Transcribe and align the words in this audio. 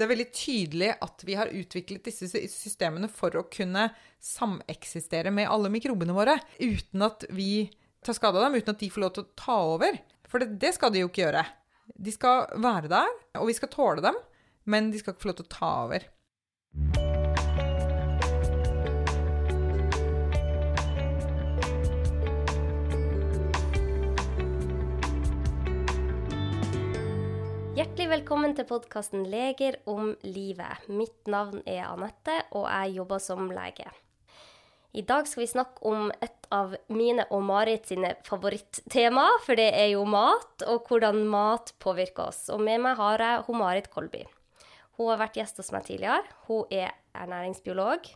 det 0.00 0.06
er 0.06 0.14
veldig 0.14 0.30
tydelig 0.32 0.86
at 1.04 1.22
vi 1.28 1.34
har 1.36 1.50
utviklet 1.52 2.06
disse 2.08 2.28
systemene 2.48 3.08
for 3.12 3.36
å 3.36 3.44
kunne 3.52 3.90
sameksistere 4.24 5.28
med 5.34 5.50
alle 5.52 5.68
mikrobene 5.72 6.14
våre 6.16 6.38
uten 6.56 7.04
at 7.04 7.26
vi 7.36 7.68
tar 8.00 8.16
skade 8.16 8.40
av 8.40 8.46
dem, 8.46 8.56
uten 8.56 8.72
at 8.72 8.80
de 8.80 8.88
får 8.88 9.04
lov 9.04 9.12
til 9.12 9.26
å 9.26 9.34
ta 9.36 9.56
over. 9.74 9.98
For 10.30 10.40
det, 10.40 10.56
det 10.62 10.72
skal 10.78 10.94
de 10.94 11.02
jo 11.02 11.10
ikke 11.10 11.26
gjøre. 11.26 11.44
De 12.00 12.14
skal 12.14 12.48
være 12.64 12.88
der, 12.88 13.12
og 13.42 13.50
vi 13.50 13.58
skal 13.58 13.72
tåle 13.74 14.06
dem, 14.06 14.16
men 14.72 14.88
de 14.88 15.02
skal 15.02 15.12
ikke 15.12 15.26
få 15.26 15.30
lov 15.34 15.38
til 15.42 15.48
å 15.50 15.52
ta 15.52 15.70
over. 15.84 16.08
Velkommen 28.10 28.56
til 28.58 28.66
podkasten 28.66 29.22
'Leger 29.30 29.76
om 29.86 30.16
livet'. 30.26 30.88
Mitt 30.88 31.28
navn 31.30 31.60
er 31.62 31.84
Anette, 31.86 32.40
og 32.50 32.66
jeg 32.66 32.96
jobber 32.96 33.20
som 33.22 33.50
lege. 33.50 33.86
I 34.92 35.02
dag 35.06 35.28
skal 35.28 35.40
vi 35.44 35.46
snakke 35.46 35.84
om 35.86 36.10
et 36.18 36.48
av 36.50 36.74
mine 36.88 37.26
og 37.30 37.44
Marit 37.46 37.86
sine 37.86 38.16
favorittema, 38.26 39.28
for 39.44 39.54
det 39.54 39.68
er 39.78 39.92
jo 39.92 40.02
mat, 40.04 40.64
og 40.66 40.88
hvordan 40.88 41.22
mat 41.24 41.72
påvirker 41.78 42.26
oss. 42.32 42.48
Og 42.50 42.60
med 42.60 42.80
meg 42.80 42.96
har 42.96 43.18
jeg 43.18 43.44
hun 43.46 43.58
Marit 43.58 43.90
Kolby. 43.90 44.24
Hun 44.98 45.12
har 45.12 45.22
vært 45.22 45.38
gjest 45.38 45.62
hos 45.62 45.70
meg 45.70 45.86
tidligere. 45.86 46.26
Hun 46.48 46.66
er 46.70 46.90
ernæringsbiolog, 47.14 48.10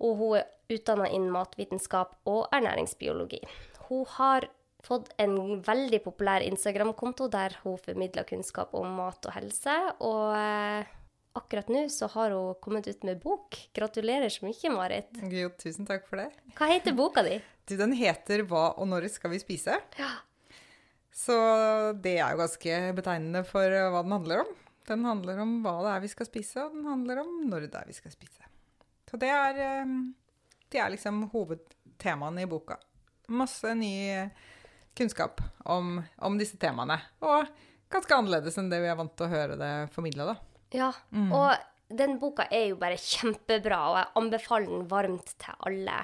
og 0.00 0.16
hun 0.16 0.36
er 0.40 0.50
utdanna 0.68 1.06
innen 1.06 1.30
matvitenskap 1.30 2.16
og 2.26 2.48
ernæringsbiologi. 2.50 3.44
Hun 3.86 4.04
har 4.18 4.50
fått 4.86 5.10
en 5.22 5.60
veldig 5.66 6.00
populær 6.04 6.44
Instagram-konto 6.46 7.28
der 7.32 7.56
hun 7.64 7.78
formidler 7.82 8.26
kunnskap 8.28 8.74
om 8.78 8.94
mat 8.98 9.26
og 9.26 9.34
helse. 9.34 9.74
Og 10.06 10.36
eh, 10.38 10.94
akkurat 11.36 11.70
nå 11.72 11.86
så 11.92 12.08
har 12.14 12.34
hun 12.36 12.56
kommet 12.62 12.88
ut 12.88 13.06
med 13.06 13.20
bok. 13.22 13.58
Gratulerer 13.76 14.32
så 14.32 14.46
mye, 14.46 14.72
Marit. 14.74 15.20
Jo, 15.32 15.50
tusen 15.58 15.88
takk 15.88 16.06
for 16.08 16.22
det. 16.22 16.30
Hva 16.58 16.70
heter 16.70 16.96
boka 16.96 17.24
di? 17.26 17.40
Du, 17.66 17.74
den 17.76 17.96
heter 17.98 18.44
'Hva 18.46 18.78
og 18.78 18.86
når 18.86 19.08
skal 19.10 19.32
vi 19.34 19.42
spise'? 19.42 19.80
Ja. 19.98 20.12
Så 21.16 21.34
det 22.04 22.18
er 22.20 22.34
jo 22.34 22.42
ganske 22.44 22.80
betegnende 22.94 23.42
for 23.48 23.64
eh, 23.64 23.90
hva 23.90 24.04
den 24.04 24.14
handler 24.14 24.44
om. 24.44 24.50
Den 24.86 25.04
handler 25.08 25.40
om 25.42 25.54
hva 25.64 25.80
det 25.82 25.94
er 25.94 26.02
vi 26.04 26.10
skal 26.12 26.28
spise, 26.28 26.62
og 26.62 26.76
den 26.76 26.84
handler 26.86 27.24
om 27.24 27.30
når 27.50 27.66
det 27.66 27.80
er 27.80 27.88
vi 27.88 27.96
skal 27.96 28.12
spise. 28.14 28.44
Så 29.10 29.18
det 29.18 29.30
er, 29.32 29.58
eh, 29.64 29.94
det 30.70 30.82
er 30.82 30.92
liksom 30.94 31.24
hovedtemaene 31.32 32.44
i 32.44 32.50
boka. 32.50 32.78
Masse 33.28 33.72
ny 33.74 33.94
kunnskap 34.96 35.40
om, 35.64 36.00
om, 36.24 36.36
disse 36.40 36.58
temaene. 36.60 36.98
Og 37.24 37.48
ganske 37.92 38.18
annerledes 38.18 38.58
enn 38.58 38.70
det 38.72 38.82
vi 38.82 38.90
er 38.90 38.98
vant 38.98 39.14
til 39.16 39.28
å 39.28 39.32
høre 39.32 39.58
det 39.60 39.72
formidla, 39.94 40.32
da. 40.32 40.36
Ja, 40.74 40.90
mm. 41.14 41.30
og 41.36 41.96
den 41.96 42.16
boka 42.22 42.48
er 42.50 42.70
jo 42.72 42.80
bare 42.80 42.98
kjempebra, 42.98 43.80
og 43.90 43.98
jeg 44.00 44.12
anbefaler 44.22 44.72
den 44.72 44.86
varmt 44.90 45.34
til 45.42 45.66
alle. 45.68 46.00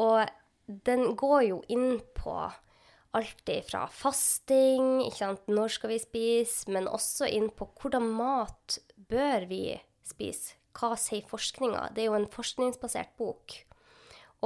Og 0.00 0.78
den 0.88 1.12
går 1.20 1.40
jo 1.50 1.58
inn 1.72 2.00
på 2.16 2.36
alt 3.12 3.50
fra 3.68 3.84
fasting, 3.92 5.02
ikke 5.04 5.18
sant, 5.18 5.48
når 5.52 5.74
skal 5.74 5.92
vi 5.92 6.00
spise, 6.00 6.70
men 6.72 6.88
også 6.88 7.28
inn 7.28 7.50
på 7.52 7.68
hvordan 7.76 8.08
mat 8.16 8.78
bør 8.96 9.44
vi 9.50 9.66
spise. 10.08 10.56
Hva 10.72 10.94
sier 10.96 11.26
forskninga? 11.28 11.90
Det 11.92 12.06
er 12.06 12.08
jo 12.08 12.16
en 12.16 12.30
forskningsbasert 12.32 13.12
bok. 13.20 13.58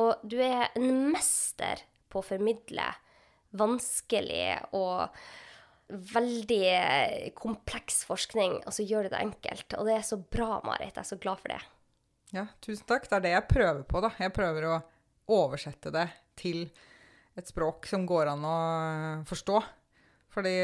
Og 0.03 0.25
du 0.27 0.41
er 0.43 0.73
en 0.75 1.13
mester 1.13 1.85
på 2.11 2.19
å 2.19 2.27
formidle 2.27 2.89
vanskelig 3.55 4.57
og 4.77 5.15
veldig 5.87 7.33
kompleks 7.39 8.03
forskning, 8.09 8.59
og 8.67 8.75
så 8.75 8.87
gjør 8.87 9.07
det 9.07 9.15
det 9.15 9.23
enkelt. 9.23 9.77
Og 9.79 9.87
det 9.87 9.97
er 10.01 10.07
så 10.07 10.19
bra, 10.19 10.59
Marit. 10.67 10.97
Jeg 10.97 11.05
er 11.05 11.11
så 11.13 11.21
glad 11.23 11.43
for 11.43 11.55
det. 11.55 11.61
Ja, 12.35 12.49
tusen 12.65 12.87
takk. 12.89 13.07
Det 13.07 13.19
er 13.21 13.25
det 13.29 13.35
jeg 13.37 13.49
prøver 13.53 13.83
på, 13.87 14.03
da. 14.03 14.11
Jeg 14.19 14.35
prøver 14.35 14.67
å 14.67 14.77
oversette 15.37 15.93
det 15.95 16.09
til 16.39 16.67
et 17.37 17.49
språk 17.49 17.87
som 17.87 18.07
går 18.09 18.33
an 18.33 18.47
å 18.49 18.59
forstå. 19.29 19.61
Fordi 20.37 20.55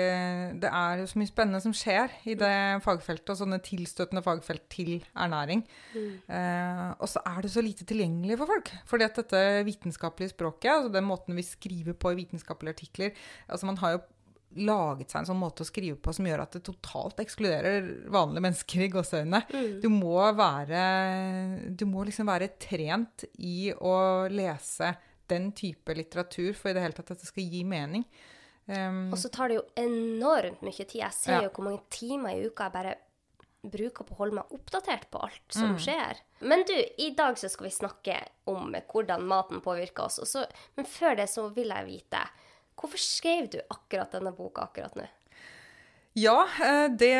det 0.60 0.68
er 0.68 1.00
jo 1.00 1.08
så 1.08 1.16
mye 1.16 1.30
spennende 1.30 1.60
som 1.64 1.72
skjer 1.72 2.12
i 2.28 2.34
det 2.36 2.54
fagfeltet, 2.84 3.30
og 3.32 3.38
sånne 3.40 3.60
tilstøtende 3.64 4.20
fagfelt 4.24 4.66
til 4.72 4.98
ernæring. 5.16 5.62
Mm. 5.94 6.10
Eh, 6.28 6.88
og 6.98 7.08
så 7.08 7.22
er 7.30 7.38
det 7.40 7.52
så 7.54 7.64
lite 7.64 7.86
tilgjengelig 7.88 8.36
for 8.42 8.52
folk. 8.52 8.72
Fordi 8.90 9.06
at 9.06 9.20
dette 9.22 9.44
vitenskapelige 9.64 10.34
språket, 10.34 10.74
altså 10.74 10.92
den 10.92 11.08
måten 11.08 11.38
vi 11.38 11.46
skriver 11.46 11.96
på 11.96 12.12
i 12.12 12.18
vitenskapelige 12.20 12.76
artikler 12.76 13.16
altså 13.48 13.66
Man 13.66 13.80
har 13.80 13.96
jo 13.96 14.02
laget 14.60 15.08
seg 15.08 15.22
en 15.22 15.28
sånn 15.30 15.40
måte 15.40 15.64
å 15.64 15.68
skrive 15.68 15.96
på 15.96 16.12
som 16.12 16.26
gjør 16.28 16.42
at 16.44 16.56
det 16.56 16.64
totalt 16.66 17.22
ekskluderer 17.22 17.86
vanlige 18.12 18.44
mennesker 18.44 18.84
i 18.84 18.90
gåseøynene. 18.92 19.40
Mm. 19.48 19.78
Du 19.80 19.88
må 19.92 20.18
være 20.36 20.82
Du 21.72 21.86
må 21.88 22.04
liksom 22.04 22.28
være 22.28 22.52
trent 22.60 23.24
i 23.40 23.72
å 23.72 23.94
lese 24.28 24.92
den 25.32 25.48
type 25.56 25.96
litteratur 25.96 26.52
for 26.58 26.70
i 26.70 26.76
det 26.76 26.84
hele 26.84 26.96
tatt 26.96 27.14
at 27.14 27.22
det 27.22 27.30
skal 27.30 27.48
gi 27.48 27.62
mening. 27.64 28.04
Um, 28.66 29.08
og 29.10 29.18
så 29.18 29.30
tar 29.32 29.50
det 29.50 29.58
jo 29.58 29.64
enormt 29.80 30.62
mye 30.62 30.84
tid. 30.84 31.00
Jeg 31.00 31.16
ser 31.16 31.38
ja. 31.38 31.46
jo 31.46 31.54
hvor 31.54 31.66
mange 31.66 31.82
timer 31.92 32.36
i 32.36 32.46
uka 32.46 32.68
jeg 32.68 32.76
bare 32.76 32.94
bruker 33.62 34.06
på 34.06 34.14
å 34.14 34.18
holde 34.18 34.38
meg 34.40 34.54
oppdatert 34.54 35.08
på 35.12 35.20
alt 35.22 35.54
som 35.54 35.74
mm. 35.74 35.80
skjer. 35.84 36.22
Men 36.42 36.64
du, 36.66 36.74
i 36.74 37.12
dag 37.18 37.38
så 37.38 37.50
skal 37.50 37.68
vi 37.68 37.74
snakke 37.74 38.16
om 38.50 38.72
hvordan 38.74 39.26
maten 39.30 39.62
påvirker 39.62 40.08
oss. 40.08 40.18
Så, 40.30 40.44
men 40.78 40.88
før 40.88 41.18
det 41.20 41.28
så 41.30 41.48
vil 41.54 41.74
jeg 41.74 41.88
vite 41.90 42.24
Hvorfor 42.82 42.98
skrev 42.98 43.50
du 43.52 43.58
akkurat 43.70 44.14
denne 44.16 44.32
boka 44.34 44.64
akkurat 44.64 44.96
nå? 44.98 45.04
Ja, 46.18 46.38
eh, 46.64 46.86
det 46.98 47.12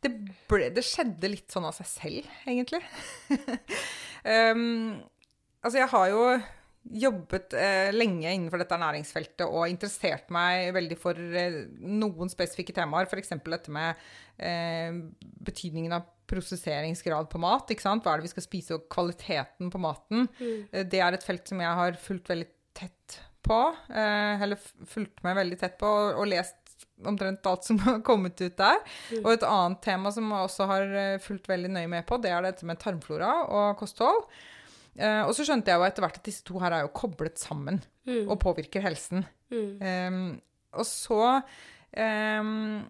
det, 0.00 0.10
ble, 0.48 0.70
det 0.74 0.82
skjedde 0.84 1.30
litt 1.30 1.52
sånn 1.52 1.66
av 1.68 1.76
seg 1.76 1.88
selv, 1.88 2.30
egentlig. 2.48 2.80
um, 4.24 4.96
altså, 5.60 5.76
jeg 5.82 5.90
har 5.92 6.06
jo 6.10 6.24
jobbet 6.90 7.54
eh, 7.54 7.90
lenge 7.94 8.30
innenfor 8.32 8.60
dette 8.62 8.74
ernæringsfeltet 8.76 9.46
og 9.46 9.68
interessert 9.70 10.30
meg 10.34 10.72
veldig 10.74 10.98
for 10.98 11.18
eh, 11.18 11.60
noen 11.80 12.32
spesifikke 12.32 12.74
temaer. 12.76 13.06
F.eks. 13.06 13.34
dette 13.46 13.74
med 13.74 14.00
eh, 14.38 14.96
betydningen 15.46 15.94
av 15.96 16.08
prosesseringsgrad 16.30 17.30
på 17.30 17.40
mat. 17.42 17.70
Hva 17.70 17.96
er 17.96 18.20
det 18.20 18.28
vi 18.28 18.32
skal 18.34 18.46
spise, 18.46 18.76
og 18.76 18.86
kvaliteten 18.92 19.72
på 19.72 19.82
maten. 19.82 20.28
Mm. 20.38 20.62
Eh, 20.70 20.86
det 20.90 21.02
er 21.02 21.16
et 21.16 21.26
felt 21.26 21.50
som 21.50 21.62
jeg 21.62 21.80
har 21.82 21.98
fulgt 22.00 22.30
veldig 22.32 22.48
tett 22.76 23.20
på. 23.46 23.60
Eh, 23.88 24.42
eller 24.46 24.60
fulgt 24.90 25.22
meg 25.26 25.38
veldig 25.40 25.60
tett 25.60 25.78
på 25.80 25.88
og, 25.88 26.22
og 26.22 26.30
lest 26.30 26.56
omtrent 27.06 27.46
alt 27.46 27.66
som 27.66 27.78
har 27.86 28.00
kommet 28.06 28.40
ut 28.40 28.56
der. 28.56 28.80
Mm. 29.10 29.24
Og 29.24 29.32
et 29.34 29.48
annet 29.48 29.82
tema 29.84 30.12
som 30.14 30.30
jeg 30.30 30.48
også 30.48 30.70
har 30.70 30.96
eh, 31.02 31.18
fulgt 31.22 31.50
veldig 31.50 31.74
nøye 31.76 31.90
med 31.90 32.06
på, 32.08 32.20
det 32.22 32.32
er 32.34 32.46
dette 32.46 32.68
med 32.68 32.80
tarmflora 32.82 33.34
og 33.48 33.76
kosthold. 33.80 34.26
Uh, 34.98 35.22
og 35.28 35.34
så 35.36 35.46
skjønte 35.46 35.70
jeg 35.70 35.78
jo 35.78 35.86
etter 35.86 36.04
hvert 36.04 36.18
at 36.18 36.26
disse 36.26 36.44
to 36.46 36.58
her 36.60 36.74
er 36.74 36.84
jo 36.84 36.94
koblet 36.96 37.38
sammen 37.40 37.78
mm. 38.08 38.26
og 38.26 38.38
påvirker 38.42 38.82
helsen. 38.84 39.24
Mm. 39.52 39.70
Um, 39.80 40.24
og 40.76 40.86
så 40.86 41.22
um, 41.40 42.80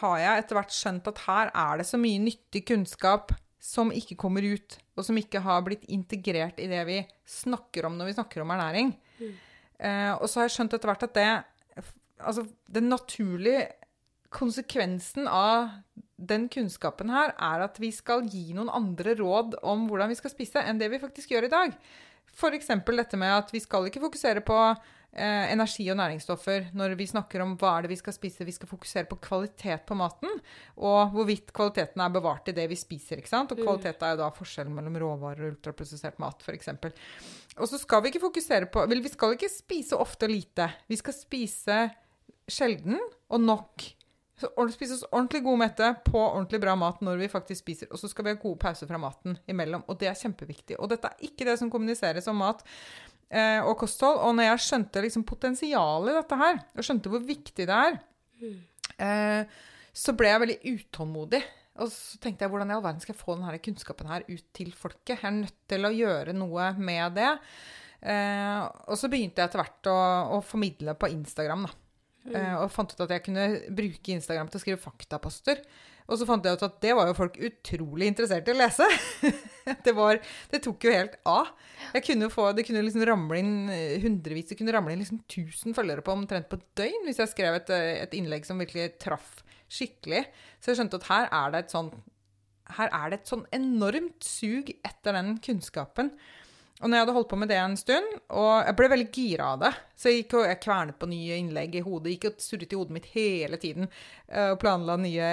har 0.00 0.18
jeg 0.20 0.42
etter 0.42 0.58
hvert 0.58 0.74
skjønt 0.74 1.08
at 1.12 1.24
her 1.26 1.52
er 1.52 1.80
det 1.80 1.88
så 1.88 2.00
mye 2.00 2.22
nyttig 2.24 2.64
kunnskap 2.68 3.34
som 3.64 3.92
ikke 3.96 4.16
kommer 4.20 4.44
ut, 4.44 4.76
og 4.96 5.06
som 5.06 5.16
ikke 5.16 5.40
har 5.44 5.62
blitt 5.64 5.86
integrert 5.92 6.58
i 6.60 6.68
det 6.68 6.82
vi 6.88 6.98
snakker 7.28 7.88
om 7.88 7.96
når 7.96 8.10
vi 8.10 8.16
snakker 8.18 8.44
om 8.44 8.52
ernæring. 8.52 8.92
Mm. 9.20 9.34
Uh, 9.80 10.12
og 10.18 10.28
så 10.28 10.40
har 10.40 10.48
jeg 10.48 10.56
skjønt 10.58 10.78
etter 10.78 10.92
hvert 10.92 11.10
at 11.10 11.18
det 11.18 11.32
Altså, 12.24 12.44
den 12.70 12.86
naturlige 12.88 13.64
konsekvensen 14.34 15.28
av 15.30 15.70
den 16.16 16.48
kunnskapen 16.52 17.10
her 17.12 17.34
er 17.34 17.64
at 17.66 17.78
vi 17.82 17.90
skal 17.94 18.26
gi 18.30 18.52
noen 18.54 18.72
andre 18.72 19.16
råd 19.18 19.58
om 19.66 19.86
hvordan 19.88 20.10
vi 20.12 20.18
skal 20.18 20.32
spise, 20.32 20.62
enn 20.62 20.80
det 20.80 20.90
vi 20.92 21.02
faktisk 21.02 21.34
gjør 21.34 21.48
i 21.48 21.54
dag. 21.54 21.78
F.eks. 22.34 22.70
dette 22.70 23.18
med 23.20 23.30
at 23.30 23.54
vi 23.54 23.62
skal 23.62 23.86
ikke 23.86 24.02
fokusere 24.02 24.42
på 24.46 24.56
eh, 24.66 25.52
energi 25.52 25.86
og 25.92 25.98
næringsstoffer 26.00 26.70
når 26.74 26.96
vi 26.98 27.06
snakker 27.06 27.44
om 27.44 27.54
hva 27.60 27.76
er 27.76 27.86
det 27.86 27.92
vi 27.92 27.98
skal 28.00 28.16
spise. 28.16 28.46
Vi 28.46 28.54
skal 28.56 28.70
fokusere 28.70 29.06
på 29.10 29.20
kvalitet 29.22 29.84
på 29.86 29.98
maten, 29.98 30.40
og 30.74 31.14
hvorvidt 31.14 31.52
kvaliteten 31.54 32.02
er 32.02 32.14
bevart 32.14 32.50
i 32.50 32.56
det 32.56 32.66
vi 32.70 32.78
spiser. 32.78 33.22
ikke 33.22 33.30
sant? 33.30 33.54
Og 33.54 33.60
mm. 33.60 33.66
kvalitet 33.68 34.02
er 34.02 34.14
jo 34.14 34.22
da 34.24 34.30
forskjellen 34.34 34.74
mellom 34.74 34.98
råvarer 35.02 35.46
og 35.46 35.54
ultraprosessert 35.54 36.18
mat, 36.22 36.42
f.eks. 36.42 36.72
Og 37.54 37.70
så 37.70 37.78
skal 37.78 38.02
vi 38.02 38.10
ikke 38.10 38.26
fokusere 38.26 38.70
på 38.70 38.86
Vel, 38.90 39.04
vi 39.04 39.14
skal 39.14 39.36
ikke 39.36 39.52
spise 39.52 39.98
ofte 39.98 40.26
og 40.26 40.34
lite. 40.34 40.70
Vi 40.90 40.98
skal 40.98 41.14
spise 41.14 41.84
sjelden 42.50 42.98
og 43.30 43.40
nok. 43.40 43.86
Så 44.34 44.50
spise 44.74 44.96
oss 44.96 45.04
ordentlig 45.12 45.44
god 45.44 45.60
mette 45.60 45.88
på 46.08 46.18
ordentlig 46.18 46.58
bra 46.64 46.74
mat 46.78 47.02
når 47.06 47.20
vi 47.22 47.30
faktisk 47.30 47.62
spiser. 47.62 47.90
Og 47.94 48.00
så 48.00 48.10
skal 48.10 48.26
vi 48.26 48.32
ha 48.34 48.40
gode 48.40 48.58
pauser 48.64 48.88
fra 48.90 48.98
maten 48.98 49.36
imellom. 49.50 49.84
Og 49.86 49.98
det 50.00 50.10
er 50.10 50.18
kjempeviktig. 50.18 50.78
Og 50.82 50.90
dette 50.90 51.10
er 51.10 51.28
ikke 51.28 51.46
det 51.46 51.54
som 51.60 51.70
kommuniseres 51.70 52.26
om 52.30 52.40
mat 52.42 52.64
eh, 53.30 53.60
og 53.62 53.76
kosthold. 53.84 54.18
Og 54.26 54.34
når 54.34 54.50
jeg 54.50 54.64
skjønte 54.66 55.04
liksom 55.06 55.26
potensialet 55.28 56.10
i 56.10 56.16
dette 56.18 56.40
her, 56.40 56.58
og 56.74 56.88
skjønte 56.88 57.12
hvor 57.12 57.22
viktig 57.28 57.68
det 57.70 57.78
er, 57.78 58.00
eh, 58.98 59.60
så 59.94 60.16
ble 60.18 60.32
jeg 60.32 60.42
veldig 60.42 60.58
utålmodig. 60.72 61.42
Og 61.82 61.90
så 61.90 62.18
tenkte 62.22 62.46
jeg 62.46 62.50
hvordan 62.50 62.70
i 62.70 62.74
all 62.74 62.82
verden 62.82 63.02
skal 63.02 63.14
jeg 63.14 63.22
få 63.22 63.38
denne 63.38 63.62
kunnskapen 63.62 64.10
her 64.10 64.26
ut 64.26 64.44
til 64.54 64.74
folket? 64.78 65.16
Jeg 65.16 65.30
er 65.30 65.38
nødt 65.38 65.56
til 65.70 65.86
å 65.86 65.94
gjøre 65.94 66.34
noe 66.34 66.68
med 66.78 67.16
det. 67.18 67.30
Eh, 68.02 68.60
og 68.90 68.98
så 68.98 69.08
begynte 69.10 69.40
jeg 69.40 69.48
etter 69.48 69.62
hvert 69.62 69.90
å, 69.94 69.98
å 70.36 70.42
formidle 70.44 70.98
på 70.98 71.14
Instagram, 71.14 71.68
da. 71.68 71.83
Eh, 72.32 72.54
og 72.56 72.70
fant 72.72 72.94
ut 72.94 73.02
at 73.04 73.12
jeg 73.16 73.24
kunne 73.26 73.48
bruke 73.74 74.14
Instagram 74.14 74.48
til 74.50 74.60
å 74.60 74.62
skrive 74.62 74.80
faktaposter. 74.80 75.60
Og 76.04 76.18
så 76.20 76.26
fant 76.28 76.44
jeg 76.44 76.58
ut 76.58 76.64
at 76.66 76.76
det 76.84 76.92
var 76.96 77.08
jo 77.08 77.16
folk 77.16 77.36
utrolig 77.40 78.10
interessert 78.10 78.48
i 78.48 78.52
å 78.52 78.58
lese. 78.58 78.88
det, 79.86 79.94
var, 79.96 80.20
det 80.52 80.60
tok 80.64 80.84
jo 80.84 80.92
helt 80.92 81.16
av. 81.28 81.52
Kunne 82.04 82.28
få, 82.32 82.50
det 82.56 82.66
kunne 82.68 82.82
liksom 82.84 83.06
ramle 83.08 83.40
inn 83.40 83.54
eh, 83.72 83.96
hundrevis, 84.02 84.50
det 84.50 84.58
kunne 84.60 84.74
ramle 84.76 84.92
inn 84.92 85.00
liksom 85.00 85.22
1000 85.24 85.76
følgere 85.76 86.04
på 86.04 86.12
omtrent 86.12 86.50
på 86.50 86.60
et 86.60 86.66
døgn 86.80 87.08
hvis 87.08 87.22
jeg 87.22 87.32
skrev 87.32 87.56
et, 87.56 87.72
eh, 87.72 88.02
et 88.04 88.16
innlegg 88.18 88.44
som 88.48 88.60
virkelig 88.60 88.98
traff 89.00 89.40
skikkelig. 89.72 90.26
Så 90.60 90.72
jeg 90.72 90.82
skjønte 90.82 91.00
at 91.00 91.08
her 91.08 91.30
er 91.32 91.54
det 91.54 91.64
et 91.64 91.76
sånn 91.76 91.94
her 92.74 92.88
er 92.96 93.10
det 93.12 93.18
et 93.18 93.28
sånn 93.28 93.44
enormt 93.52 94.24
sug 94.24 94.70
etter 94.86 95.16
den 95.16 95.34
kunnskapen. 95.44 96.14
Og 96.82 96.90
når 96.90 96.96
jeg 96.96 97.04
hadde 97.04 97.14
holdt 97.14 97.28
på 97.30 97.36
med 97.38 97.48
det 97.48 97.56
en 97.62 97.76
stund, 97.78 98.16
og 98.34 98.66
jeg 98.66 98.74
ble 98.76 98.88
veldig 98.90 99.06
gira 99.14 99.52
av 99.54 99.60
det 99.62 99.70
Så 99.94 100.10
jeg 100.10 100.24
gikk 100.24 100.34
og 100.40 100.48
jeg 100.48 100.58
kvernet 100.64 100.96
på 100.98 101.06
nye 101.06 101.36
innlegg 101.38 101.76
i 101.78 101.82
hodet. 101.86 102.16
Gikk 102.16 102.26
og 102.32 102.42
surret 102.42 102.74
i 102.74 102.78
hodet 102.80 102.96
mitt 102.96 103.06
hele 103.12 103.60
tiden 103.62 103.86
eh, 103.86 104.50
og 104.50 104.58
planla 104.60 104.96
nye 104.98 105.28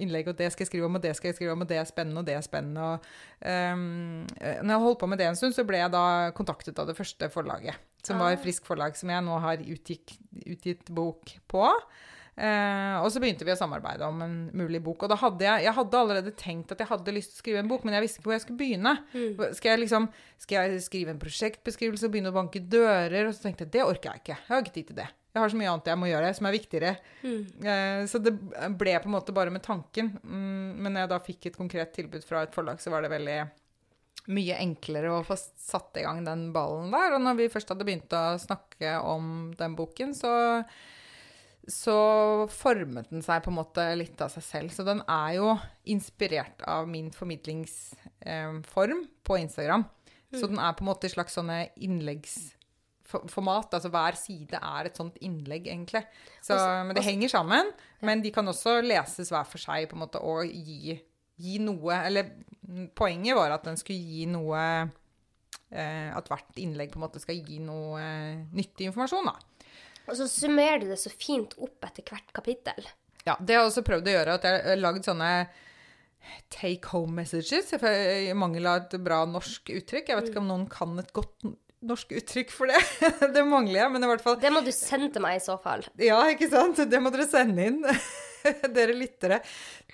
innlegg. 0.00 0.32
Og 0.32 0.38
det 0.38 0.48
skal 0.54 0.64
jeg 0.64 0.70
skrive 0.70 0.88
om, 0.88 0.96
og 0.96 1.04
det 1.04 1.12
skal 1.18 1.30
jeg 1.30 1.38
skrive 1.38 1.52
om, 1.52 1.66
og 1.66 1.70
det 1.70 1.76
er 1.82 1.90
spennende, 1.90 2.22
og 2.22 2.30
det 2.30 2.38
er 2.38 2.46
spennende. 2.46 2.88
Og, 2.88 3.12
um, 3.44 4.24
når 4.40 4.72
jeg 4.72 4.84
holdt 4.86 5.02
på 5.04 5.10
med 5.12 5.20
det 5.20 5.28
en 5.28 5.38
stund, 5.38 5.54
så 5.58 5.66
ble 5.68 5.82
jeg 5.82 5.92
da 5.92 6.06
kontaktet 6.40 6.80
av 6.80 6.88
det 6.88 6.96
første 6.96 7.28
forlaget. 7.36 7.84
Som 8.06 8.22
var 8.22 8.32
ah. 8.32 8.40
Frisk 8.40 8.66
Forlag, 8.66 8.96
som 8.96 9.12
jeg 9.12 9.26
nå 9.28 9.36
har 9.44 9.60
utgitt, 9.60 10.16
utgitt 10.46 10.88
bok 10.94 11.36
på. 11.52 11.68
Eh, 12.36 12.96
og 13.00 13.08
så 13.08 13.20
begynte 13.22 13.46
vi 13.48 13.52
å 13.54 13.56
samarbeide 13.56 14.04
om 14.04 14.18
en 14.20 14.36
mulig 14.56 14.82
bok. 14.84 15.06
Og 15.06 15.12
da 15.12 15.16
hadde 15.20 15.46
jeg, 15.46 15.64
jeg 15.64 15.76
hadde 15.78 16.00
allerede 16.00 16.32
tenkt 16.36 16.72
at 16.74 16.82
jeg 16.82 16.90
hadde 16.90 17.14
lyst 17.16 17.32
til 17.32 17.38
å 17.38 17.42
skrive 17.44 17.62
en 17.62 17.70
bok, 17.70 17.86
men 17.86 17.96
jeg 17.96 18.04
visste 18.04 18.20
ikke 18.20 18.28
hvor 18.28 18.36
jeg 18.36 18.44
skulle 18.44 18.60
begynne. 18.60 18.92
Mm. 19.14 19.44
Skal, 19.56 19.70
jeg 19.72 19.82
liksom, 19.86 20.08
skal 20.44 20.58
jeg 20.58 20.82
skrive 20.84 21.14
en 21.14 21.22
prosjektbeskrivelse 21.22 22.08
og 22.08 22.16
begynne 22.16 22.32
å 22.34 22.36
banke 22.36 22.60
dører? 22.60 23.30
Og 23.30 23.36
så 23.36 23.46
tenkte 23.46 23.64
jeg 23.64 23.78
det 23.78 23.86
orker 23.86 24.12
jeg 24.12 24.24
ikke. 24.24 24.40
Jeg 24.42 24.52
har 24.52 24.64
ikke 24.64 24.76
tid 24.76 24.90
til 24.90 25.00
det. 25.00 25.08
Jeg 25.36 25.42
har 25.42 25.52
så 25.52 25.60
mye 25.60 25.68
annet 25.72 25.88
jeg 25.90 26.00
må 26.00 26.08
gjøre 26.08 26.32
som 26.36 26.48
er 26.48 26.54
viktigere. 26.56 26.90
Mm. 27.20 27.40
Eh, 27.72 28.02
så 28.08 28.20
det 28.24 28.32
ble 28.80 28.96
på 29.00 29.08
en 29.08 29.14
måte 29.16 29.36
bare 29.36 29.52
med 29.52 29.64
tanken. 29.64 30.14
Mm, 30.24 30.76
men 30.76 30.92
når 30.92 31.02
jeg 31.04 31.12
da 31.12 31.22
fikk 31.24 31.48
et 31.48 31.58
konkret 31.60 31.96
tilbud 31.96 32.24
fra 32.24 32.44
et 32.44 32.56
forlag, 32.56 32.80
så 32.80 32.92
var 32.92 33.04
det 33.04 33.12
veldig 33.12 33.38
mye 34.32 34.56
enklere 34.58 35.12
å 35.12 35.24
få 35.24 35.36
satt 35.38 36.00
i 36.00 36.04
gang 36.04 36.24
den 36.26 36.48
ballen 36.52 36.92
der. 36.92 37.16
Og 37.16 37.24
når 37.24 37.40
vi 37.40 37.50
først 37.52 37.72
hadde 37.72 37.84
begynt 37.86 38.16
å 38.16 38.24
snakke 38.42 38.96
om 39.04 39.50
den 39.56 39.76
boken, 39.78 40.16
så 40.16 40.32
så 41.66 42.46
formet 42.52 43.10
den 43.10 43.24
seg 43.26 43.42
på 43.42 43.50
en 43.50 43.58
måte 43.58 43.84
litt 43.98 44.20
av 44.22 44.30
seg 44.32 44.44
selv. 44.46 44.74
Så 44.74 44.84
den 44.86 45.02
er 45.10 45.32
jo 45.38 45.54
inspirert 45.90 46.62
av 46.70 46.86
min 46.90 47.10
formidlingsform 47.14 49.00
eh, 49.02 49.08
på 49.26 49.38
Instagram. 49.42 49.84
Mm. 50.30 50.38
Så 50.40 50.46
den 50.50 50.60
er 50.62 50.76
på 50.76 50.84
en 50.84 50.90
måte 50.90 51.08
i 51.08 51.12
slags 51.12 51.34
sånne 51.38 51.58
innleggsformat. 51.82 53.74
Altså 53.78 53.90
hver 53.90 54.18
side 54.18 54.60
er 54.60 54.90
et 54.90 54.98
sånt 54.98 55.18
innlegg, 55.24 55.66
egentlig. 55.66 56.04
Så, 56.38 56.54
men 56.56 56.94
det 56.96 57.06
henger 57.06 57.34
sammen. 57.34 57.72
Men 58.06 58.22
de 58.22 58.30
kan 58.34 58.46
også 58.50 58.78
leses 58.84 59.32
hver 59.34 59.46
for 59.50 59.62
seg 59.62 59.88
på 59.90 59.98
en 59.98 60.04
måte, 60.04 60.22
og 60.22 60.46
gi, 60.46 60.94
gi 61.36 61.58
noe 61.62 61.98
Eller 62.06 62.30
poenget 62.96 63.36
var 63.38 63.50
at 63.54 63.66
den 63.66 63.76
skulle 63.80 64.00
gi 64.00 64.24
noe 64.30 64.60
eh, 65.70 66.08
At 66.14 66.30
hvert 66.30 66.58
innlegg 66.62 66.94
på 66.94 67.00
en 67.00 67.06
måte 67.08 67.22
skal 67.22 67.42
gi 67.42 67.58
noe 67.62 68.00
eh, 68.00 68.46
nyttig 68.54 68.90
informasjon, 68.92 69.28
da. 69.32 69.55
Og 70.06 70.18
så 70.18 70.28
summerer 70.30 70.82
du 70.82 70.88
det 70.90 71.00
så 71.00 71.12
fint 71.12 71.56
opp 71.58 71.86
etter 71.88 72.06
hvert 72.06 72.32
kapittel. 72.36 72.88
Ja, 73.26 73.34
det 73.40 73.56
har 73.56 73.64
jeg 73.64 73.72
også 73.72 73.86
prøvd 73.86 74.10
å 74.10 74.16
gjøre. 74.16 74.36
At 74.38 74.46
jeg 74.46 74.64
har 74.68 74.82
lagd 74.82 75.06
sånne 75.08 75.30
take 76.52 76.92
home 76.92 77.20
messages. 77.20 77.72
I 77.74 78.34
mangel 78.38 78.68
av 78.70 78.84
et 78.84 78.98
bra 79.02 79.24
norsk 79.28 79.72
uttrykk. 79.74 80.10
Jeg 80.10 80.20
vet 80.20 80.30
ikke 80.30 80.42
om 80.42 80.50
noen 80.50 80.68
kan 80.70 80.94
et 81.02 81.12
godt 81.16 81.48
norsk 81.86 82.14
uttrykk 82.18 82.54
for 82.54 82.70
det. 82.70 82.80
det 83.36 83.44
mangler 83.46 83.82
jeg, 83.82 83.92
men 83.94 84.06
i 84.06 84.10
hvert 84.10 84.24
fall 84.24 84.38
Det 84.42 84.52
må 84.54 84.62
du 84.64 84.72
sende 84.74 85.10
til 85.14 85.24
meg 85.24 85.40
i 85.40 85.44
så 85.44 85.58
fall. 85.62 85.84
Ja, 86.02 86.20
ikke 86.32 86.48
sant? 86.52 86.80
Det 86.90 87.02
må 87.02 87.12
dere 87.14 87.28
sende 87.30 87.66
inn. 87.70 87.82
dere 88.76 88.96
lyttere. 88.96 89.40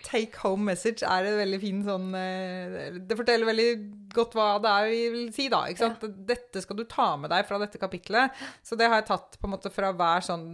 Take 0.02 0.40
home 0.42 0.70
message 0.72 1.06
er 1.06 1.28
en 1.28 1.38
veldig 1.38 1.58
fin 1.62 1.82
sånn 1.86 2.08
eh, 2.18 2.96
Det 2.98 3.18
forteller 3.18 3.48
veldig 3.48 3.68
godt 4.14 4.36
hva 4.36 4.48
det 4.62 4.72
er 4.72 4.88
vi 4.90 5.02
vil 5.14 5.28
si, 5.34 5.48
da. 5.52 5.64
ikke 5.70 5.84
sant? 5.84 6.06
Ja. 6.06 6.24
Dette 6.32 6.62
skal 6.64 6.78
du 6.78 6.86
ta 6.90 7.12
med 7.20 7.32
deg 7.32 7.46
fra 7.48 7.60
dette 7.62 7.80
kapitlet. 7.80 8.40
Så 8.66 8.78
det 8.78 8.88
har 8.90 9.00
jeg 9.00 9.10
tatt 9.12 9.38
på 9.38 9.48
en 9.48 9.54
måte 9.54 9.72
fra 9.72 9.92
hver 9.96 10.26
sånn 10.26 10.48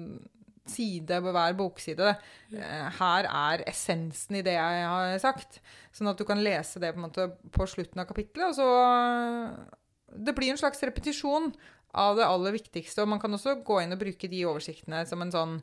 side 0.68 1.20
på 1.24 1.32
hver 1.32 1.56
bokside. 1.58 2.12
Eh, 2.52 3.00
her 3.00 3.28
er 3.28 3.64
essensen 3.70 4.38
i 4.38 4.44
det 4.44 4.56
jeg 4.58 4.84
har 4.84 5.16
sagt. 5.22 5.60
Sånn 5.96 6.10
at 6.12 6.20
du 6.20 6.26
kan 6.28 6.42
lese 6.44 6.82
det 6.82 6.92
på, 6.94 7.02
måte 7.02 7.30
på 7.54 7.68
slutten 7.70 8.02
av 8.02 8.08
kapittelet. 8.10 8.52
Og 8.52 8.58
så 8.58 8.68
Det 10.08 10.32
blir 10.36 10.50
en 10.50 10.60
slags 10.60 10.80
repetisjon 10.82 11.50
av 11.92 12.16
det 12.16 12.28
aller 12.28 12.54
viktigste. 12.56 13.02
Og 13.02 13.08
man 13.08 13.20
kan 13.20 13.32
også 13.34 13.58
gå 13.64 13.82
inn 13.82 13.92
og 13.92 14.00
bruke 14.00 14.30
de 14.30 14.44
oversiktene 14.48 15.04
som 15.08 15.22
en 15.22 15.34
sånn 15.34 15.58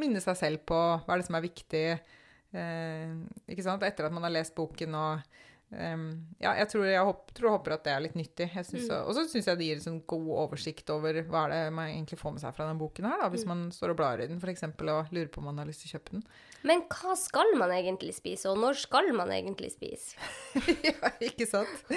minne 0.00 0.22
seg 0.24 0.38
selv 0.38 0.64
på 0.68 0.78
hva 0.78 1.14
er 1.14 1.20
det 1.20 1.28
som 1.28 1.36
er 1.38 1.44
viktig 1.44 1.84
eh, 1.90 3.12
ikke 3.50 3.66
sant? 3.66 3.84
etter 3.86 4.08
at 4.08 4.14
man 4.14 4.26
har 4.26 4.34
lest 4.34 4.54
boken. 4.56 4.96
og 4.98 5.38
um, 5.70 6.04
ja, 6.40 6.54
jeg 6.60 6.70
tror 6.72 6.86
jeg, 6.88 7.04
håper, 7.10 7.36
tror 7.36 7.48
jeg 7.48 7.56
håper 7.56 7.76
at 7.76 7.86
det 7.86 7.94
er 7.94 8.04
litt 8.06 8.18
nyttig. 8.18 8.48
Mm. 8.54 8.84
Og 9.04 9.12
så 9.16 9.24
syns 9.28 9.50
jeg 9.50 9.60
det 9.60 9.68
gir 9.68 9.80
en 9.80 9.86
sånn 9.86 10.02
god 10.08 10.28
oversikt 10.46 10.92
over 10.94 11.22
hva 11.28 11.46
er 11.46 11.54
det 11.54 11.62
man 11.76 11.92
egentlig 11.92 12.20
får 12.20 12.36
med 12.36 12.44
seg 12.44 12.56
fra 12.56 12.68
den 12.70 12.80
boken 12.80 13.08
her, 13.10 13.22
da, 13.24 13.30
hvis 13.34 13.46
mm. 13.46 13.52
man 13.54 13.64
står 13.74 13.94
og 13.94 14.00
blar 14.00 14.24
i 14.24 14.28
den 14.30 14.42
f.eks. 14.42 14.66
og 14.68 15.14
lurer 15.14 15.32
på 15.32 15.42
om 15.42 15.50
man 15.50 15.62
har 15.62 15.68
lyst 15.68 15.84
til 15.84 15.92
å 15.92 15.98
kjøpe 15.98 16.18
den. 16.18 16.26
Men 16.68 16.84
hva 16.90 17.14
skal 17.18 17.54
man 17.60 17.74
egentlig 17.74 18.16
spise, 18.16 18.50
og 18.50 18.60
når 18.62 18.80
skal 18.82 19.12
man 19.16 19.32
egentlig 19.34 19.72
spise? 19.76 20.18
ja, 20.88 21.14
ikke 21.22 21.46
sant? 21.48 21.88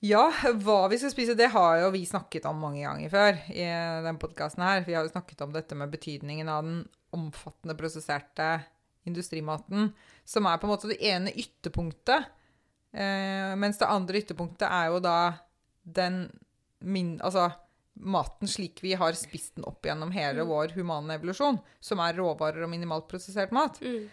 Ja, 0.00 0.24
hva 0.64 0.78
vi 0.88 0.96
skal 1.00 1.12
spise, 1.12 1.36
det 1.36 1.50
har 1.52 1.76
jo 1.82 1.90
vi 1.92 2.06
snakket 2.08 2.46
om 2.48 2.60
mange 2.62 2.80
ganger 2.86 3.12
før 3.12 3.40
i 3.52 3.66
den 4.06 4.18
podkasten 4.20 4.64
her. 4.64 4.84
Vi 4.86 4.96
har 4.96 5.04
jo 5.04 5.12
snakket 5.12 5.42
om 5.44 5.52
dette 5.52 5.76
med 5.76 5.92
betydningen 5.92 6.48
av 6.48 6.64
den 6.64 6.82
omfattende 7.12 7.76
prosesserte 7.76 8.62
industrimaten, 9.08 9.90
som 10.24 10.46
er 10.48 10.60
på 10.60 10.68
en 10.68 10.72
måte 10.72 10.88
det 10.88 11.00
ene 11.04 11.32
ytterpunktet. 11.32 12.30
Eh, 12.92 13.52
mens 13.60 13.80
det 13.80 13.90
andre 13.90 14.22
ytterpunktet 14.22 14.68
er 14.68 14.88
jo 14.92 15.02
da 15.04 15.18
den 15.82 16.24
min... 16.80 17.18
Altså 17.20 17.50
maten 18.00 18.48
slik 18.48 18.78
vi 18.80 18.94
har 18.96 19.12
spist 19.18 19.58
den 19.58 19.66
opp 19.68 19.84
gjennom 19.84 20.12
hele 20.14 20.40
mm. 20.40 20.48
vår 20.48 20.72
humane 20.78 21.18
evolusjon, 21.18 21.58
som 21.84 22.00
er 22.00 22.16
råvarer 22.16 22.64
og 22.64 22.70
minimalt 22.72 23.08
prosessert 23.10 23.52
mat. 23.52 23.76
Mm. 23.84 24.06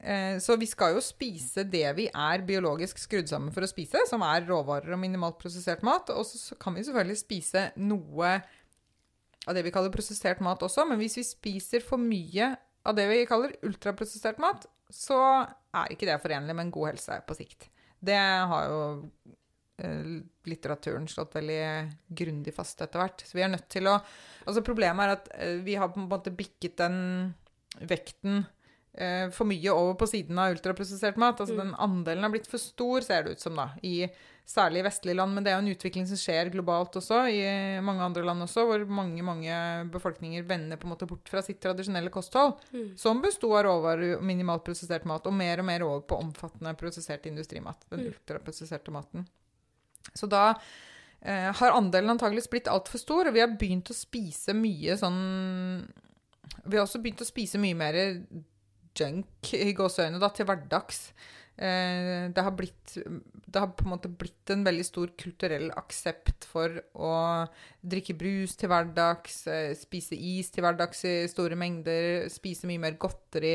Eh, 0.00 0.36
så 0.42 0.56
vi 0.60 0.66
skal 0.68 0.96
jo 0.96 1.02
spise 1.04 1.64
det 1.70 1.86
vi 1.96 2.08
er 2.10 2.44
biologisk 2.46 2.98
skrudd 3.00 3.30
sammen 3.30 3.54
for 3.54 3.64
å 3.64 3.70
spise, 3.70 4.02
som 4.10 4.24
er 4.26 4.44
råvarer 4.48 4.96
og 4.96 5.00
minimalt 5.00 5.38
prosessert 5.40 5.84
mat. 5.86 6.12
Og 6.12 6.26
så 6.28 6.58
kan 6.60 6.76
vi 6.76 6.84
selvfølgelig 6.84 7.20
spise 7.22 7.68
noe 7.80 8.36
av 9.44 9.56
det 9.56 9.64
vi 9.66 9.72
kaller 9.74 9.92
prosessert 9.92 10.40
mat 10.44 10.62
også, 10.64 10.86
men 10.88 11.00
hvis 11.00 11.18
vi 11.20 11.26
spiser 11.26 11.84
for 11.84 12.00
mye 12.00 12.54
av 12.84 12.96
det 12.96 13.06
vi 13.10 13.24
kaller 13.28 13.56
ultraprosessert 13.64 14.40
mat, 14.42 14.66
så 14.92 15.18
er 15.74 15.92
ikke 15.92 16.08
det 16.08 16.20
forenlig 16.22 16.56
med 16.56 16.66
en 16.66 16.74
god 16.74 16.92
helse 16.92 17.16
på 17.26 17.36
sikt. 17.36 17.68
Det 18.04 18.16
har 18.18 18.66
jo 18.68 18.80
eh, 19.80 20.10
litteraturen 20.48 21.08
slått 21.08 21.36
veldig 21.38 21.62
grundig 22.20 22.52
fast 22.56 22.82
etter 22.84 23.00
hvert. 23.00 23.24
Så 23.24 23.38
vi 23.38 23.44
er 23.44 23.52
nødt 23.52 23.70
til 23.72 23.90
å 23.90 23.98
Altså 24.44 24.60
problemet 24.60 25.06
er 25.06 25.14
at 25.14 25.28
eh, 25.38 25.54
vi 25.64 25.72
har 25.80 25.88
på 25.88 26.02
en 26.02 26.10
måte 26.10 26.28
bikket 26.34 26.76
den 26.76 26.98
vekten 27.88 28.42
eh, 28.94 29.26
for 29.34 29.48
mye 29.50 29.72
over 29.72 29.98
på 30.00 30.08
siden 30.10 30.38
av 30.38 30.54
ultraprosessert 30.54 31.18
mat. 31.20 31.40
Altså 31.40 31.56
mm. 31.56 31.60
Den 31.62 31.74
andelen 31.86 32.26
har 32.26 32.32
blitt 32.34 32.50
for 32.50 32.62
stor, 32.62 33.04
ser 33.06 33.26
det 33.26 33.36
ut 33.36 33.44
som, 33.44 33.58
da, 33.58 33.70
i 33.82 34.08
særlig 34.46 34.82
i 34.82 34.84
vestlige 34.84 35.16
land. 35.16 35.34
Men 35.34 35.44
det 35.44 35.52
er 35.52 35.58
jo 35.58 35.64
en 35.64 35.72
utvikling 35.72 36.06
som 36.08 36.20
skjer 36.20 36.50
globalt 36.52 36.96
også, 37.00 37.22
i 37.32 37.42
mange 37.84 38.04
andre 38.04 38.24
land 38.26 38.44
også, 38.44 38.66
hvor 38.68 38.84
mange 38.86 39.24
mange 39.24 39.58
befolkninger 39.94 40.44
vender 40.48 40.80
på 40.80 40.88
en 40.88 40.94
måte 40.94 41.08
bort 41.08 41.30
fra 41.32 41.42
sitt 41.44 41.62
tradisjonelle 41.64 42.12
kosthold, 42.14 42.58
mm. 42.74 42.94
som 43.00 43.22
besto 43.24 43.52
av 43.56 43.64
råvarer 43.68 44.18
og 44.18 44.26
minimalt 44.26 44.66
prosessert 44.66 45.08
mat, 45.08 45.26
og 45.26 45.36
mer 45.36 45.62
og 45.62 45.68
mer 45.70 45.86
over 45.86 46.04
på 46.08 46.20
omfattende 46.20 46.74
prosessert 46.80 47.26
industrimat. 47.30 47.86
Den 47.90 48.04
mm. 48.04 48.10
ultraprosesserte 48.12 48.94
maten. 48.94 49.28
Så 50.12 50.28
da 50.28 50.50
eh, 51.20 51.50
har 51.56 51.76
andelen 51.76 52.12
antakeligvis 52.12 52.50
blitt 52.52 52.68
altfor 52.68 53.00
stor, 53.00 53.28
og 53.28 53.36
vi 53.36 53.44
har 53.44 53.54
begynt 53.60 53.90
å 53.90 53.96
spise 53.96 54.52
mye 54.56 54.98
sånn 55.00 55.22
Vi 56.64 56.76
har 56.76 56.84
også 56.84 57.00
begynt 57.00 57.22
å 57.24 57.28
spise 57.28 57.58
mye 57.60 57.76
mer 57.76 57.96
junk 58.98 59.54
i 59.56 59.72
gåseøyne 59.76 60.20
da, 60.22 60.30
til 60.34 60.48
hverdags. 60.48 61.08
Eh, 61.54 62.30
det, 62.34 62.42
har 62.42 62.50
blitt, 62.50 62.96
det 63.46 63.60
har 63.60 63.68
på 63.78 63.84
en 63.86 63.92
måte 63.92 64.08
blitt 64.10 64.50
en 64.50 64.64
veldig 64.66 64.84
stor 64.88 65.12
kulturell 65.14 65.68
aksept 65.78 66.48
for 66.50 66.80
å 66.98 67.12
drikke 67.78 68.16
brus 68.18 68.56
til 68.58 68.72
hverdags, 68.72 69.36
eh, 69.46 69.70
spise 69.78 70.18
is 70.18 70.50
til 70.50 70.64
hverdags 70.66 71.04
i 71.06 71.12
store 71.30 71.54
mengder, 71.58 72.26
spise 72.32 72.66
mye 72.66 72.82
mer 72.82 72.96
godteri, 72.98 73.54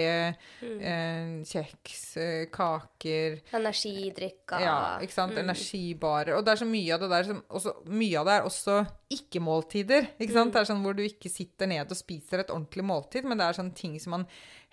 mm. 0.64 0.78
Eh, 0.80 1.34
kjeks, 1.50 2.06
kaker 2.54 3.42
Energidrikker. 3.60 4.64
Ja, 4.64 4.78
ikke 5.04 5.18
sant. 5.18 5.36
Mm. 5.36 5.50
Energibarer. 5.50 6.38
Og 6.38 6.46
det 6.48 6.54
er 6.56 6.62
så 6.64 6.70
mye 6.70 6.96
av 6.96 7.04
det 7.04 7.12
der 7.12 7.28
som 7.28 7.44
også, 7.50 7.76
Mye 7.90 8.22
av 8.22 8.30
det 8.30 8.38
er 8.38 8.48
også 8.48 8.78
ikke-måltider. 9.12 10.08
ikke 10.22 10.38
sant? 10.38 10.54
Mm. 10.54 10.56
Det 10.56 10.62
er 10.62 10.72
sånn 10.72 10.86
hvor 10.86 10.96
du 10.96 11.04
ikke 11.04 11.32
sitter 11.32 11.68
ned 11.68 11.92
og 11.92 12.00
spiser 12.00 12.46
et 12.46 12.54
ordentlig 12.54 12.88
måltid, 12.88 13.28
men 13.28 13.40
det 13.40 13.50
er 13.50 13.60
sånne 13.60 13.76
ting 13.76 14.00
som 14.00 14.16
man 14.16 14.26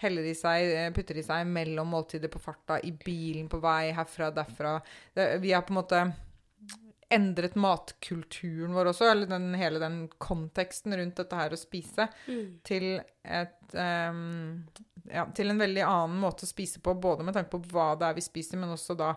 heller 0.03 0.27
i 0.29 0.35
seg, 0.37 0.71
eh, 0.77 0.91
putter 0.93 1.17
i 1.19 1.25
seg 1.25 1.47
mellom 1.49 1.89
måltider 1.95 2.29
på 2.33 2.41
farta, 2.43 2.81
i 2.85 2.93
bilen 2.93 3.49
på 3.49 3.61
vei 3.63 3.93
herfra 3.97 4.31
derfra. 4.35 4.79
Det, 5.17 5.29
vi 5.41 5.53
har 5.53 5.63
på 5.63 5.73
en 5.75 5.81
måte 5.81 6.03
endret 7.13 7.55
matkulturen 7.55 8.75
vår 8.75 8.91
også, 8.91 9.07
eller 9.13 9.29
den, 9.31 9.53
hele 9.55 9.79
den 9.79 10.01
konteksten 10.19 10.95
rundt 10.99 11.21
dette 11.21 11.39
her 11.39 11.55
å 11.55 11.59
spise, 11.61 12.09
Mm. 12.27 12.59
til, 12.67 13.01
et, 13.25 13.75
um, 13.75 14.67
ja, 15.07 15.25
til 15.33 15.51
en 15.51 15.59
veldig 15.63 15.85
annen 15.87 16.19
måte 16.19 16.43
å 16.43 16.51
spise 16.51 16.81
på, 16.83 16.97
både 17.01 17.23
med 17.25 17.35
tanke 17.35 17.51
på 17.55 17.63
hva 17.71 17.93
det 17.99 18.09
er 18.09 18.15
vi 18.19 18.27
spiser, 18.27 18.59
men 18.59 18.75
også 18.75 18.97
da 18.99 19.15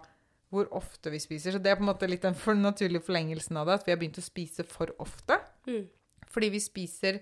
hvor 0.52 0.70
ofte 0.74 1.12
vi 1.14 1.20
spiser. 1.22 1.52
Så 1.54 1.62
det 1.62 1.72
er 1.72 1.76
på 1.78 1.84
en 1.86 1.92
måte 1.92 2.10
litt 2.10 2.22
den 2.26 2.38
for 2.38 2.58
naturlige 2.58 3.06
forlengelsen 3.06 3.58
av 3.58 3.68
det, 3.68 3.74
at 3.74 3.86
vi 3.86 3.92
har 3.92 4.00
begynt 4.02 4.22
å 4.22 4.26
spise 4.26 4.64
for 4.66 4.94
ofte. 5.00 5.40
Mm. 5.68 5.88
Fordi 6.30 6.50
vi 6.50 6.60
spiser 6.62 7.20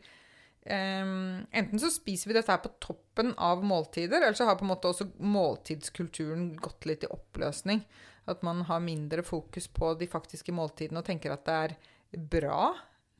ehm, 0.74 1.46
Enten 1.52 1.82
så 1.82 1.90
spiser 1.94 2.32
vi 2.32 2.38
dette 2.38 2.52
her 2.54 2.62
på 2.64 2.74
toppen 2.84 3.34
av 3.38 3.64
måltider, 3.66 4.22
eller 4.22 4.38
så 4.38 4.50
har 4.50 4.60
på 4.60 4.68
en 4.68 4.74
måte 4.74 4.92
også 4.92 5.10
måltidskulturen 5.20 6.52
gått 6.62 6.88
litt 6.90 7.08
i 7.08 7.12
oppløsning. 7.14 7.84
At 8.28 8.44
man 8.44 8.66
har 8.68 8.84
mindre 8.84 9.24
fokus 9.24 9.70
på 9.72 9.94
de 10.00 10.10
faktiske 10.12 10.52
måltidene 10.56 11.00
og 11.02 11.08
tenker 11.08 11.34
at 11.34 11.48
det 11.48 11.58
er 11.64 11.78
bra, 12.32 12.74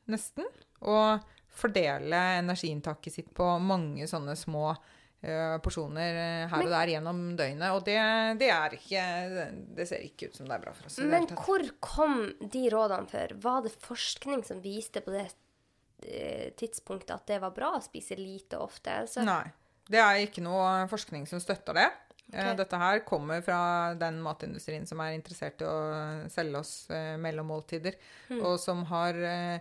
nesten, 0.08 0.46
å 0.84 1.18
fordele 1.58 2.20
energiinntaket 2.38 3.14
sitt 3.14 3.34
på 3.34 3.46
mange 3.62 4.06
sånne 4.08 4.36
små 4.38 4.70
uh, 4.72 5.56
porsjoner 5.64 6.46
her 6.52 6.62
og 6.62 6.70
der 6.72 6.92
gjennom 6.94 7.24
døgnet. 7.38 7.72
Og 7.74 7.82
det, 7.88 7.98
det 8.40 8.52
er 8.54 8.76
ikke 8.78 9.04
Det 9.80 9.88
ser 9.90 10.04
ikke 10.06 10.28
ut 10.28 10.38
som 10.38 10.48
det 10.48 10.58
er 10.58 10.64
bra 10.66 10.76
for 10.76 10.90
oss. 10.90 11.00
Men 11.02 11.28
hvor 11.32 11.64
kom 11.84 12.20
de 12.40 12.64
rådene 12.72 13.10
for? 13.10 13.36
Var 13.48 13.66
det 13.66 13.74
forskning 13.84 14.44
som 14.46 14.62
viste 14.64 15.02
på 15.04 15.14
det 15.16 15.28
eh, 16.02 16.50
tidspunktet 16.58 17.14
at 17.16 17.26
det 17.26 17.40
var 17.42 17.54
bra 17.56 17.72
å 17.76 17.82
spise 17.84 18.16
lite 18.18 18.58
og 18.58 18.68
ofte? 18.70 19.00
Så. 19.10 19.24
Nei. 19.26 19.46
Det 19.88 19.98
er 20.02 20.20
ikke 20.26 20.42
noe 20.44 20.84
forskning 20.90 21.24
som 21.26 21.40
støtter 21.40 21.74
det. 21.78 21.88
Okay. 22.28 22.56
Dette 22.58 22.76
her 22.76 22.98
kommer 23.08 23.40
fra 23.40 23.94
den 23.96 24.18
matindustrien 24.20 24.84
som 24.86 25.00
er 25.00 25.14
interessert 25.16 25.62
i 25.64 25.64
å 25.64 26.28
selge 26.28 26.60
oss 26.60 26.72
eh, 26.92 27.14
mellommåltider, 27.16 27.94
Hmm. 28.28 28.42
og 28.44 28.58
som 28.60 28.82
har, 28.90 29.16
eh, 29.16 29.60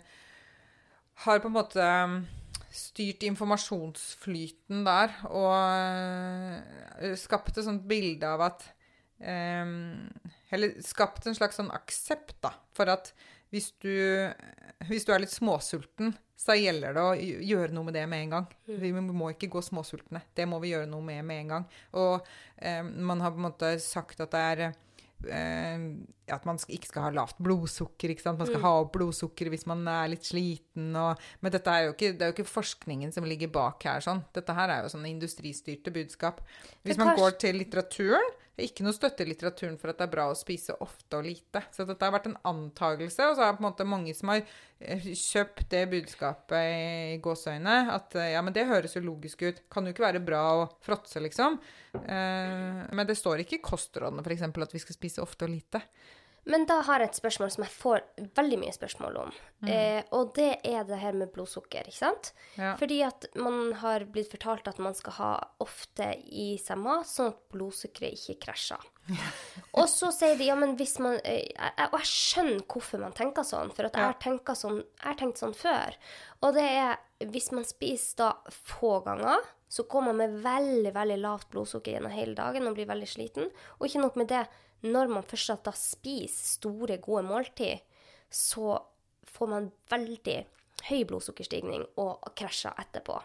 har 1.24 1.40
på 1.40 1.48
en 1.48 1.56
måte 1.56 1.80
eh, 1.80 2.18
styrt 2.76 3.24
informasjonsflyten 3.24 4.84
der, 4.84 5.16
og 5.32 5.54
eh, 5.56 7.16
skapt 7.16 7.56
et 7.58 7.64
sånt 7.66 7.88
bilde 7.88 8.28
av 8.28 8.44
at 8.50 8.68
eh, 9.22 9.64
Eller 10.52 10.76
skapt 10.84 11.26
en 11.28 11.36
slags 11.40 11.56
sånn 11.60 11.72
aksept, 11.72 12.36
da, 12.44 12.52
for 12.76 12.92
at 12.92 13.14
hvis 13.54 13.72
du, 13.84 13.94
hvis 14.90 15.06
du 15.08 15.14
er 15.16 15.24
litt 15.24 15.34
småsulten, 15.34 16.16
så 16.38 16.54
gjelder 16.54 16.94
det 16.94 17.04
å 17.04 17.14
gjøre 17.50 17.74
noe 17.74 17.88
med 17.88 17.96
det 17.98 18.04
med 18.10 18.26
en 18.26 18.34
gang. 18.36 18.50
Vi 18.68 18.92
må 18.94 19.32
ikke 19.34 19.50
gå 19.56 19.62
småsultne. 19.66 20.22
Det 20.38 20.46
må 20.50 20.60
vi 20.62 20.76
gjøre 20.76 20.90
noe 20.90 21.02
med 21.06 21.26
med 21.26 21.42
en 21.44 21.56
gang. 21.56 21.72
Og 21.98 22.28
eh, 22.62 22.84
man 22.84 23.24
har 23.24 23.34
på 23.34 23.42
en 23.42 23.48
måte 23.48 23.72
sagt 23.82 24.22
at 24.22 24.36
det 24.36 24.44
er 24.52 24.62
eh, 24.68 25.88
at 26.36 26.46
man 26.46 26.62
ikke 26.62 26.92
skal 26.92 27.08
ha 27.08 27.14
lavt 27.16 27.42
blodsukker. 27.42 28.14
Man 28.28 28.46
skal 28.46 28.62
ha 28.68 28.74
opp 28.84 28.94
blodsukkeret 29.00 29.56
hvis 29.56 29.66
man 29.70 29.82
er 29.90 30.12
litt 30.14 30.30
sliten. 30.30 30.92
Og, 30.94 31.28
men 31.42 31.56
dette 31.56 31.74
er 31.74 31.88
jo 31.88 31.96
ikke, 31.96 32.14
det 32.14 32.26
er 32.26 32.32
jo 32.32 32.38
ikke 32.38 32.52
forskningen 32.52 33.16
som 33.16 33.26
ligger 33.26 33.50
bak 33.58 33.88
her. 33.90 34.04
sånn. 34.06 34.22
Dette 34.38 34.54
her 34.58 34.76
er 34.76 34.86
jo 34.86 34.94
sånne 34.94 35.10
industristyrte 35.16 35.96
budskap. 35.96 36.44
Hvis 36.86 37.02
man 37.02 37.16
går 37.18 37.40
til 37.42 37.58
litteraturen 37.64 38.37
ikke 38.66 38.82
noe 38.86 38.96
støtte 38.96 39.22
i 39.22 39.28
litteraturen 39.30 39.76
for 39.78 39.92
at 39.92 40.00
det 40.00 40.08
er 40.08 40.14
bra 40.16 40.24
å 40.32 40.38
spise 40.38 40.74
ofte 40.82 41.20
og 41.20 41.28
lite. 41.28 41.62
Så 41.74 41.86
dette 41.86 42.02
har 42.02 42.14
vært 42.16 42.30
en 42.32 42.40
antagelse, 42.50 43.28
og 43.30 43.38
så 43.38 43.44
er 43.46 43.52
det 43.52 43.60
på 43.60 43.64
en 43.64 43.68
måte 43.68 43.86
mange 43.86 44.16
som 44.18 44.32
har 44.34 44.42
eh, 44.42 45.06
kjøpt 45.14 45.68
det 45.74 45.84
budskapet 45.92 46.72
i 46.72 47.20
gåseøyne. 47.22 47.78
At 47.94 48.18
eh, 48.18 48.32
ja, 48.34 48.42
men 48.42 48.56
det 48.56 48.66
høres 48.70 48.98
jo 48.98 49.04
logisk 49.06 49.46
ut. 49.46 49.62
Kan 49.74 49.86
jo 49.86 49.94
ikke 49.94 50.08
være 50.08 50.24
bra 50.26 50.42
å 50.58 50.68
fråtse, 50.86 51.22
liksom. 51.22 51.60
Eh, 52.02 52.82
men 52.98 53.10
det 53.10 53.20
står 53.20 53.46
ikke 53.46 53.60
i 53.60 53.66
kostrådene 53.70 54.26
f.eks. 54.26 54.48
at 54.50 54.74
vi 54.74 54.82
skal 54.82 54.98
spise 54.98 55.26
ofte 55.26 55.46
og 55.46 55.54
lite. 55.54 55.84
Men 56.48 56.64
da 56.70 56.80
har 56.88 57.04
jeg 57.04 57.12
et 57.12 57.20
spørsmål 57.20 57.50
som 57.54 57.64
jeg 57.66 57.74
får 57.76 58.04
veldig 58.38 58.60
mye 58.62 58.76
spørsmål 58.76 59.18
om. 59.20 59.32
Eh, 59.68 60.00
og 60.16 60.32
det 60.38 60.62
er 60.68 60.86
det 60.88 61.00
her 61.02 61.16
med 61.18 61.32
blodsukker, 61.34 61.90
ikke 61.90 61.98
sant? 61.98 62.30
Ja. 62.56 62.76
Fordi 62.80 63.02
at 63.04 63.28
man 63.36 63.74
har 63.82 64.06
blitt 64.14 64.32
fortalt 64.32 64.70
at 64.72 64.80
man 64.80 64.96
skal 64.96 65.18
ha 65.18 65.32
ofte 65.64 66.14
i 66.24 66.54
seg 66.62 66.80
mat, 66.80 67.10
sånn 67.10 67.34
at 67.34 67.42
blodsukkeret 67.52 68.16
ikke 68.16 68.38
krasjer. 68.48 68.86
og 69.80 69.86
så 69.92 70.12
sier 70.16 70.40
de 70.40 70.48
ja, 70.50 70.56
men 70.60 70.76
hvis 70.80 70.98
man 71.00 71.16
eh, 71.24 71.46
jeg, 71.48 71.86
Og 71.94 72.00
jeg 72.02 72.10
skjønner 72.12 72.64
hvorfor 72.68 73.00
man 73.00 73.16
tenker 73.16 73.46
sånn, 73.48 73.72
for 73.76 73.88
at 73.88 73.96
jeg 73.96 74.08
har 74.10 74.18
tenkt 74.24 74.52
sånn, 74.60 74.82
sånn 75.40 75.56
før. 75.56 76.00
Og 76.44 76.56
det 76.56 76.66
er 76.68 76.98
hvis 77.26 77.52
man 77.52 77.66
spiser 77.66 78.20
da 78.22 78.32
få 78.52 79.00
ganger, 79.06 79.42
så 79.68 79.84
går 79.90 80.06
man 80.06 80.20
med 80.22 80.38
veldig 80.44 80.94
veldig 80.96 81.18
lavt 81.20 81.50
blodsukker 81.52 81.98
gjennom 81.98 82.14
hele 82.14 82.38
dagen 82.38 82.70
og 82.70 82.78
blir 82.78 82.88
veldig 82.88 83.10
sliten. 83.10 83.50
Og 83.80 83.88
ikke 83.88 84.04
nok 84.04 84.20
med 84.20 84.30
det, 84.32 84.46
når 84.86 85.10
man 85.10 85.26
først 85.26 85.64
da 85.66 85.74
spiser 85.76 86.52
store, 86.58 87.00
gode 87.02 87.24
måltid, 87.28 87.82
så 88.30 88.78
får 89.28 89.50
man 89.52 89.72
veldig 89.90 90.38
høy 90.88 91.02
blodsukkerstigning 91.10 91.84
og 92.00 92.28
krasjer 92.38 92.78
etterpå. 92.84 93.18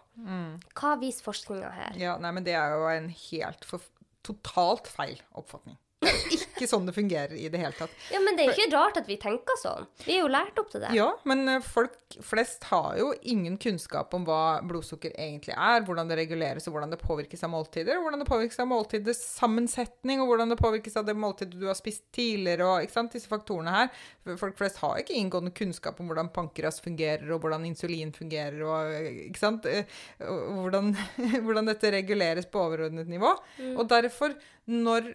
Hva 0.78 0.94
viser 1.02 1.26
forskninga 1.26 1.72
her? 1.76 1.98
Ja, 2.00 2.16
nei, 2.22 2.32
men 2.32 2.46
det 2.46 2.54
er 2.58 2.72
jo 2.76 2.88
en 2.90 3.10
helt 3.28 3.66
for, 3.68 3.84
totalt 4.24 4.88
feil 4.90 5.20
oppfatning. 5.38 5.76
Er 6.12 6.44
ikke 6.62 6.68
sånn 6.70 6.86
det 6.88 6.94
fungerer 6.96 7.34
i 7.36 7.48
det 7.52 7.60
hele 7.60 7.74
tatt. 7.76 7.94
Ja, 8.12 8.20
Men 8.22 8.38
det 8.38 8.46
er 8.46 8.54
ikke 8.54 8.76
rart 8.76 8.98
at 9.00 9.08
vi 9.08 9.16
tenker 9.20 9.58
sånn. 9.60 9.88
Vi 10.04 10.16
er 10.16 10.24
jo 10.24 10.30
lært 10.32 10.58
opp 10.60 10.70
til 10.72 10.84
det. 10.84 10.92
Ja, 10.96 11.08
men 11.28 11.44
eh, 11.48 11.64
folk 11.64 11.96
flest 12.20 12.66
har 12.70 12.96
jo 12.98 13.12
ingen 13.28 13.56
kunnskap 13.60 14.12
om 14.16 14.26
hva 14.28 14.60
blodsukker 14.68 15.14
egentlig 15.16 15.54
er, 15.56 15.84
hvordan 15.86 16.10
det 16.10 16.18
reguleres, 16.20 16.66
og 16.68 16.76
hvordan 16.76 16.92
det 16.92 17.00
påvirkes 17.00 17.44
av 17.46 17.52
måltider, 17.54 17.96
og 17.96 18.06
hvordan 18.06 18.22
det 18.22 18.28
påvirkes 18.28 18.60
av 18.62 18.68
måltidets 18.70 19.22
sammensetning, 19.38 20.22
og 20.22 20.30
hvordan 20.32 20.52
det 20.52 20.60
påvirkes 20.60 20.98
av 21.00 21.08
det 21.08 21.16
måltidet 21.18 21.58
du 21.60 21.66
har 21.70 21.78
spist 21.78 22.04
tidligere, 22.14 22.68
og 22.68 22.86
ikke 22.86 22.96
sant, 22.98 23.16
disse 23.16 23.30
faktorene 23.30 23.74
her. 23.74 23.92
Folk 24.40 24.58
flest 24.60 24.80
har 24.82 25.00
ikke 25.00 25.16
inngående 25.18 25.54
kunnskap 25.56 26.00
om 26.02 26.10
hvordan 26.10 26.32
pankeras 26.34 26.82
fungerer, 26.84 27.26
og 27.32 27.42
hvordan 27.44 27.66
insulin 27.68 28.12
fungerer, 28.16 28.60
og 28.66 28.96
eh, 28.96 29.22
ikke 29.28 29.42
sant, 29.42 29.68
eh, 29.70 29.88
hvordan, 30.20 30.92
hvordan 31.46 31.70
dette 31.72 31.94
reguleres 31.96 32.48
på 32.50 32.66
overordnet 32.66 33.10
nivå. 33.10 33.32
Og 33.72 33.86
derfor, 33.90 34.36
når, 34.70 35.14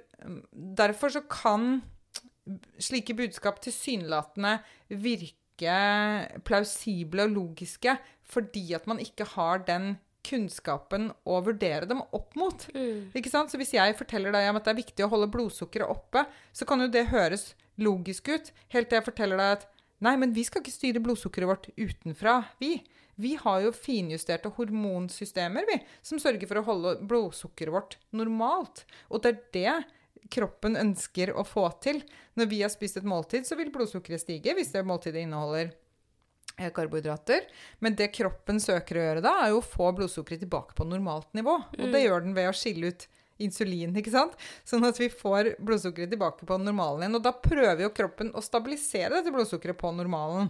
derfor 0.51 1.13
så 1.13 1.23
kan 1.29 1.79
slike 2.79 3.15
budskap 3.17 3.59
tilsynelatende 3.63 4.57
virke 5.03 5.77
plausible 6.47 7.25
og 7.27 7.33
logiske 7.35 7.97
fordi 8.27 8.69
at 8.75 8.87
man 8.87 8.99
ikke 9.03 9.27
har 9.35 9.63
den 9.67 9.95
kunnskapen 10.27 11.09
å 11.27 11.39
vurdere 11.45 11.87
dem 11.87 12.01
opp 12.11 12.35
mot. 12.39 12.65
Ikke 13.15 13.31
sant? 13.31 13.51
Så 13.51 13.59
hvis 13.59 13.73
jeg 13.77 13.95
forteller 13.99 14.35
deg 14.35 14.49
om 14.49 14.59
at 14.59 14.67
det 14.67 14.73
er 14.73 14.81
viktig 14.81 15.05
å 15.05 15.11
holde 15.13 15.29
blodsukkeret 15.31 15.87
oppe, 15.87 16.25
så 16.51 16.67
kan 16.67 16.83
jo 16.83 16.89
det 16.91 17.07
høres 17.13 17.53
logisk 17.79 18.31
ut, 18.33 18.51
helt 18.73 18.89
til 18.89 18.99
jeg 18.99 19.05
forteller 19.05 19.39
deg 19.39 19.55
at 19.59 19.67
nei, 20.03 20.15
men 20.19 20.33
vi 20.35 20.43
skal 20.45 20.63
ikke 20.63 20.73
styre 20.73 21.03
blodsukkeret 21.03 21.49
vårt 21.49 21.69
utenfra, 21.77 22.41
vi. 22.59 22.81
Vi 23.17 23.33
har 23.41 23.63
jo 23.65 23.73
finjusterte 23.73 24.51
hormonsystemer, 24.53 25.65
vi, 25.65 25.79
som 26.05 26.21
sørger 26.21 26.49
for 26.49 26.61
å 26.61 26.67
holde 26.67 26.95
blodsukkeret 27.09 27.73
vårt 27.73 27.97
normalt. 28.13 28.83
Og 29.09 29.23
det 29.23 29.33
er 29.33 29.39
det 29.55 30.29
kroppen 30.33 30.77
ønsker 30.79 31.33
å 31.33 31.45
få 31.47 31.65
til. 31.83 32.01
Når 32.37 32.49
vi 32.51 32.61
har 32.61 32.71
spist 32.73 32.99
et 32.99 33.07
måltid, 33.07 33.47
så 33.47 33.57
vil 33.59 33.73
blodsukkeret 33.73 34.21
stige 34.21 34.55
hvis 34.57 34.73
det 34.73 34.85
måltidet 34.85 35.23
inneholder 35.25 35.71
eh, 36.57 36.71
karbohydrater. 36.75 37.47
Men 37.83 37.97
det 37.97 38.11
kroppen 38.15 38.61
søker 38.61 38.99
å 38.99 39.05
gjøre 39.07 39.25
da, 39.25 39.35
er 39.43 39.53
jo 39.53 39.61
å 39.61 39.65
få 39.65 39.91
blodsukkeret 39.97 40.45
tilbake 40.45 40.77
på 40.77 40.87
normalt 40.87 41.31
nivå. 41.37 41.57
Og 41.77 41.95
det 41.95 42.03
gjør 42.05 42.27
den 42.27 42.37
ved 42.37 42.51
å 42.51 42.57
skille 42.57 42.93
ut 42.93 43.07
insulin, 43.41 43.93
ikke 43.97 44.13
sant? 44.13 44.37
Sånn 44.65 44.85
at 44.87 44.97
vi 45.01 45.09
får 45.13 45.55
blodsukkeret 45.63 46.13
tilbake 46.13 46.47
på 46.49 46.57
normalen 46.61 47.05
igjen. 47.05 47.19
Og 47.19 47.25
da 47.25 47.33
prøver 47.33 47.85
jo 47.85 47.93
kroppen 47.97 48.33
å 48.33 48.45
stabilisere 48.45 49.13
dette 49.19 49.33
blodsukkeret 49.33 49.77
på 49.79 49.93
normalen. 49.95 50.49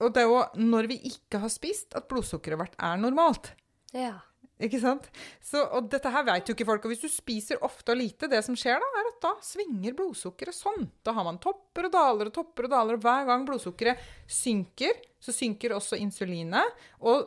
Og 0.00 0.14
det 0.14 0.22
er 0.22 0.30
jo 0.30 0.40
når 0.60 0.88
vi 0.90 1.00
ikke 1.10 1.40
har 1.42 1.52
spist, 1.52 1.94
at 1.96 2.08
blodsukkeret 2.10 2.60
vårt 2.60 2.78
er 2.78 3.00
normalt. 3.00 3.52
Ja. 3.94 4.16
Ikke 4.62 4.78
sant? 4.78 5.08
Så, 5.42 5.58
og 5.74 5.88
dette 5.90 6.10
her 6.14 6.24
vet 6.28 6.48
jo 6.48 6.54
ikke 6.54 6.66
folk. 6.68 6.84
Og 6.86 6.92
hvis 6.92 7.02
du 7.02 7.10
spiser 7.10 7.62
ofte 7.66 7.92
og 7.92 7.98
lite, 7.98 8.28
det 8.30 8.40
som 8.46 8.56
skjer 8.58 8.78
da, 8.80 8.90
er 9.00 9.08
at 9.10 9.20
da 9.24 9.32
svinger 9.42 9.96
blodsukkeret 9.98 10.56
sånn. 10.56 10.86
Da 11.06 11.14
har 11.16 11.26
man 11.26 11.40
topper 11.42 11.88
og 11.88 11.94
daler 11.94 12.30
og 12.30 12.36
topper 12.36 12.68
og 12.68 12.74
daler, 12.76 12.98
og 12.98 13.04
hver 13.04 13.26
gang 13.28 13.46
blodsukkeret 13.48 14.04
synker, 14.30 15.00
så 15.22 15.34
synker 15.34 15.74
også 15.74 15.98
insulinet. 16.00 16.84
Og 17.02 17.26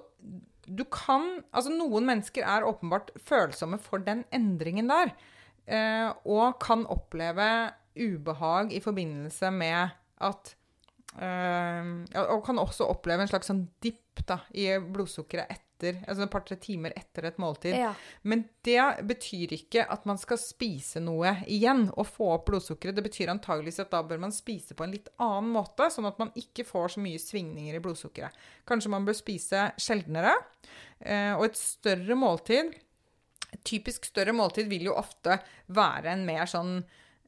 du 0.68 0.84
kan 0.92 1.28
Altså, 1.56 1.72
noen 1.72 2.08
mennesker 2.08 2.44
er 2.48 2.68
åpenbart 2.68 3.14
følsomme 3.24 3.80
for 3.82 4.04
den 4.04 4.24
endringen 4.36 4.92
der. 4.92 5.14
Eh, 5.68 6.10
og 6.28 6.60
kan 6.64 6.86
oppleve 6.88 7.74
ubehag 7.98 8.72
i 8.72 8.80
forbindelse 8.84 9.52
med 9.52 9.96
at 10.24 10.57
eh, 11.20 12.26
Og 12.28 12.44
kan 12.46 12.60
også 12.62 12.88
oppleve 12.92 13.26
en 13.26 13.32
slags 13.32 13.50
sånn 13.52 13.66
dipp 13.84 14.22
da, 14.28 14.40
i 14.58 14.70
blodsukkeret 14.82 15.52
etter, 15.54 16.00
altså 16.08 16.26
et 16.26 16.32
par-tre 16.34 16.58
timer 16.58 16.96
etter 16.98 17.28
et 17.30 17.38
måltid. 17.40 17.76
Ja. 17.78 17.92
Men 18.26 18.48
det 18.66 18.82
betyr 19.08 19.54
ikke 19.60 19.84
at 19.94 20.08
man 20.10 20.18
skal 20.18 20.40
spise 20.42 21.02
noe 21.04 21.36
igjen 21.46 21.86
og 21.94 22.10
få 22.10 22.32
opp 22.34 22.48
blodsukkeret. 22.50 22.98
Det 22.98 23.06
betyr 23.06 23.30
antageligvis 23.34 23.84
at 23.86 23.94
da 23.94 24.02
bør 24.02 24.24
man 24.26 24.34
spise 24.34 24.74
på 24.74 24.88
en 24.88 24.96
litt 24.96 25.12
annen 25.22 25.54
måte, 25.54 25.92
sånn 25.94 26.10
at 26.10 26.18
man 26.18 26.34
ikke 26.40 26.66
får 26.66 26.96
så 26.96 27.06
mye 27.06 27.22
svingninger 27.22 27.78
i 27.78 27.84
blodsukkeret. 27.86 28.42
Kanskje 28.68 28.94
man 28.96 29.06
bør 29.06 29.20
spise 29.20 29.70
sjeldnere. 29.78 30.34
Uh, 30.98 31.38
Og 31.38 31.46
et 31.52 31.62
større 31.62 32.18
måltid 32.18 32.74
typisk 33.68 34.08
større 34.08 34.36
måltid 34.36 34.70
vil 34.72 34.90
jo 34.90 34.96
ofte 34.98 35.40
være 35.74 36.14
en 36.14 36.26
mer 36.28 36.50
sånn 36.50 36.80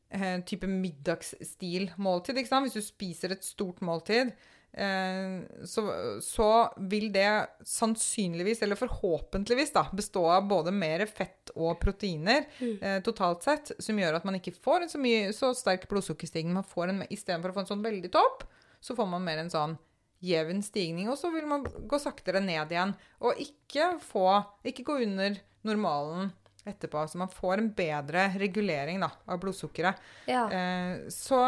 eh, 0.10 0.40
type 0.46 0.68
middagsstil 0.70 1.92
måltid. 1.98 2.40
Hvis 2.40 2.78
du 2.78 2.82
spiser 2.84 3.36
et 3.36 3.46
stort 3.46 3.82
måltid, 3.86 4.32
eh, 4.74 5.42
så, 5.66 5.84
så 6.24 6.50
vil 6.92 7.10
det 7.14 7.30
sannsynligvis, 7.66 8.64
eller 8.66 8.80
forhåpentligvis, 8.80 9.74
da, 9.76 9.86
bestå 9.96 10.26
av 10.36 10.48
både 10.50 10.74
mer 10.76 11.06
fett 11.10 11.54
og 11.56 11.80
proteiner 11.82 12.48
eh, 12.62 13.02
totalt 13.06 13.46
sett, 13.46 13.74
som 13.80 14.00
gjør 14.00 14.20
at 14.20 14.28
man 14.28 14.40
ikke 14.40 14.58
får 14.58 14.86
en 14.86 14.94
så, 14.96 15.02
mye, 15.02 15.30
så 15.36 15.54
sterk 15.58 15.90
blodsukkerstigning. 15.92 16.56
Man 16.58 16.68
får 16.68 16.94
en, 16.94 17.06
Istedenfor 17.10 17.54
å 17.54 17.60
få 17.60 17.66
en 17.66 17.74
sånn 17.76 17.86
veldig 17.86 18.14
topp, 18.16 18.48
så 18.80 18.96
får 18.96 19.10
man 19.12 19.26
mer 19.26 19.44
en 19.44 19.54
sånn 19.54 19.78
jevn 20.24 20.60
stigning, 20.64 21.08
og 21.08 21.16
så 21.20 21.30
vil 21.32 21.46
man 21.48 21.64
gå 21.64 22.00
saktere 22.02 22.42
ned 22.44 22.74
igjen. 22.74 22.92
Og 23.24 23.40
ikke 23.40 23.94
få 24.04 24.42
Ikke 24.68 24.84
gå 24.88 24.98
under 25.06 25.38
normalen 25.64 26.32
etterpå. 26.72 27.06
Så 27.10 27.22
man 27.22 27.32
får 27.32 27.58
en 27.58 27.72
bedre 27.76 28.30
regulering 28.40 29.02
da, 29.04 29.12
av 29.30 29.42
blodsukkeret. 29.42 30.06
Ja. 30.30 30.46
Eh, 30.48 31.08
så, 31.14 31.42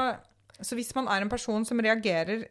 så 0.59 0.79
hvis 0.79 0.93
man 0.97 1.09
er 1.11 1.23
en 1.23 1.31
person 1.31 1.67
som 1.67 1.81
reagerer 1.81 2.47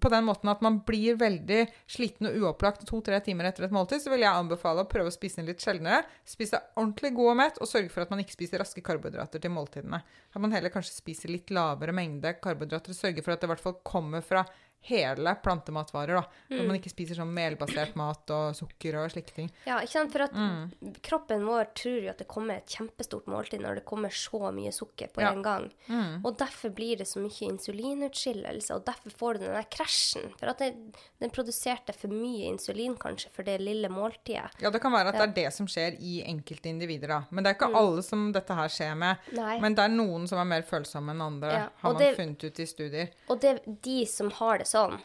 på 0.00 0.08
den 0.08 0.24
måten 0.24 0.48
at 0.48 0.62
man 0.64 0.78
blir 0.88 1.18
veldig 1.20 1.66
sliten 1.90 2.30
og 2.30 2.36
uopplagt 2.40 2.86
to-tre 2.88 3.18
timer 3.24 3.50
etter 3.50 3.66
et 3.66 3.74
måltid, 3.74 4.00
så 4.00 4.12
vil 4.12 4.24
jeg 4.24 4.32
anbefale 4.32 4.84
å 4.84 4.88
prøve 4.88 5.12
å 5.12 5.14
spise 5.14 5.40
den 5.40 5.50
litt 5.50 5.60
sjeldnere. 5.60 6.06
Spise 6.28 6.62
ordentlig 6.80 7.12
god 7.18 7.32
og 7.34 7.38
mett, 7.42 7.60
og 7.60 7.68
sørge 7.68 7.92
for 7.92 8.04
at 8.04 8.12
man 8.12 8.22
ikke 8.22 8.36
spiser 8.38 8.62
raske 8.62 8.84
karbohydrater 8.84 9.42
til 9.42 9.52
måltidene. 9.52 10.00
At 10.32 10.40
man 10.40 10.54
heller 10.56 10.72
kanskje 10.72 10.96
spiser 10.96 11.32
litt 11.34 11.52
lavere 11.52 11.92
mengde 11.96 12.32
karbohydrater, 12.40 12.94
og 12.94 13.00
sørge 13.02 13.24
for 13.24 13.34
at 13.34 13.42
det 13.42 13.50
i 13.50 13.52
hvert 13.52 13.66
fall 13.66 13.76
kommer 13.84 14.24
fra 14.24 14.46
hele 14.82 15.34
plantematvarer. 15.42 16.14
da. 16.20 16.24
At 16.56 16.66
man 16.66 16.76
ikke 16.78 16.90
spiser 16.90 17.14
sånn 17.14 17.32
melbasert 17.32 17.94
mat 17.96 18.30
og 18.30 18.54
sukker 18.54 18.96
og 19.02 19.10
slike 19.12 19.32
ting. 19.34 19.50
Ja, 19.66 19.78
ikke 19.80 19.92
sant? 19.92 20.12
For 20.12 20.22
at 20.22 20.32
Mm. 20.32 20.72
kroppen 21.02 21.44
vår 21.46 21.66
tror 21.74 22.02
jo 22.02 22.10
at 22.10 22.18
det 22.18 22.28
kommer 22.28 22.56
et 22.56 22.66
kjempestort 22.66 23.26
måltid 23.26 23.60
når 23.60 23.76
det 23.76 23.84
kommer 23.84 24.08
så 24.10 24.52
mye 24.52 24.72
sukker 24.72 25.08
på 25.12 25.20
Ja. 25.22 25.30
en 25.32 25.42
gang. 25.42 25.70
Mm. 25.88 26.24
Og 26.24 26.36
derfor 26.38 26.70
blir 26.74 26.96
det 26.98 27.06
så 27.06 27.20
mye 27.20 27.50
insulinutskillelse, 27.52 28.74
og 28.74 28.84
derfor 28.86 29.10
får 29.10 29.32
du 29.34 29.38
den 29.46 29.54
der 29.54 29.66
krasjen. 29.70 30.32
For 30.38 30.46
at 30.52 30.58
det, 30.58 30.74
den 31.20 31.30
produserte 31.30 31.94
for 31.94 32.08
mye 32.08 32.48
insulin 32.50 32.96
kanskje 32.98 33.30
for 33.34 33.42
det 33.46 33.60
lille 33.60 33.88
måltidet. 33.88 34.50
Ja, 34.60 34.70
det 34.70 34.80
kan 34.82 34.92
være 34.92 35.08
at 35.12 35.14
det 35.14 35.28
er 35.28 35.34
det 35.44 35.52
som 35.54 35.66
skjer 35.66 35.96
i 36.00 36.22
enkelte 36.26 36.70
individer, 36.72 37.08
da. 37.08 37.20
Men 37.30 37.44
det 37.44 37.52
er 37.52 37.58
ikke 37.60 37.74
alle 37.78 38.02
som 38.02 38.32
dette 38.32 38.54
her 38.54 38.68
skjer 38.68 38.96
med. 38.96 39.16
Mm. 39.30 39.36
Nei. 39.36 39.58
Men 39.60 39.74
det 39.74 39.84
er 39.84 39.94
noen 39.94 40.28
som 40.28 40.38
er 40.38 40.44
mer 40.44 40.62
følsomme 40.62 41.10
enn 41.14 41.20
andre, 41.22 41.52
Ja, 41.52 41.68
har 41.82 41.92
man 41.92 41.98
det- 42.02 42.16
funnet 42.16 42.44
ut 42.44 42.58
i 42.60 42.64
studier. 42.66 43.10
Og 43.28 43.40
det, 43.40 43.82
de 43.82 44.04
som 44.06 44.30
har 44.30 44.58
det 44.58 44.66
sånn, 44.72 44.96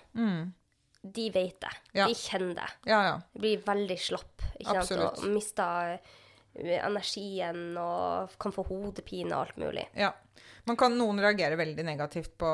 de 1.08 1.26
vet 1.32 1.60
det. 1.64 1.74
Mm. 1.76 1.98
Ja. 2.00 2.08
De 2.08 2.16
kjenner 2.18 2.56
det. 2.62 2.70
Ja, 2.90 3.02
ja. 3.06 3.18
De 3.34 3.44
blir 3.44 3.62
veldig 3.68 4.00
slapp 4.02 4.46
ikke 4.58 4.82
sant? 4.88 5.22
Og 5.22 5.28
mister 5.36 5.94
eh, 5.98 6.80
energien 6.82 7.78
og 7.80 8.34
kan 8.42 8.56
få 8.56 8.66
hodepine 8.72 9.36
og 9.36 9.46
alt 9.46 9.62
mulig. 9.62 9.88
ja. 9.98 10.14
Man 10.68 10.76
kan, 10.80 10.92
noen 11.00 11.22
reagerer 11.24 11.56
veldig 11.60 11.84
negativt 11.88 12.34
på, 12.40 12.48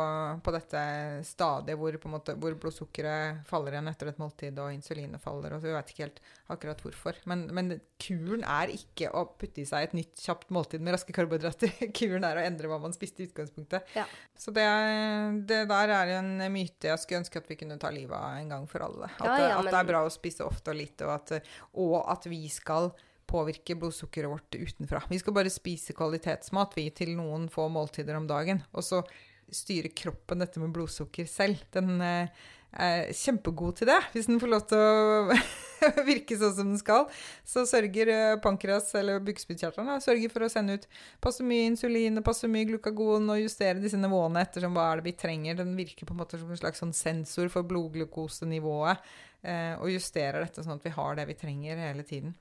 på 0.46 0.51
dette 0.53 0.82
stadiet 1.25 1.79
hvor, 1.79 1.96
måte, 2.12 2.36
hvor 2.38 2.53
blodsukkeret 2.62 3.39
faller 3.50 3.74
igjen 3.74 3.89
etter 3.89 4.12
et 4.12 4.20
måltid 4.22 4.60
og 4.62 4.70
insulinet 4.75 5.22
faller. 5.24 5.55
og 5.55 5.63
så 5.63 5.72
Vi 5.72 5.74
vet 5.74 5.89
ikke 5.93 6.03
helt 6.05 6.20
akkurat 6.53 6.84
hvorfor. 6.86 7.17
Men, 7.32 7.48
men 7.58 7.72
kuren 8.03 8.46
er 8.46 8.70
ikke 8.75 9.10
å 9.17 9.25
putte 9.39 9.63
i 9.63 9.65
seg 9.65 9.88
et 9.88 9.96
nytt 9.98 10.22
kjapt 10.22 10.53
måltid 10.53 10.84
med 10.86 10.93
raske 10.93 11.15
karbohydrater. 11.15 11.74
Kuren 11.98 12.27
er 12.27 12.38
å 12.38 12.46
endre 12.46 12.70
hva 12.70 12.77
man 12.84 12.93
spiste 12.93 13.24
i 13.24 13.29
utgangspunktet. 13.32 13.96
Ja. 13.98 14.05
Så 14.38 14.53
det, 14.53 14.67
det 15.50 15.63
der 15.72 15.93
er 15.98 16.13
en 16.20 16.36
myte 16.53 16.91
jeg 16.91 17.01
skulle 17.01 17.24
ønske 17.24 17.41
at 17.41 17.50
vi 17.50 17.58
kunne 17.63 17.79
ta 17.82 17.89
livet 17.93 18.13
av 18.13 18.38
en 18.43 18.53
gang 18.53 18.67
for 18.70 18.86
alle. 18.86 19.10
At, 19.17 19.25
Ja, 19.25 19.34
det- 19.39 19.50
ja, 19.50 19.58
at 19.63 19.72
det 19.72 19.79
er 19.82 19.89
bra 19.89 20.03
å 20.05 20.13
spise 20.13 20.46
ofte 20.46 20.70
og 20.75 20.77
lite, 20.79 21.10
og 21.10 21.15
at, 21.17 21.50
og 21.82 21.98
at 22.13 22.29
vi 22.29 22.43
skal 22.53 22.91
påvirke 23.33 23.77
blodsukkeret 23.79 24.31
vårt 24.31 24.55
utenfra. 24.55 25.03
Vi 25.09 25.19
skal 25.21 25.35
bare 25.35 25.53
spise 25.53 25.95
kvalitetsmat 25.97 26.77
vi 26.77 26.87
til 26.95 27.15
noen 27.17 27.49
få 27.51 27.67
måltider 27.73 28.17
om 28.19 28.29
dagen. 28.29 28.61
Og 28.73 28.85
så 28.85 29.03
styrer 29.53 29.93
kroppen 29.95 30.41
dette 30.43 30.61
med 30.61 30.73
blodsukker 30.75 31.27
selv. 31.29 31.61
Den 31.73 31.97
eh, 32.01 32.43
er 32.73 33.11
kjempegod 33.13 33.77
til 33.77 33.89
det, 33.91 33.99
hvis 34.13 34.29
den 34.29 34.39
får 34.41 34.49
lov 34.49 34.63
til 34.69 34.79
å 34.81 35.37
virke 36.09 36.37
sånn 36.39 36.55
som 36.57 36.71
den 36.71 36.79
skal. 36.81 37.05
Så 37.47 37.65
sørger 37.69 38.11
eh, 38.13 38.37
pankreas 38.43 38.89
eller 38.97 39.21
bukspyttkjertlene 39.25 39.99
sørger 40.03 40.33
for 40.33 40.45
å 40.45 40.51
sende 40.51 40.79
ut 40.79 40.87
passe 41.23 41.45
mye 41.45 41.67
insulin 41.69 42.17
og 42.19 42.25
passe 42.25 42.49
mye 42.49 42.69
glukagon 42.69 43.29
og 43.35 43.43
justere 43.43 43.81
disse 43.83 43.99
nivåene 43.99 44.45
ettersom 44.47 44.73
hva 44.77 44.89
er 44.91 45.01
det 45.01 45.12
vi 45.12 45.17
trenger. 45.25 45.60
Den 45.62 45.75
virker 45.77 46.10
på 46.10 46.15
en 46.15 46.23
måte 46.23 46.41
som 46.41 46.51
en 46.53 46.63
slags 46.63 46.81
sånn 46.84 46.95
sensor 46.97 47.51
for 47.53 47.67
blodglukosenivået. 47.69 49.13
Eh, 49.43 49.73
og 49.75 49.91
justerer 49.91 50.45
dette 50.45 50.63
sånn 50.63 50.77
at 50.79 50.86
vi 50.86 50.93
har 50.95 51.17
det 51.19 51.27
vi 51.27 51.36
trenger 51.36 51.81
hele 51.89 52.05
tiden. 52.08 52.36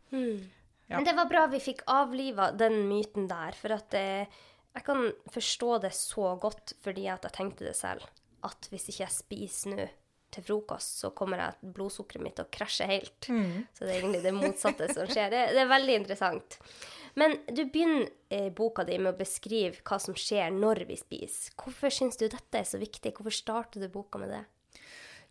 Ja. 0.93 0.99
Men 0.99 1.09
det 1.09 1.17
var 1.17 1.29
bra 1.31 1.47
vi 1.49 1.61
fikk 1.63 1.87
avliva 1.89 2.51
den 2.53 2.83
myten 2.91 3.25
der, 3.31 3.57
for 3.57 3.73
at 3.79 3.89
det, 3.95 4.29
jeg 4.77 4.85
kan 4.85 5.07
forstå 5.33 5.79
det 5.87 5.95
så 5.97 6.35
godt 6.41 6.75
fordi 6.85 7.07
at 7.09 7.25
jeg 7.25 7.37
tenkte 7.39 7.65
det 7.65 7.77
selv. 7.79 8.05
At 8.45 8.69
hvis 8.69 8.91
ikke 8.91 9.07
jeg 9.07 9.15
spiser 9.15 9.73
nå 9.73 9.89
til 10.33 10.45
frokost, 10.47 11.03
så 11.03 11.11
kommer 11.17 11.41
jeg 11.43 11.73
blodsukkeret 11.77 12.25
mitt 12.25 12.37
til 12.39 12.47
å 12.47 12.53
krasje 12.53 12.89
helt. 12.89 13.29
Så 13.77 13.85
det 13.85 13.93
er 13.93 13.99
egentlig 14.01 14.23
det 14.25 14.33
motsatte 14.37 14.89
som 14.93 15.09
skjer. 15.11 15.29
Det, 15.33 15.43
det 15.53 15.61
er 15.61 15.69
veldig 15.69 15.97
interessant. 16.01 16.57
Men 17.21 17.37
du 17.45 17.67
begynner 17.69 18.07
eh, 18.33 18.49
boka 18.57 18.87
di 18.89 18.97
med 18.97 19.13
å 19.13 19.19
beskrive 19.19 19.83
hva 19.85 19.99
som 20.01 20.17
skjer 20.17 20.49
når 20.57 20.87
vi 20.89 20.97
spiser. 20.97 21.53
Hvorfor 21.61 21.93
syns 21.93 22.17
du 22.17 22.25
dette 22.33 22.63
er 22.63 22.65
så 22.69 22.81
viktig? 22.81 23.13
Hvorfor 23.17 23.37
starter 23.37 23.85
du 23.85 23.91
boka 23.93 24.21
med 24.23 24.33
det? 24.33 24.43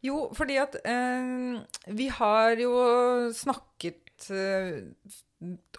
Jo, 0.05 0.27
fordi 0.37 0.57
at 0.61 0.77
eh, 0.85 1.57
vi 1.97 2.07
har 2.13 2.61
jo 2.61 2.71
snakket 3.37 4.29
eh, 4.33 4.85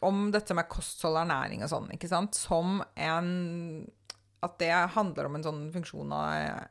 om 0.03 0.25
dette 0.35 0.55
med 0.57 0.71
kosthold 0.71 1.17
og 1.17 1.25
ernæring 1.25 1.63
og 1.65 1.71
sånn, 1.71 1.91
ikke 1.95 2.11
sant? 2.11 2.39
Som 2.39 2.81
en 2.99 3.87
At 4.43 4.57
det 4.59 4.73
handler 4.97 5.29
om 5.29 5.37
en 5.39 5.45
sånn 5.47 5.67
funksjon 5.71 6.13
av 6.17 6.67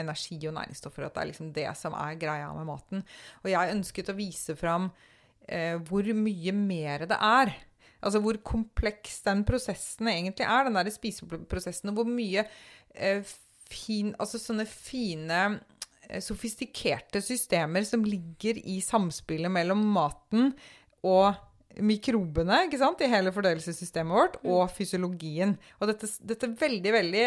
energi 0.00 0.36
og 0.48 0.52
næringsstoffer. 0.56 1.06
At 1.06 1.16
det 1.16 1.22
er 1.22 1.30
liksom 1.30 1.52
det 1.56 1.70
som 1.80 1.96
er 1.96 2.18
greia 2.20 2.50
med 2.56 2.68
maten. 2.68 3.04
Og 3.42 3.50
jeg 3.52 3.74
ønsket 3.74 4.12
å 4.12 4.18
vise 4.18 4.56
fram 4.58 4.90
eh, 5.48 5.76
hvor 5.88 6.04
mye 6.16 6.54
mer 6.56 7.06
det 7.08 7.16
er. 7.16 7.54
Altså 8.00 8.22
hvor 8.24 8.36
kompleks 8.44 9.20
den 9.26 9.44
prosessen 9.48 10.08
egentlig 10.12 10.46
er, 10.48 10.66
den 10.66 10.78
der 10.78 10.92
spiseprosessen. 10.92 11.92
Og 11.92 12.00
hvor 12.00 12.08
mye 12.08 12.44
eh, 12.94 13.24
fin, 13.70 14.14
altså 14.20 14.40
sånne 14.40 14.66
fine 14.68 15.42
eh, 16.08 16.20
sofistikerte 16.24 17.22
systemer 17.24 17.84
som 17.88 18.04
ligger 18.06 18.60
i 18.60 18.80
samspillet 18.84 19.52
mellom 19.52 19.84
maten 19.94 20.52
og 21.06 21.32
mikrobene 21.78 22.64
ikke 22.66 22.80
sant, 22.80 23.02
i 23.04 23.10
hele 23.10 23.32
fordøyelsessystemet 23.34 24.16
vårt, 24.16 24.40
og 24.42 24.64
fysiologien. 24.74 25.54
Og 25.78 25.90
dette, 25.92 26.10
dette 26.26 26.50
veldig, 26.60 26.92
veldig 26.96 27.24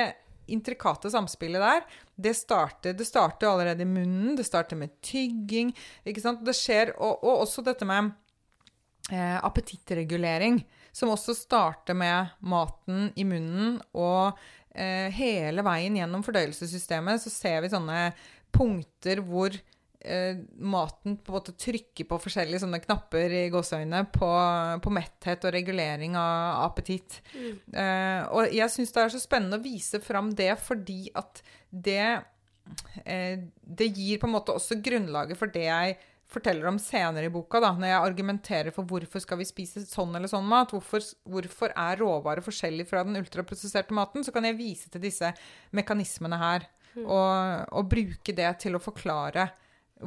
intrikate 0.52 1.12
samspillet 1.12 1.64
der, 1.64 1.86
det 2.20 2.34
starter, 2.36 2.96
det 2.98 3.08
starter 3.08 3.48
allerede 3.48 3.86
i 3.86 3.90
munnen, 3.90 4.36
det 4.36 4.46
starter 4.48 4.80
med 4.80 4.98
tygging, 5.06 5.72
ikke 6.04 6.24
sant. 6.24 6.44
Det 6.46 6.56
skjer, 6.58 6.96
og, 6.98 7.24
og 7.24 7.46
også 7.46 7.64
dette 7.66 7.88
med 7.88 8.12
eh, 9.12 9.38
appetittregulering, 9.40 10.60
som 10.94 11.14
også 11.14 11.36
starter 11.38 11.98
med 11.98 12.36
maten 12.46 13.08
i 13.16 13.26
munnen, 13.26 13.80
og 13.96 14.36
eh, 14.76 15.08
hele 15.16 15.66
veien 15.66 15.96
gjennom 15.98 16.26
fordøyelsessystemet 16.26 17.24
så 17.24 17.34
ser 17.34 17.64
vi 17.64 17.72
sånne 17.74 18.10
punkter 18.54 19.24
hvor 19.26 19.56
eh, 20.04 20.38
maten 20.60 21.18
på 21.18 21.32
en 21.32 21.38
måte 21.38 21.56
trykker 21.60 22.08
på 22.10 22.20
forskjellige 22.26 22.64
sånne 22.64 22.82
knapper 22.84 23.34
i 23.38 23.44
gåseøynene 23.54 24.06
på, 24.14 24.30
på 24.84 24.94
metthet 24.94 25.48
og 25.48 25.56
regulering 25.56 26.18
av 26.20 26.64
appetitt. 26.68 27.20
Eh, 27.34 28.22
og 28.30 28.54
jeg 28.54 28.70
syns 28.74 28.94
det 28.94 29.04
er 29.04 29.14
så 29.16 29.24
spennende 29.24 29.60
å 29.60 29.66
vise 29.66 30.02
fram 30.04 30.32
det 30.38 30.54
fordi 30.62 31.08
at 31.18 31.44
det 31.70 32.24
eh, 33.04 33.40
Det 33.64 33.88
gir 33.92 34.20
på 34.22 34.30
en 34.30 34.36
måte 34.38 34.56
også 34.56 34.80
grunnlaget 34.84 35.40
for 35.40 35.52
det 35.52 35.68
jeg 35.68 35.98
forteller 36.34 36.66
om 36.66 36.80
senere 36.82 37.28
i 37.28 37.34
boka, 37.34 37.60
da, 37.62 37.74
når 37.78 37.92
jeg 37.92 38.06
argumenterer 38.08 38.74
for 38.74 38.90
hvorfor 38.90 39.22
skal 39.22 39.38
vi 39.38 39.46
spise 39.46 39.84
sånn 39.86 40.16
eller 40.18 40.32
sånn 40.32 40.48
mat, 40.50 40.72
hvorfor, 40.74 41.04
hvorfor 41.30 41.74
er 41.78 42.00
råvarer 42.02 42.42
forskjellig 42.46 42.88
fra 42.90 43.04
den 43.06 43.20
ultraprosesserte 43.20 43.94
maten, 43.94 44.26
så 44.26 44.34
kan 44.34 44.48
jeg 44.48 44.58
vise 44.58 44.90
til 44.90 45.04
disse 45.04 45.30
mekanismene 45.78 46.40
her, 46.42 46.66
og, 47.04 47.70
og 47.74 47.92
bruke 47.92 48.34
det 48.38 48.50
til 48.62 48.78
å 48.78 48.82
forklare 48.82 49.48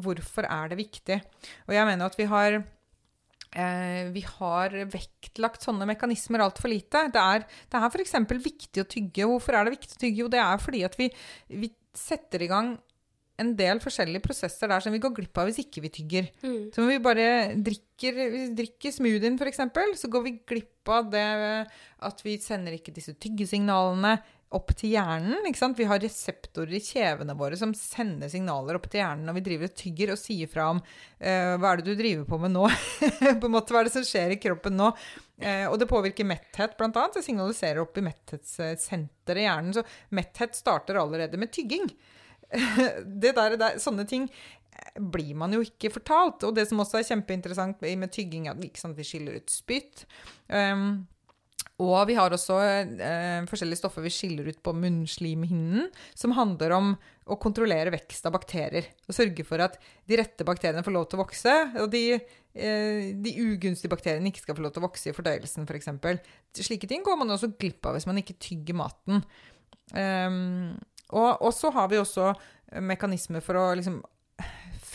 hvorfor 0.03 0.49
er 0.49 0.73
det 0.73 0.81
viktig. 0.81 1.21
Og 1.69 1.77
jeg 1.77 1.89
mener 1.89 2.09
at 2.09 2.19
vi 2.19 2.29
har 2.31 2.59
eh, 2.61 4.03
vi 4.15 4.25
har 4.27 4.77
vektlagt 4.93 5.67
sånne 5.67 5.89
mekanismer 5.89 6.45
altfor 6.45 6.73
lite. 6.73 7.07
Det 7.15 7.23
er, 7.23 7.47
det 7.47 7.81
er 7.81 7.89
f.eks. 7.91 8.19
viktig 8.35 8.85
å 8.85 8.91
tygge. 8.97 9.31
Hvorfor 9.31 9.59
er 9.59 9.67
det 9.67 9.77
viktig 9.79 9.97
å 9.99 10.03
tygge? 10.05 10.23
Jo, 10.25 10.33
det 10.33 10.43
er 10.43 10.63
fordi 10.63 10.85
at 10.89 10.99
vi, 11.01 11.11
vi 11.53 11.73
setter 11.97 12.45
i 12.45 12.51
gang 12.51 12.77
en 13.41 13.53
del 13.57 13.81
forskjellige 13.83 14.25
prosesser 14.25 14.71
der 14.71 14.83
som 14.83 14.95
vi 14.95 15.01
går 15.03 15.13
glipp 15.17 15.41
av 15.41 15.49
hvis 15.49 15.61
ikke 15.61 15.83
vi 15.85 15.93
tygger. 15.93 16.31
Mm. 16.41 16.71
Så 16.73 16.81
når 16.81 16.89
vi 16.89 17.03
bare 17.05 17.27
drikker, 17.67 18.21
vi 18.33 18.45
drikker 18.57 18.95
smoothien, 18.97 19.37
f.eks., 19.37 19.61
så 20.01 20.11
går 20.13 20.25
vi 20.25 20.39
glipp 20.49 20.93
av 20.93 21.11
det 21.13 21.27
at 22.07 22.25
vi 22.25 22.39
sender 22.41 22.77
ikke 22.77 22.95
disse 22.97 23.17
tyggesignalene 23.21 24.17
opp 24.57 24.73
til 24.79 24.95
hjernen. 24.97 25.45
ikke 25.49 25.61
sant? 25.61 25.79
Vi 25.79 25.87
har 25.89 26.01
reseptorer 26.03 26.75
i 26.79 26.83
kjevene 26.83 27.37
våre 27.39 27.59
som 27.61 27.75
sender 27.77 28.31
signaler 28.33 28.79
opp 28.79 28.89
til 28.91 29.03
hjernen 29.03 29.29
når 29.29 29.39
vi 29.39 29.45
driver 29.51 29.71
og 29.71 29.77
tygger 29.79 30.13
og 30.15 30.21
sier 30.21 30.51
fra 30.51 30.71
om 30.73 30.81
eh, 30.81 31.55
hva 31.61 31.73
er 31.73 31.83
det 31.83 31.93
du 31.93 32.01
driver 32.01 32.27
på 32.29 32.41
med 32.43 32.55
nå? 32.55 32.67
på 33.41 33.49
en 33.49 33.55
måte, 33.55 33.75
Hva 33.75 33.83
er 33.83 33.91
det 33.91 33.95
som 33.97 34.07
skjer 34.07 34.35
i 34.35 34.41
kroppen 34.43 34.79
nå? 34.81 34.91
Eh, 35.41 35.65
og 35.69 35.79
det 35.81 35.91
påvirker 35.91 36.29
metthet, 36.29 36.77
blant 36.81 36.97
annet. 36.97 37.19
Det 37.19 37.27
signaliserer 37.27 37.83
opp 37.85 37.97
i 37.99 38.07
metthetssenteret 38.09 39.43
i 39.43 39.49
hjernen. 39.49 39.75
Så 39.77 39.87
metthet 40.17 40.57
starter 40.59 41.01
allerede 41.01 41.41
med 41.41 41.53
tygging. 41.55 41.91
det 43.25 43.35
der, 43.37 43.59
der, 43.59 43.83
sånne 43.83 44.07
ting 44.09 44.31
blir 44.97 45.35
man 45.39 45.55
jo 45.55 45.63
ikke 45.65 45.93
fortalt. 45.95 46.45
Og 46.47 46.55
det 46.57 46.67
som 46.71 46.81
også 46.83 47.01
er 47.01 47.11
kjempeinteressant 47.11 47.85
med 47.85 48.13
tygging, 48.13 48.49
er 48.49 48.57
at 48.57 48.97
vi 48.97 49.07
skiller 49.07 49.39
ut 49.41 49.53
spytt. 49.53 50.07
Um, 50.49 51.07
og 51.77 52.07
vi 52.09 52.15
har 52.17 52.33
også 52.33 52.57
eh, 52.65 53.43
forskjellige 53.51 53.83
stoffer 53.83 54.05
vi 54.05 54.13
skiller 54.13 54.47
ut 54.49 54.63
på 54.65 54.73
munnslimhinnen, 54.73 55.91
som 56.17 56.33
handler 56.39 56.73
om 56.73 56.95
å 57.29 57.37
kontrollere 57.43 57.93
vekst 57.93 58.25
av 58.29 58.33
bakterier. 58.33 58.89
Og 59.05 59.17
sørge 59.19 59.45
for 59.45 59.61
at 59.61 59.77
de 60.09 60.17
rette 60.17 60.47
bakteriene 60.49 60.85
får 60.87 60.97
lov 60.97 61.05
til 61.11 61.19
å 61.19 61.23
vokse, 61.27 61.57
og 61.83 61.91
de, 61.93 62.03
eh, 62.17 63.13
de 63.13 63.35
ugunstige 63.45 63.93
bakteriene 63.93 64.33
ikke 64.33 64.47
skal 64.47 64.57
få 64.57 64.65
lov 64.65 64.73
til 64.73 64.85
å 64.85 64.87
vokse 64.87 65.13
i 65.13 65.17
fordøyelsen, 65.17 65.69
f.eks. 65.69 65.93
For 66.01 66.65
Slike 66.65 66.89
ting 66.89 67.05
går 67.05 67.21
man 67.21 67.37
også 67.37 67.53
glipp 67.61 67.85
av 67.85 67.99
hvis 67.99 68.09
man 68.09 68.23
ikke 68.23 68.39
tygger 68.41 68.81
maten. 68.81 69.21
Um, 69.93 70.73
og, 71.13 71.37
og, 71.37 71.51
så 71.55 71.69
har 71.77 71.93
vi 71.93 72.01
også 72.01 72.33
mekanismer 72.83 73.45
for 73.45 73.61
å 73.61 73.67
liksom 73.79 74.01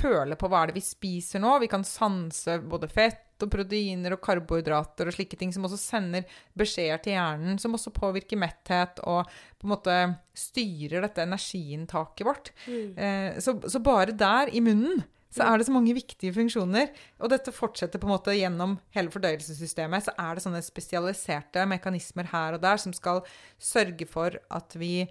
føle 0.01 0.35
på 0.39 0.49
hva 0.49 0.63
er 0.63 0.71
det 0.71 0.79
vi 0.79 0.83
spiser 0.83 1.43
nå. 1.43 1.59
Vi 1.61 1.69
kan 1.71 1.85
sanse 1.87 2.57
både 2.65 2.89
fett 2.91 3.30
og 3.45 3.51
proteiner 3.53 4.15
og 4.15 4.21
karbohydrater 4.23 5.09
og 5.09 5.15
slike 5.15 5.39
ting 5.39 5.53
som 5.53 5.65
også 5.67 5.79
sender 5.79 6.27
beskjeder 6.57 7.01
til 7.03 7.15
hjernen, 7.17 7.59
som 7.61 7.77
også 7.77 7.93
påvirker 7.95 8.39
metthet 8.39 9.01
og 9.05 9.29
på 9.61 9.67
en 9.67 9.73
måte 9.73 9.97
styrer 10.37 11.05
dette 11.05 11.25
energiinntaket 11.25 12.27
vårt. 12.27 12.53
Mm. 12.67 12.93
Eh, 12.97 13.41
så, 13.43 13.57
så, 13.65 13.81
bare 13.83 14.15
der, 14.17 14.51
i 14.53 14.63
munnen, 14.63 15.03
så 15.31 15.45
er 15.47 15.57
det 15.57 15.67
så 15.67 15.73
mange 15.75 15.95
viktige 15.95 16.33
funksjoner. 16.35 16.89
Og 17.23 17.31
dette 17.31 17.53
fortsetter 17.55 18.01
på 18.01 18.07
en 18.09 18.13
måte 18.15 18.35
gjennom 18.35 18.75
hele 18.95 19.13
fordøyelsessystemet. 19.13 20.07
Så 20.07 20.15
er 20.19 20.35
det 20.35 20.43
sånne 20.43 20.63
spesialiserte 20.65 21.63
mekanismer 21.71 22.27
her 22.33 22.57
og 22.57 22.63
der 22.65 22.81
som 22.81 22.95
skal 22.95 23.23
sørge 23.61 24.07
for 24.09 24.35
at 24.51 24.75
vi 24.79 25.05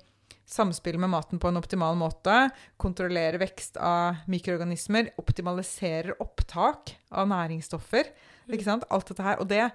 samspille 0.51 1.01
med 1.01 1.13
maten 1.13 1.41
på 1.41 1.51
en 1.51 1.61
optimal 1.61 1.99
måte, 1.99 2.49
kontrollere 2.81 3.41
vekst 3.43 3.79
av 3.81 4.25
mikroorganismer, 4.31 5.13
optimaliserer 5.21 6.17
opptak 6.23 6.97
av 7.15 7.31
næringsstoffer. 7.31 8.11
Ikke 8.51 8.67
sant? 8.67 8.87
Alt 8.91 9.13
dette 9.13 9.27
her. 9.27 9.39
Og 9.43 9.49
det 9.51 9.69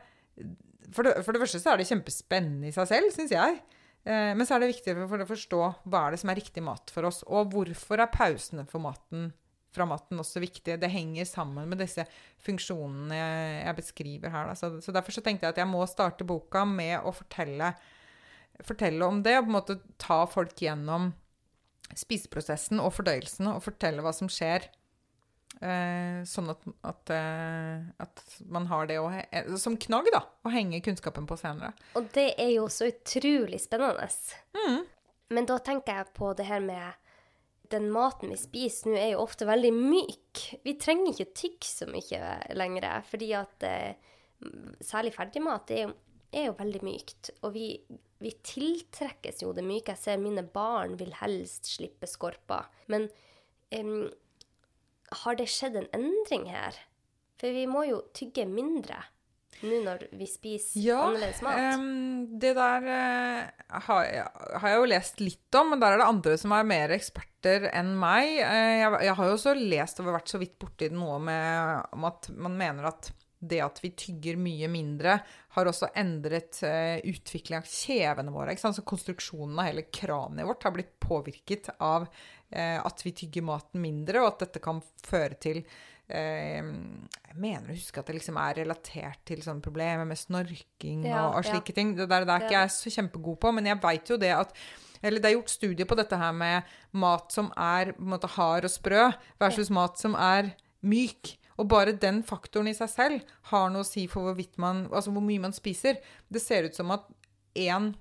for, 0.93 1.07
det 1.07 1.23
for 1.25 1.33
det, 1.33 1.41
første 1.41 1.61
så 1.61 1.73
er 1.73 1.81
det 1.81 1.87
kjempespennende 1.89 2.69
i 2.69 2.75
seg 2.75 2.89
selv, 2.91 3.13
syns 3.15 3.33
jeg. 3.33 3.57
Eh, 4.05 4.33
men 4.37 4.45
så 4.45 4.55
er 4.55 4.63
det 4.63 4.73
viktig 4.75 4.95
for 5.09 5.23
å 5.23 5.29
forstå 5.29 5.61
hva 5.89 6.03
er 6.05 6.15
det 6.15 6.21
som 6.21 6.31
er 6.31 6.39
riktig 6.39 6.63
mat 6.65 6.93
for 6.93 7.09
oss. 7.09 7.23
Og 7.25 7.49
hvorfor 7.55 8.03
er 8.03 8.13
pausene 8.13 8.67
for 8.69 8.83
maten, 8.83 9.31
fra 9.75 9.87
maten 9.89 10.21
også 10.21 10.43
viktige. 10.43 10.79
Det 10.79 10.91
henger 10.91 11.27
sammen 11.27 11.67
med 11.71 11.81
disse 11.83 12.05
funksjonene 12.45 13.17
jeg, 13.17 13.57
jeg 13.65 13.77
beskriver 13.81 14.35
her. 14.35 14.53
Så, 14.59 14.75
så, 14.83 14.93
derfor 14.95 15.15
så 15.15 15.23
tenkte 15.25 15.47
jeg 15.47 15.55
at 15.55 15.63
jeg 15.63 15.71
må 15.71 15.83
starte 15.89 16.27
boka 16.27 16.63
med 16.69 16.99
å 17.03 17.13
fortelle 17.15 17.73
fortelle 18.63 19.05
om 19.05 19.21
det 19.25 19.37
og 19.39 19.45
på 19.45 19.51
en 19.51 19.57
måte 19.57 19.77
ta 20.01 20.23
folk 20.29 20.55
gjennom 20.61 21.11
spiseprosessen 21.95 22.81
og 22.81 22.93
fordøyelsen 22.95 23.51
og 23.51 23.63
fortelle 23.65 24.03
hva 24.05 24.13
som 24.15 24.31
skjer. 24.31 24.67
Eh, 25.63 26.23
sånn 26.27 26.49
at, 26.51 26.65
at, 26.83 27.11
eh, 27.15 27.85
at, 28.03 28.23
man 28.51 28.65
har 28.67 28.89
det 28.89 28.97
å, 28.99 29.07
eh, 29.07 29.53
som 29.61 29.77
knagg, 29.79 30.09
da, 30.11 30.25
å 30.43 30.51
henge 30.51 30.81
kunnskapen 30.83 31.27
på 31.29 31.37
senere. 31.39 31.71
Og 31.95 32.09
det 32.15 32.33
er 32.41 32.51
jo 32.57 32.67
så 32.71 32.89
utrolig 32.91 33.61
spennende. 33.63 34.09
Mm. 34.57 34.83
Men 35.35 35.47
da 35.49 35.59
tenker 35.63 36.01
jeg 36.01 36.15
på 36.17 36.33
det 36.37 36.49
her 36.49 36.63
med 36.63 36.99
den 37.71 37.87
maten 37.93 38.33
vi 38.33 38.37
spiser 38.39 38.91
nå, 38.91 38.97
er 38.99 39.13
jo 39.13 39.23
ofte 39.23 39.47
veldig 39.47 39.71
myk. 39.75 40.41
Vi 40.65 40.75
trenger 40.81 41.13
ikke 41.13 41.37
tygge 41.37 41.69
så 41.69 41.87
mye 41.89 42.35
lenger, 42.57 42.89
fordi 43.09 43.31
at 43.37 43.65
eh, 43.65 44.11
særlig 44.83 45.15
ferdigmat 45.15 45.71
er 45.73 45.87
jo, 45.87 45.93
er 46.35 46.49
jo 46.49 46.57
veldig 46.59 46.83
mykt. 46.85 47.31
Og 47.47 47.55
vi 47.55 47.69
vi 48.23 48.31
tiltrekkes 48.45 49.43
jo 49.43 49.53
det 49.55 49.65
myke. 49.65 49.93
Jeg 49.93 50.01
ser 50.01 50.21
mine 50.21 50.45
barn 50.55 50.95
vil 50.99 51.13
helst 51.19 51.67
slippe 51.75 52.07
skorper. 52.09 52.69
Men 52.91 53.09
um, 53.75 54.07
har 55.23 55.39
det 55.39 55.49
skjedd 55.51 55.77
en 55.81 55.91
endring 55.95 56.47
her? 56.51 56.77
For 57.41 57.51
vi 57.55 57.67
må 57.67 57.85
jo 57.89 58.05
tygge 58.15 58.47
mindre 58.47 59.03
nå 59.65 59.77
når 59.85 60.01
vi 60.19 60.25
spiser 60.27 60.81
ja, 60.83 60.97
annerledes 61.05 61.39
mat. 61.41 61.77
Um, 61.79 62.25
det 62.41 62.51
der 62.57 62.87
uh, 62.89 63.77
har, 63.87 64.01
jeg, 64.03 64.25
har, 64.59 64.65
jeg 64.67 64.81
jo 64.81 64.89
lest 64.91 65.21
litt 65.23 65.57
om, 65.57 65.71
men 65.71 65.81
der 65.81 65.95
er 65.95 66.01
det 66.01 66.07
andre 66.11 66.33
som 66.41 66.53
er 66.53 66.67
mer 66.67 66.91
eksperter 66.93 67.69
enn 67.71 67.93
meg. 67.97 68.33
Uh, 68.43 68.73
jeg, 68.81 68.89
jeg, 69.07 69.15
har 69.19 69.29
jo 69.29 69.37
også 69.37 69.55
lest 69.55 70.01
og 70.03 70.11
vært 70.11 70.33
så 70.33 70.41
vidt 70.41 70.57
borti 70.59 70.91
noe 70.91 71.21
med, 71.23 71.87
om 71.95 72.07
at 72.11 72.29
man 72.35 72.59
mener 72.59 72.89
at 72.91 73.13
det 73.39 73.61
at 73.63 73.81
vi 73.83 73.91
tygger 73.97 74.37
mye 74.39 74.67
mindre, 74.71 75.17
har 75.55 75.69
også 75.69 75.91
endret 75.97 76.59
uh, 76.65 77.01
utvikling 77.07 77.59
av 77.59 77.67
kjevene 77.69 78.33
våre. 78.33 78.55
Så 78.59 78.85
konstruksjonen 78.87 79.59
av 79.59 79.69
hele 79.69 79.87
kraniet 79.93 80.47
vårt 80.47 80.65
har 80.67 80.75
blitt 80.75 80.95
påvirket 81.03 81.73
av 81.77 82.07
uh, 82.07 82.79
at 82.79 83.03
vi 83.05 83.15
tygger 83.23 83.45
maten 83.45 83.83
mindre, 83.83 84.23
og 84.23 84.33
at 84.33 84.47
dette 84.47 84.63
kan 84.63 84.81
føre 85.05 85.39
til 85.41 85.61
uh, 85.61 86.63
Jeg 86.63 87.35
mener 87.35 87.69
å 87.69 87.75
huske 87.75 88.01
at 88.01 88.09
det 88.09 88.17
liksom 88.19 88.39
er 88.41 88.61
relatert 88.63 89.21
til 89.27 89.43
sånne 89.45 89.63
problemer 89.65 90.07
med 90.07 90.19
snorking 90.19 91.05
ja, 91.09 91.27
og, 91.27 91.41
og, 91.41 91.51
slike 91.51 91.75
ja. 91.75 91.79
ting. 91.81 91.93
Det 91.99 92.09
der, 92.09 92.27
det 92.27 92.35
er 92.35 92.47
ikke 92.47 92.59
jeg 92.59 92.75
så 92.79 92.97
kjempegod 92.99 93.39
på, 93.45 93.55
men 93.55 93.71
jeg 93.71 93.81
veit 93.83 94.13
jo 94.15 94.19
det 94.21 94.33
at 94.39 94.57
eller 95.05 95.21
det 95.21 95.29
er 95.29 95.35
gjort 95.35 95.51
studier 95.53 95.85
på 95.85 95.97
dette 95.99 96.17
her 96.17 96.31
med 96.33 96.75
mat 96.97 97.33
som 97.33 97.51
er 97.59 97.91
på 97.93 98.01
en 98.01 98.13
måte 98.15 98.29
hard 98.37 98.65
og 98.65 98.71
sprø, 98.73 99.09
versus 99.41 99.69
ja. 99.69 99.75
mat 99.77 99.99
som 100.01 100.15
er 100.17 100.55
myk. 100.85 101.35
Og 101.61 101.69
bare 101.71 101.95
den 101.99 102.21
faktoren 102.27 102.67
i 102.71 102.75
seg 102.77 102.91
selv 102.91 103.35
har 103.51 103.69
noe 103.71 103.85
å 103.85 103.87
si 103.87 104.07
for 104.11 104.35
man, 104.61 104.85
altså 104.91 105.13
hvor 105.15 105.23
mye 105.23 105.43
man 105.47 105.55
spiser. 105.55 106.01
Det 106.27 106.41
ser 106.43 106.67
ut 106.67 106.75
som 106.75 106.91
at 106.95 107.07
én 107.55 107.93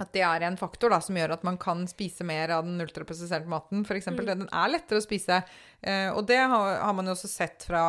at 0.00 0.10
det 0.14 0.22
er 0.24 0.46
en 0.46 0.56
faktor 0.58 0.90
da, 0.90 0.98
som 1.04 1.16
gjør 1.16 1.34
at 1.36 1.44
man 1.46 1.58
kan 1.60 1.84
spise 1.90 2.24
mer 2.26 2.50
av 2.56 2.64
den 2.66 2.80
ultraprosesserte 2.82 3.50
maten. 3.50 3.84
For 3.86 3.98
eksempel, 3.98 4.26
mm. 4.26 4.42
Den 4.42 4.48
er 4.48 4.72
lettere 4.72 5.02
å 5.02 5.04
spise. 5.04 5.42
Eh, 5.80 6.08
og 6.10 6.24
det 6.30 6.40
har, 6.40 6.78
har, 6.80 6.94
man 6.96 7.06
jo 7.06 7.14
også 7.14 7.30
sett 7.30 7.66
fra 7.68 7.82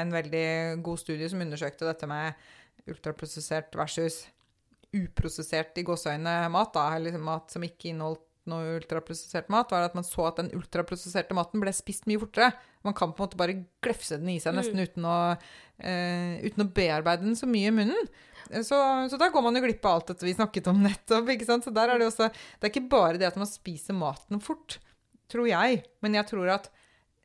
en 0.00 0.10
veldig 0.14 0.82
god 0.82 1.02
studie 1.02 1.28
som 1.30 1.44
undersøkte 1.44 1.86
dette 1.86 2.08
med 2.10 2.88
ultraprosessert 2.90 3.76
versus 3.78 4.24
uprosessert 4.96 5.78
i 5.78 5.86
gåseøyne 5.86 6.34
mat. 6.52 6.72
da, 6.74 6.88
eller 6.96 7.10
liksom 7.10 7.28
mat 7.28 7.54
som 7.54 7.68
ikke 7.68 7.92
inneholdt 7.92 8.26
noe 8.50 8.76
ultraprosessert 8.78 9.50
mat, 9.52 9.70
var 9.70 9.86
at 9.86 9.94
man 9.96 10.06
så 10.06 10.26
at 10.28 10.40
den 10.40 10.50
ultraprosesserte 10.56 11.34
maten 11.36 11.62
ble 11.62 11.72
spist 11.74 12.08
mye 12.10 12.20
fortere. 12.22 12.50
Man 12.86 12.96
kan 12.98 13.12
på 13.12 13.22
en 13.22 13.28
måte 13.28 13.38
bare 13.38 13.56
glefse 13.84 14.18
den 14.18 14.32
i 14.32 14.40
seg 14.42 14.56
nesten 14.56 14.80
mm. 14.80 14.84
uten, 14.88 15.06
å, 15.06 15.16
uh, 15.38 16.34
uten, 16.42 16.64
å, 16.64 16.68
bearbeide 16.74 17.26
den 17.26 17.38
så 17.38 17.48
mye 17.50 17.70
i 17.70 17.74
munnen. 17.76 18.12
Så, 18.66 18.76
så 19.08 19.18
da 19.20 19.30
går 19.32 19.44
man 19.46 19.56
jo 19.56 19.62
glipp 19.64 19.86
av 19.86 20.00
alt 20.00 20.10
dette 20.10 20.26
vi 20.26 20.34
snakket 20.34 20.68
om 20.72 20.82
nettopp. 20.82 21.30
ikke 21.32 21.48
sant? 21.48 21.64
Så 21.64 21.72
der 21.74 21.92
er 21.92 22.02
det 22.02 22.10
også 22.10 22.28
Det 22.28 22.66
er 22.66 22.72
ikke 22.72 22.90
bare 22.90 23.20
det 23.20 23.30
at 23.30 23.38
man 23.40 23.48
spiser 23.48 23.96
maten 23.96 24.42
fort, 24.42 24.80
tror 25.32 25.46
jeg, 25.48 25.84
men 26.04 26.18
jeg 26.18 26.28
tror 26.28 26.50
at 26.58 26.68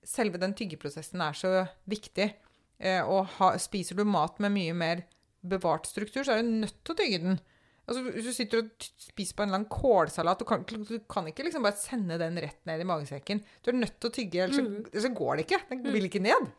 selve 0.07 0.39
den 0.39 0.53
tyggeprosessen 0.55 1.23
er 1.25 1.35
så 1.35 1.53
viktig. 1.89 2.31
Uh, 2.77 3.03
og 3.09 3.37
ha, 3.39 3.55
spiser 3.59 3.97
du 3.97 4.05
mat 4.05 4.37
med 4.43 4.53
mye 4.53 4.77
mer 4.77 5.07
bevart 5.47 5.89
struktur, 5.89 6.23
så 6.23 6.37
er 6.37 6.43
du 6.43 6.59
nødt 6.61 6.77
til 6.83 6.93
å 6.93 6.99
tygge 7.01 7.23
den. 7.23 7.39
Altså, 7.87 8.01
hvis 8.11 8.25
du 8.27 8.33
sitter 8.35 8.61
og 8.65 8.87
spiser 8.99 9.35
på 9.37 9.45
en 9.45 9.47
eller 9.47 9.61
annen 9.61 9.71
kålsalat, 9.71 10.41
du 10.41 10.47
kan, 10.47 10.65
du 10.67 10.97
kan 11.07 11.29
ikke 11.29 11.45
liksom 11.47 11.63
bare 11.63 11.79
sende 11.79 12.17
den 12.19 12.35
rett 12.43 12.59
ned 12.67 12.83
i 12.83 12.87
magesekken. 12.87 13.39
Du 13.63 13.71
er 13.71 13.77
nødt 13.79 13.95
til 13.95 14.09
å 14.09 14.15
tygge, 14.17 14.41
ellers, 14.43 14.59
mm. 14.59 14.89
så, 14.91 15.03
så 15.05 15.11
går 15.15 15.37
det 15.37 15.45
ikke. 15.47 15.61
Den 15.69 15.85
mm. 15.85 15.93
vil 15.95 16.09
ikke 16.09 16.23
ned. 16.25 16.49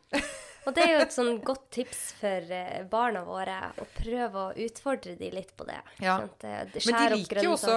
Og 0.67 0.75
det 0.75 0.83
er 0.85 0.91
jo 0.93 1.01
et 1.05 1.13
sånn 1.13 1.39
godt 1.45 1.65
tips 1.73 1.99
for 2.19 2.53
eh, 2.55 2.81
barna 2.89 3.21
våre 3.27 3.57
å 3.79 3.85
prøve 3.95 4.41
å 4.41 4.65
utfordre 4.65 5.15
de 5.19 5.29
litt 5.33 5.51
på 5.57 5.65
det. 5.67 5.79
Ja. 6.03 6.17
Men 6.19 6.97
de 6.99 7.05
liker, 7.15 7.41
jo 7.45 7.53
også, 7.55 7.75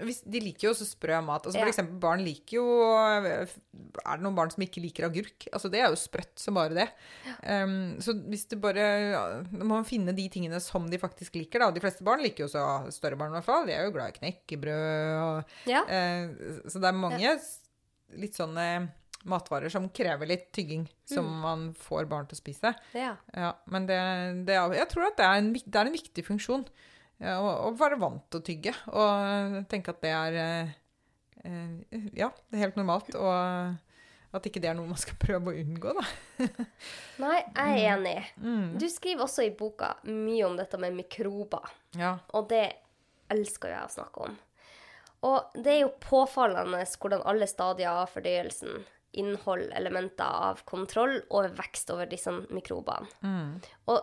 de 0.00 0.42
liker 0.42 0.68
jo 0.68 0.72
også 0.74 0.88
sprø 0.88 1.20
mat. 1.24 1.46
Altså, 1.46 1.58
for 1.58 1.68
ja. 1.68 1.72
eksempel 1.72 2.00
barn 2.02 2.24
liker 2.26 2.58
jo 2.58 2.66
Er 2.94 4.16
det 4.18 4.24
noen 4.24 4.36
barn 4.36 4.52
som 4.52 4.64
ikke 4.66 4.82
liker 4.84 5.08
agurk? 5.08 5.48
Altså, 5.52 5.70
det 5.72 5.82
er 5.82 5.88
jo 5.92 6.00
sprøtt 6.00 6.34
som 6.40 6.58
bare 6.58 6.76
det. 6.76 6.88
Ja. 7.28 7.62
Um, 7.64 7.76
så 8.04 8.16
hvis 8.26 8.46
du 8.50 8.58
bare 8.62 8.88
må 9.54 9.80
finne 9.88 10.14
de 10.16 10.26
tingene 10.32 10.60
som 10.64 10.88
de 10.90 11.00
faktisk 11.00 11.38
liker, 11.38 11.62
da. 11.62 11.70
De 11.74 11.82
fleste 11.84 12.06
barn 12.06 12.24
liker 12.24 12.44
jo 12.44 12.50
også 12.50 12.94
større 12.94 13.18
barn, 13.20 13.32
i 13.32 13.38
hvert 13.38 13.48
fall. 13.48 13.68
De 13.68 13.76
er 13.76 13.86
jo 13.86 13.94
glad 13.94 14.12
i 14.12 14.18
knekkebrød 14.18 15.22
og 15.22 15.70
ja. 15.70 15.84
uh, 15.86 16.60
Så 16.66 16.82
det 16.82 16.90
er 16.90 17.02
mange 17.06 17.38
litt 18.20 18.36
sånne 18.36 18.68
matvarer 19.24 19.72
som 19.72 19.88
krever 19.88 20.28
litt 20.28 20.50
tygging, 20.52 20.84
som 21.08 21.26
mm. 21.26 21.38
man 21.40 21.62
får 21.78 22.08
barn 22.10 22.28
til 22.28 22.36
å 22.36 22.42
spise. 22.42 22.74
Ja. 22.96 23.14
ja 23.32 23.52
men 23.72 23.88
det, 23.88 24.00
det, 24.48 24.58
jeg 24.78 24.90
tror 24.92 25.08
at 25.08 25.18
det 25.20 25.28
er 25.28 25.40
en, 25.40 25.52
det 25.54 25.80
er 25.80 25.88
en 25.88 25.96
viktig 25.96 26.26
funksjon 26.26 26.66
ja, 27.22 27.38
å, 27.38 27.50
å, 27.68 27.72
være 27.78 27.98
vant 28.02 28.24
til 28.28 28.42
å 28.42 28.46
tygge. 28.46 28.74
Og 28.92 29.58
tenke 29.70 29.94
at 29.94 30.04
det 30.04 30.12
er 30.12 30.38
eh, 30.42 30.76
Ja, 32.16 32.30
det 32.48 32.58
er 32.58 32.66
helt 32.66 32.80
normalt. 32.80 33.14
Og 33.16 33.80
at 34.34 34.48
ikke 34.48 34.60
det 34.62 34.72
er 34.72 34.78
noe 34.78 34.90
man 34.90 35.00
skal 35.00 35.18
prøve 35.24 35.52
å 35.52 35.58
unngå, 35.62 35.94
da. 35.94 36.06
Nei, 37.22 37.36
jeg 37.38 37.76
er 37.76 37.84
enig. 37.94 38.16
Mm. 38.42 38.72
Du 38.80 38.88
skriver 38.90 39.28
også 39.28 39.46
i 39.46 39.52
boka 39.54 39.94
mye 40.08 40.48
om 40.48 40.58
dette 40.58 40.80
med 40.80 40.96
mikrober, 40.96 41.70
Ja. 41.98 42.16
og 42.34 42.48
det 42.50 42.66
elsker 43.32 43.72
jeg 43.72 43.86
å 43.86 43.94
snakke 43.94 44.26
om. 44.28 44.34
Og 45.24 45.54
det 45.56 45.70
er 45.72 45.80
jo 45.86 45.94
påfallende 46.02 46.82
hvordan 47.00 47.22
alle 47.24 47.46
stadier 47.48 48.02
av 48.02 48.10
fordøyelsen 48.12 48.82
inneholder 49.20 49.72
elementer 49.78 50.42
av 50.48 50.64
kontroll 50.68 51.16
og 51.30 51.54
vekst 51.58 51.92
over 51.94 52.10
disse 52.10 52.32
mikrobene. 52.50 53.08
Mm. 53.24 53.54
Og 53.92 54.00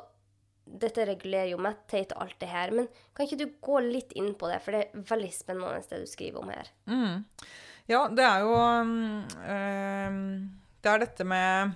dette 0.81 1.05
regulerer 1.07 1.51
jo 1.51 1.59
metthet 1.61 2.13
og 2.15 2.25
alt 2.25 2.39
det 2.39 2.49
her, 2.51 2.71
men 2.75 2.87
kan 3.17 3.27
ikke 3.27 3.41
du 3.41 3.47
gå 3.63 3.81
litt 3.83 4.13
inn 4.19 4.33
på 4.39 4.47
det, 4.51 4.61
for 4.63 4.75
det 4.75 4.85
er 4.85 5.05
veldig 5.09 5.31
spennende 5.35 5.83
det 5.89 6.01
du 6.03 6.09
skriver 6.09 6.43
om 6.43 6.51
her. 6.53 6.71
Mm. 6.87 7.23
Ja, 7.89 8.05
det 8.13 8.23
er 8.23 8.43
jo 8.45 8.51
um, 8.55 8.91
Det 10.79 10.91
er 10.91 11.01
dette 11.01 11.25
med 11.27 11.73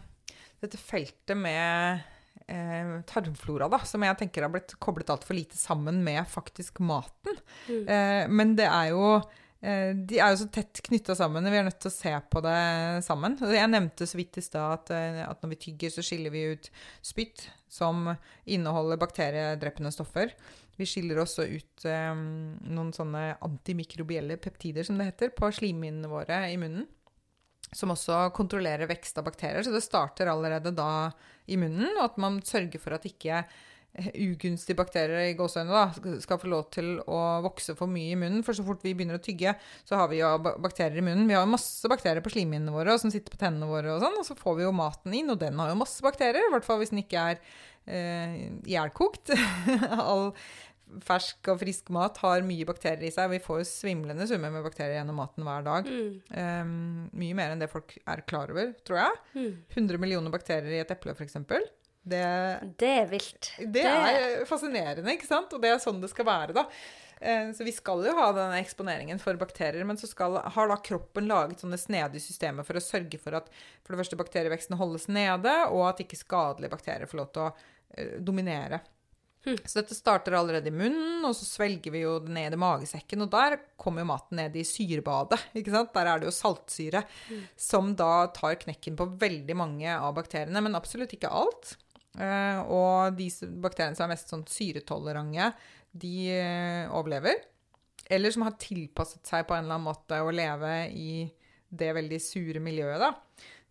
Dette 0.62 0.78
feltet 0.80 1.36
med 1.36 2.04
eh, 2.48 2.92
tarmflora, 3.10 3.68
da, 3.70 3.82
som 3.86 4.06
jeg 4.06 4.18
tenker 4.22 4.46
har 4.46 4.54
blitt 4.54 4.78
koblet 4.82 5.12
altfor 5.14 5.38
lite 5.38 5.58
sammen 5.60 6.00
med 6.06 6.24
faktisk 6.30 6.80
maten. 6.86 7.42
Eh, 7.68 8.26
men 8.30 8.56
det 8.58 8.70
er 8.70 8.94
jo 8.94 9.18
de 9.66 10.20
er 10.20 10.34
jo 10.34 10.42
så 10.44 10.48
tett 10.54 10.82
knytta 10.86 11.16
sammen. 11.18 11.46
Vi 11.50 11.58
er 11.58 11.66
nødt 11.66 11.80
til 11.82 11.90
å 11.90 11.96
se 11.96 12.12
på 12.32 12.42
det 12.46 12.58
sammen. 13.06 13.38
Jeg 13.40 13.72
nevnte 13.72 14.06
så 14.10 14.20
vidt 14.20 14.38
i 14.38 14.44
stad 14.46 14.74
at, 14.76 14.92
eh, 14.94 15.22
at 15.26 15.42
når 15.42 15.56
vi 15.56 15.62
tygger, 15.68 15.94
så 15.94 16.04
skiller 16.06 16.34
vi 16.34 16.44
ut 16.54 16.70
spytt 17.06 17.48
som 17.72 18.12
inneholder 18.46 19.02
bakteriedrepende 19.02 19.92
stoffer. 19.96 20.36
Vi 20.76 20.88
skiller 20.90 21.22
også 21.22 21.48
ut 21.48 21.86
um, 21.88 22.56
noen 22.68 22.92
sånne 22.96 23.38
antimikrobielle 23.46 24.38
peptider, 24.44 24.84
som 24.84 25.00
det 25.00 25.10
heter, 25.10 25.32
på 25.36 25.50
slimhinnene 25.56 26.12
våre 26.12 26.42
i 26.52 26.58
munnen. 26.60 26.86
Som 27.76 27.94
også 27.96 28.28
kontrollerer 28.36 28.88
vekst 28.92 29.18
av 29.20 29.26
bakterier. 29.28 29.64
Så 29.66 29.74
det 29.74 29.84
starter 29.84 30.30
allerede 30.32 30.76
da 30.76 31.10
i 31.48 31.58
munnen, 31.60 31.96
og 31.96 32.04
at 32.10 32.20
man 32.22 32.42
sørger 32.46 32.84
for 32.84 32.98
at 32.98 33.08
ikke 33.08 33.42
eh, 33.42 33.56
ugunstige 34.28 34.78
bakterier 34.78 35.30
i 35.30 35.36
gåseøynene 35.38 35.76
da, 35.76 36.18
skal 36.24 36.40
få 36.42 36.50
lov 36.52 36.68
til 36.76 36.98
å 37.02 37.20
vokse 37.46 37.76
for 37.78 37.92
mye 37.92 38.16
i 38.16 38.20
munnen. 38.20 38.44
For 38.46 38.58
så 38.58 38.66
fort 38.68 38.84
vi 38.86 38.96
begynner 38.98 39.20
å 39.20 39.24
tygge, 39.24 39.56
så 39.88 40.00
har 40.00 40.12
vi 40.12 40.22
jo 40.22 40.32
bakterier 40.44 41.00
i 41.02 41.06
munnen. 41.06 41.28
Vi 41.30 41.38
har 41.38 41.46
jo 41.46 41.54
masse 41.54 41.92
bakterier 41.92 42.26
på 42.26 42.34
slimhinnene 42.34 42.76
våre 42.76 42.98
som 43.02 43.14
sitter 43.14 43.34
på 43.34 43.42
tennene 43.42 43.70
våre, 43.70 43.96
og 43.96 44.04
sånn, 44.04 44.20
og 44.22 44.28
så 44.28 44.38
får 44.40 44.60
vi 44.60 44.68
jo 44.68 44.76
maten 44.76 45.16
inn, 45.16 45.32
og 45.34 45.42
den 45.42 45.60
har 45.62 45.72
jo 45.72 45.80
masse 45.80 46.06
bakterier. 46.06 46.44
I 46.44 46.54
hvert 46.56 46.68
fall 46.68 46.82
hvis 46.82 46.94
den 46.94 47.04
ikke 47.06 47.26
er 47.34 47.42
eh, 47.88 48.40
ihjelkokt. 48.66 49.36
All 50.10 50.32
fersk 51.06 51.50
og 51.52 51.60
frisk 51.60 51.90
mat 51.94 52.20
har 52.22 52.44
mye 52.46 52.68
bakterier 52.68 53.08
i 53.08 53.14
seg. 53.14 53.32
Vi 53.34 53.42
får 53.44 53.62
jo 53.62 53.70
svimlende 53.70 54.28
summer 54.30 54.54
med 54.54 54.66
bakterier 54.66 55.00
gjennom 55.00 55.18
maten 55.20 55.48
hver 55.48 55.66
dag. 55.66 55.90
Um, 56.30 57.08
mye 57.18 57.38
mer 57.38 57.56
enn 57.56 57.64
det 57.64 57.72
folk 57.72 57.98
er 58.06 58.22
klar 58.30 58.54
over, 58.54 58.72
tror 58.88 59.02
jeg. 59.02 59.18
100 59.74 60.02
millioner 60.02 60.34
bakterier 60.34 60.78
i 60.78 60.84
et 60.84 60.94
eple, 60.96 61.16
f.eks. 61.18 61.40
Det, 62.06 62.22
Det 62.78 62.92
er 63.02 63.08
vilt. 63.10 63.52
det 63.74 63.84
er 63.90 64.46
fascinerende, 64.46 65.16
ikke 65.16 65.28
sant? 65.30 65.54
Og 65.56 65.64
det 65.64 65.72
er 65.74 65.82
sånn 65.82 66.02
det 66.04 66.12
skal 66.12 66.28
være, 66.30 66.54
da. 66.54 66.66
Eh, 67.20 67.52
Så 67.58 67.66
vi 67.66 67.74
skal 67.74 68.04
jo 68.06 68.14
ha 68.18 68.28
denne 68.36 68.60
eksponeringen 68.62 69.20
for 69.22 69.34
bakterier, 69.42 69.86
men 69.88 69.98
så 69.98 70.08
skal, 70.12 70.38
har 70.38 70.68
da 70.70 70.78
kroppen 70.86 71.28
laget 71.32 71.64
sånne 71.64 71.80
snedige 71.82 72.22
systemer 72.22 72.68
for 72.68 72.78
å 72.78 72.84
sørge 72.84 73.18
for 73.22 73.40
at 73.40 73.50
for 73.82 73.96
det 73.96 74.04
første 74.04 74.20
bakterieveksten 74.20 74.78
holdes 74.78 75.08
nede, 75.10 75.54
og 75.72 75.88
at 75.90 76.04
ikke 76.06 76.20
skadelige 76.20 76.76
bakterier 76.76 77.10
får 77.10 77.24
lov 77.24 77.32
til 77.34 77.48
å 77.48 77.54
dominere. 78.20 78.22
dominere. 78.26 78.82
Så 79.46 79.78
dette 79.78 79.94
starter 79.94 80.34
allerede 80.34 80.72
i 80.72 80.74
munnen, 80.74 81.22
og 81.24 81.36
så 81.38 81.46
svelger 81.46 81.94
vi 81.94 82.00
jo 82.02 82.16
det 82.20 82.32
ned 82.34 82.56
i 82.56 82.58
magesekken, 82.58 83.22
og 83.22 83.30
der 83.30 83.60
kommer 83.78 84.02
jo 84.02 84.08
maten 84.10 84.40
ned 84.42 84.56
i 84.58 84.64
syrebadet, 84.66 85.38
ikke 85.60 85.70
sant? 85.74 85.92
Der 85.94 86.10
er 86.10 86.20
det 86.20 86.26
jo 86.32 86.34
saltsyre, 86.34 87.04
som 87.56 87.92
da 87.96 88.26
tar 88.34 88.58
knekken 88.64 88.98
på 88.98 89.06
veldig 89.22 89.56
mange 89.56 89.86
av 89.94 90.16
bakteriene, 90.18 90.64
men 90.66 90.74
absolutt 90.78 91.14
ikke 91.14 91.30
alt. 91.30 91.76
Eh, 92.20 92.60
og 92.72 93.18
de 93.18 93.28
bakteriene 93.64 93.98
som 93.98 94.08
er 94.08 94.14
mest 94.14 94.32
sånn 94.32 94.46
syretolerante, 94.50 95.52
de 95.96 96.16
eh, 96.32 96.94
overlever. 96.94 97.42
Eller 98.12 98.34
som 98.34 98.46
har 98.46 98.58
tilpasset 98.62 99.26
seg 99.26 99.48
på 99.48 99.56
en 99.56 99.66
eller 99.66 99.80
annen 99.80 99.90
måte 99.90 100.22
å 100.22 100.34
leve 100.34 100.74
i 100.94 101.26
det 101.76 101.92
veldig 101.98 102.20
sure 102.22 102.62
miljøet, 102.64 103.02
da. 103.02 103.14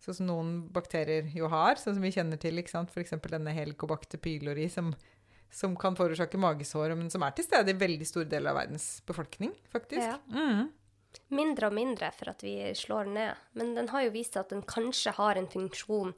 Sånn 0.03 0.19
som 0.19 0.27
noen 0.29 0.55
bakterier 0.73 1.29
jo 1.33 1.49
har, 1.49 1.79
sånn 1.81 1.97
som 1.97 2.03
vi 2.03 2.13
kjenner 2.13 2.39
til, 2.41 2.59
ikke 2.61 2.73
sant. 2.73 2.91
F.eks. 2.93 3.15
denne 3.31 3.53
Helicobacter 3.55 4.21
pylori, 4.21 4.67
som, 4.69 4.91
som 5.49 5.73
kan 5.79 5.97
forårsake 5.97 6.37
magesår, 6.41 6.93
men 6.99 7.09
som 7.13 7.25
er 7.25 7.33
til 7.37 7.47
stede 7.47 7.73
i 7.73 7.79
veldig 7.79 8.07
store 8.09 8.29
deler 8.29 8.53
av 8.53 8.59
verdens 8.59 8.89
befolkning, 9.07 9.55
faktisk. 9.73 10.03
Ja. 10.03 10.19
Mm. 10.35 10.67
Mindre 11.33 11.71
og 11.71 11.77
mindre 11.77 12.11
for 12.13 12.33
at 12.33 12.43
vi 12.43 12.57
slår 12.77 13.09
ned. 13.15 13.43
Men 13.57 13.73
den 13.77 13.89
har 13.93 14.03
jo 14.05 14.13
vist 14.13 14.35
at 14.37 14.51
den 14.51 14.65
kanskje 14.67 15.15
har 15.15 15.39
en 15.39 15.47
funksjon 15.49 16.11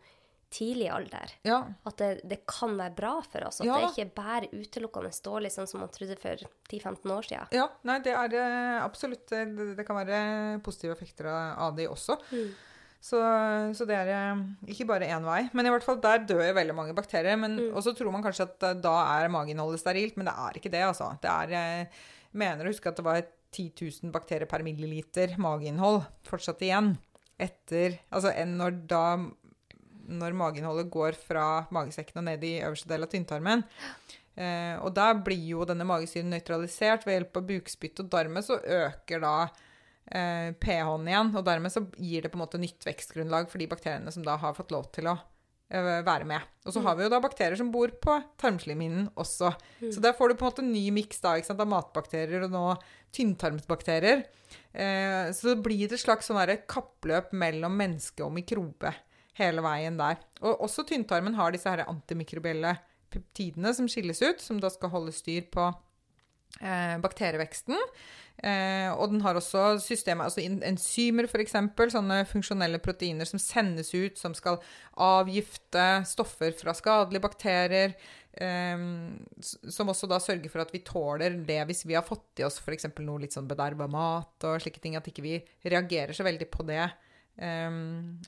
tidlig 0.54 0.88
alder. 0.94 1.34
Ja. 1.44 1.58
At 1.88 1.98
det, 2.00 2.22
det 2.30 2.40
kan 2.50 2.76
være 2.80 2.96
bra 2.96 3.16
for 3.26 3.44
oss. 3.48 3.60
At 3.62 3.68
Ja. 3.68 3.78
det 3.84 3.90
ikke 3.92 4.16
bare 4.16 4.48
utelukkende 4.54 5.12
dårlig, 5.26 5.52
sånn 5.52 5.68
som 5.68 5.82
man 5.84 5.92
trodde 5.94 6.16
for 6.22 6.40
10-15 6.72 7.12
år 7.12 7.28
siden. 7.28 7.52
Ja, 7.58 7.68
nei, 7.88 7.98
det 8.06 8.14
er 8.16 8.38
eh, 8.40 8.80
absolutt 8.86 9.28
Det, 9.28 9.44
det 9.78 9.86
kan 9.88 10.00
være 10.00 10.62
positive 10.64 10.96
effekter 10.96 11.28
av, 11.30 11.76
de 11.76 11.88
også. 11.92 12.18
Så, 13.08 13.20
så 13.78 13.86
det 13.88 13.96
er 14.00 14.10
eh, 14.16 14.44
ikke 14.74 14.88
bare 14.90 15.10
én 15.12 15.26
vei. 15.28 15.42
Men 15.54 15.68
i 15.68 15.74
hvert 15.74 15.86
fall 15.86 16.00
der 16.04 16.24
dør 16.28 16.54
veldig 16.58 16.76
mange 16.76 16.96
bakterier. 16.98 17.38
Men, 17.40 17.60
Og 17.74 17.84
så 17.86 17.94
tror 17.96 18.12
man 18.16 18.24
kanskje 18.26 18.48
at 18.48 18.64
eh, 18.72 18.78
da 18.84 18.96
er 19.20 19.34
mageinnholdet 19.34 19.84
sterilt, 19.84 20.18
men 20.18 20.30
det 20.32 20.36
er 20.48 20.60
ikke 20.62 20.72
det, 20.74 20.86
altså. 20.88 21.12
Det 21.22 21.30
er 21.34 21.58
Jeg 21.58 21.90
mener 22.40 22.66
å 22.68 22.72
huske 22.72 22.90
at 22.90 22.98
det 23.00 23.06
var 23.06 23.22
10 23.52 23.72
000 24.04 24.12
bakterier 24.16 24.48
per 24.50 24.64
milliliter 24.66 25.36
mageinnhold 25.40 26.04
fortsatt 26.28 26.64
igjen. 26.68 26.96
Etter 27.38 28.00
Altså 28.12 28.32
når 28.50 28.80
da 28.90 29.04
Når 30.08 30.36
mageinnholdet 30.40 30.92
går 30.94 31.18
fra 31.20 31.68
magesekken 31.76 32.22
og 32.22 32.28
ned 32.30 32.44
i 32.48 32.58
øverste 32.62 32.90
del 32.92 33.06
av 33.06 33.12
tynntarmen. 33.12 33.64
Eh, 34.38 34.76
og 34.86 34.92
da 34.94 35.12
blir 35.18 35.48
jo 35.54 35.66
denne 35.66 35.88
magesyren 35.88 36.30
nøytralisert 36.30 37.08
ved 37.08 37.18
hjelp 37.18 37.40
av 37.40 37.48
bukspytt, 37.48 38.04
og 38.04 38.12
dermed 38.14 38.46
så 38.46 38.60
øker 38.62 39.24
da 39.24 39.38
eh, 40.12 40.52
pH-en 40.62 41.10
igjen. 41.10 41.34
Og 41.34 41.48
dermed 41.48 41.74
så 41.74 41.84
gir 41.98 42.26
det 42.26 42.34
på 42.34 42.40
en 42.40 42.46
måte 42.46 42.62
nytt 42.62 42.86
vekstgrunnlag 42.88 43.50
for 43.52 43.62
de 43.62 43.70
bakteriene 43.72 44.14
som 44.14 44.26
da 44.26 44.38
har 44.42 44.56
fått 44.58 44.76
lov 44.76 44.92
til 44.96 45.10
å 45.10 45.16
eh, 45.18 46.04
være 46.06 46.30
med. 46.30 46.46
Og 46.68 46.76
så 46.76 46.84
har 46.86 47.00
vi 47.00 47.08
jo 47.08 47.14
da 47.14 47.22
bakterier 47.24 47.58
som 47.60 47.74
bor 47.74 47.92
på 48.04 48.20
tarmslimhinnen 48.42 49.10
også. 49.18 49.52
Så 49.82 50.04
der 50.04 50.16
får 50.18 50.32
du 50.32 50.38
på 50.38 50.46
en 50.46 50.52
måte 50.52 50.66
en 50.66 50.74
ny 50.76 50.86
miks 50.96 51.24
av 51.26 51.66
matbakterier 51.66 52.46
og 52.46 52.54
nå 52.54 52.68
tynntarmsbakterier. 53.18 54.26
Eh, 54.78 55.34
så 55.34 55.54
det 55.54 55.64
blir 55.66 55.90
et 55.90 56.00
slags 56.00 56.30
sånn 56.30 56.58
kappløp 56.70 57.34
mellom 57.34 57.74
menneske 57.80 58.22
og 58.26 58.36
mikrobe 58.38 58.94
hele 59.38 59.64
veien 59.66 59.98
der. 60.00 60.20
Og 60.42 60.64
også 60.68 60.86
tynntarmen 60.90 61.36
har 61.38 61.52
disse 61.56 61.70
her 61.70 61.86
antimikrobielle 61.88 62.76
peptidene 63.14 63.74
som 63.74 63.88
skilles 63.90 64.22
ut, 64.26 64.42
som 64.44 64.60
da 64.62 64.70
skal 64.74 64.92
holde 64.94 65.14
styr 65.16 65.46
på 65.54 65.68
eh, 66.62 66.98
bakterieveksten. 67.04 67.78
Eh, 68.38 68.92
og 68.94 69.10
den 69.10 69.24
har 69.26 69.38
også 69.40 69.80
systemet, 69.82 70.28
altså 70.28 70.44
en- 70.44 70.62
enzymer 70.68 71.26
f.eks., 71.26 71.56
sånne 71.94 72.20
funksjonelle 72.30 72.78
proteiner 72.84 73.26
som 73.26 73.40
sendes 73.42 73.90
ut, 73.96 74.18
som 74.20 74.36
skal 74.38 74.60
avgifte 75.02 75.88
stoffer 76.06 76.54
fra 76.60 76.76
skadelige 76.78 77.24
bakterier. 77.24 77.96
eh, 78.40 78.78
som 79.42 79.90
også 79.90 80.06
da 80.08 80.20
sørger 80.22 80.52
for 80.54 80.62
at 80.62 80.70
vi 80.72 80.84
tåler 80.86 81.40
det 81.48 81.64
hvis 81.66 81.86
vi 81.90 81.96
har 81.98 82.04
fått 82.06 82.38
i 82.38 82.44
oss 82.46 82.60
f.eks. 82.62 82.86
noe 83.00 83.24
litt 83.24 83.34
sånn 83.34 83.48
bederva 83.50 83.88
mat 83.90 84.44
og 84.46 84.62
slike 84.62 84.80
ting. 84.84 84.96
At 84.96 85.08
ikke 85.10 85.24
vi 85.26 85.40
reagerer 85.66 86.14
så 86.14 86.24
veldig 86.28 86.46
på 86.54 86.62
det 86.68 86.84
eh, 87.38 87.78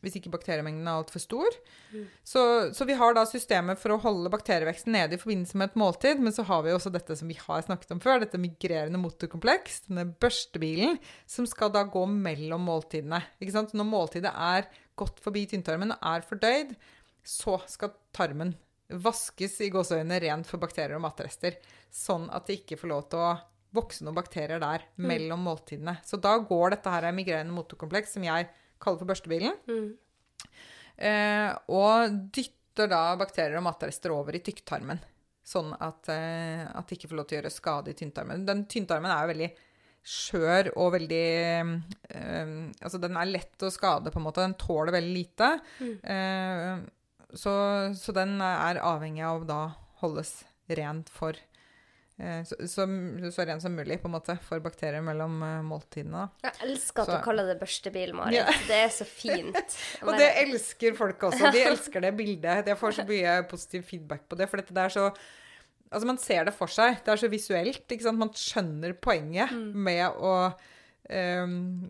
hvis 0.04 0.18
ikke 0.20 0.32
bakteriemengden 0.34 0.88
er 0.88 1.00
altfor 1.00 1.24
stor. 1.24 1.58
Så, 2.28 2.44
så 2.76 2.88
vi 2.88 2.98
har 3.00 3.16
da 3.18 3.26
systemet 3.30 3.82
for 3.82 3.96
å 3.96 4.00
holde 4.04 4.32
bakterieveksten 4.34 4.94
nede 4.96 5.18
i 5.18 5.22
forbindelse 5.22 5.60
med 5.60 5.72
et 5.72 5.80
måltid, 5.82 6.22
men 6.24 6.36
så 6.36 6.46
har 6.50 6.64
vi 6.66 6.76
også 6.76 6.94
dette 6.94 7.18
som 7.20 7.32
vi 7.32 7.38
har 7.40 7.66
snakket 7.66 7.96
om 7.96 8.04
før, 8.04 8.22
dette 8.24 8.42
migrerende 8.42 9.02
motorkompleks, 9.02 9.84
denne 9.90 10.08
børstebilen, 10.22 11.00
som 11.30 11.48
skal 11.50 11.74
da 11.76 11.84
gå 11.90 12.06
mellom 12.10 12.66
måltidene. 12.70 13.24
Når 13.40 13.88
måltidet 13.88 14.34
er 14.34 14.70
gått 15.00 15.22
forbi 15.24 15.46
tynntarmen 15.50 15.96
og 15.96 16.10
er 16.14 16.26
fordøyd, 16.28 16.74
så 17.26 17.60
skal 17.70 17.94
tarmen 18.16 18.56
vaskes 18.90 19.60
i 19.62 19.70
gåseøynene 19.74 20.18
rent 20.24 20.50
for 20.50 20.62
bakterier 20.62 20.98
og 20.98 21.06
matrester, 21.06 21.60
sånn 21.94 22.28
at 22.34 22.48
det 22.48 22.62
ikke 22.62 22.80
får 22.82 22.92
lov 22.92 23.06
til 23.12 23.22
å 23.22 23.34
vokse 23.78 24.06
noen 24.06 24.18
bakterier 24.18 24.62
der 24.62 24.86
mellom 24.98 25.44
måltidene. 25.46 26.00
Så 26.06 26.18
da 26.22 26.36
går 26.42 26.74
dette 26.74 26.94
her 26.94 27.06
migrerende 27.14 27.54
motorkompleks, 27.54 28.16
som 28.16 28.26
jeg 28.26 28.50
kaller 28.82 29.02
for 29.02 29.12
børstebilen, 29.12 29.56
eh, 30.98 31.50
og 31.68 32.20
dytter 32.36 32.90
da 32.92 33.04
bakterier 33.20 33.60
og 33.60 33.66
matrester 33.68 34.14
over 34.16 34.38
i 34.38 34.44
tykktarmen. 34.44 35.02
Sånn 35.50 35.72
at, 35.82 36.06
eh, 36.14 36.62
at 36.68 36.86
det 36.88 37.00
ikke 37.00 37.10
får 37.10 37.18
lov 37.18 37.28
til 37.28 37.38
å 37.38 37.42
gjøre 37.42 37.54
skade 37.54 37.92
i 37.92 37.98
tynntarmen. 37.98 38.46
Den 38.46 38.66
tynntarmen 38.70 39.10
er 39.10 39.24
jo 39.24 39.32
veldig 39.34 39.50
skjør 40.10 40.70
og 40.80 40.94
veldig 40.96 41.26
eh, 41.50 42.54
Altså, 42.80 43.02
den 43.02 43.18
er 43.20 43.32
lett 43.32 43.66
å 43.66 43.72
skade, 43.74 44.14
på 44.14 44.22
en 44.22 44.28
måte. 44.28 44.46
Den 44.46 44.58
tåler 44.60 44.94
veldig 44.96 45.16
lite. 45.16 45.50
Eh, 46.04 46.86
så, 47.38 47.54
så 47.98 48.16
den 48.16 48.40
er 48.42 48.82
avhengig 48.82 49.26
av 49.26 49.44
å 49.44 49.50
da 49.50 49.62
holdes 50.04 50.40
rent 50.70 51.10
for 51.14 51.38
så, 52.44 52.56
så, 52.68 52.86
så 53.32 53.46
ren 53.48 53.62
som 53.64 53.72
mulig, 53.76 54.00
på 54.02 54.10
en 54.10 54.16
måte, 54.18 54.36
for 54.44 54.60
bakterier 54.64 55.04
mellom 55.06 55.38
eh, 55.46 55.62
måltidene. 55.64 56.26
da. 56.26 56.50
Jeg 56.50 56.68
elsker 56.68 57.04
at 57.06 57.08
Så- 57.08 57.18
du 57.18 57.24
kaller 57.24 57.48
det 57.48 57.58
børstebil, 57.62 58.14
Marit. 58.18 58.36
Ja. 58.42 58.46
Det 58.68 58.80
er 58.84 58.92
så 58.92 59.08
fint. 59.08 59.76
Og 60.06 60.12
det 60.20 60.30
elsker 60.44 60.98
folk 61.00 61.24
også. 61.30 61.52
De 61.56 61.62
elsker 61.64 62.04
det 62.04 62.12
bildet. 62.20 62.68
Jeg 62.68 62.78
får 62.82 62.98
så 63.00 63.08
mye 63.08 63.38
positiv 63.48 63.88
feedback 63.88 64.28
på 64.28 64.36
det. 64.40 64.50
For 64.52 64.60
dette 64.62 64.76
det 64.76 64.88
er 64.90 64.98
så 64.98 65.12
Altså, 65.90 66.06
man 66.06 66.20
ser 66.22 66.44
det 66.46 66.52
for 66.54 66.70
seg. 66.70 67.00
Det 67.02 67.10
er 67.10 67.18
så 67.18 67.28
visuelt. 67.32 67.94
Man 68.14 68.30
skjønner 68.38 68.92
poenget 69.02 69.50
med 69.74 70.20
å 70.22 70.34
ehm, 71.10 71.88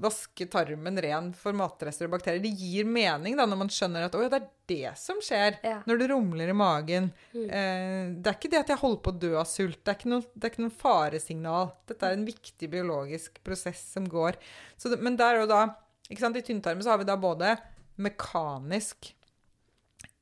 vaske 0.00 0.46
tarmen 0.52 0.98
ren 1.02 1.30
for 1.36 1.56
matrester 1.56 2.06
og 2.08 2.14
bakterier. 2.14 2.42
Det 2.44 2.52
gir 2.56 2.88
mening 2.88 3.36
da, 3.38 3.46
når 3.48 3.60
man 3.62 3.70
skjønner 3.72 4.06
at 4.06 4.16
ja, 4.16 4.28
det 4.32 4.40
er 4.40 4.48
det 4.70 4.92
som 5.00 5.20
skjer 5.24 5.58
Ja. 5.66 5.78
når 5.88 5.98
det 6.02 6.08
rumler 6.12 6.52
i 6.52 6.56
magen. 6.56 7.10
Eh, 7.34 8.10
det 8.16 8.26
er 8.30 8.36
ikke 8.38 8.50
det 8.52 8.60
at 8.62 8.72
jeg 8.74 8.82
holder 8.82 9.02
på 9.04 9.12
å 9.14 9.20
dø 9.26 9.32
av 9.40 9.48
sult. 9.50 9.80
Det 9.84 9.92
er 9.94 9.98
ikke 9.98 10.12
noe, 10.12 10.52
noe 10.64 10.76
faresignal. 10.82 11.72
Dette 11.88 12.06
er 12.10 12.18
en 12.18 12.26
viktig 12.28 12.70
biologisk 12.72 13.40
prosess 13.46 13.82
som 13.94 14.06
går. 14.08 14.38
Så 14.76 14.92
det, 14.92 15.00
men 15.02 15.16
der 15.20 15.42
og 15.42 15.48
da 15.52 15.62
ikke 16.10 16.24
sant, 16.24 16.36
I 16.36 16.42
tynntarmen 16.46 16.82
så 16.82 16.90
har 16.94 16.98
vi 17.02 17.06
da 17.08 17.16
både 17.20 17.54
mekanisk 18.00 19.12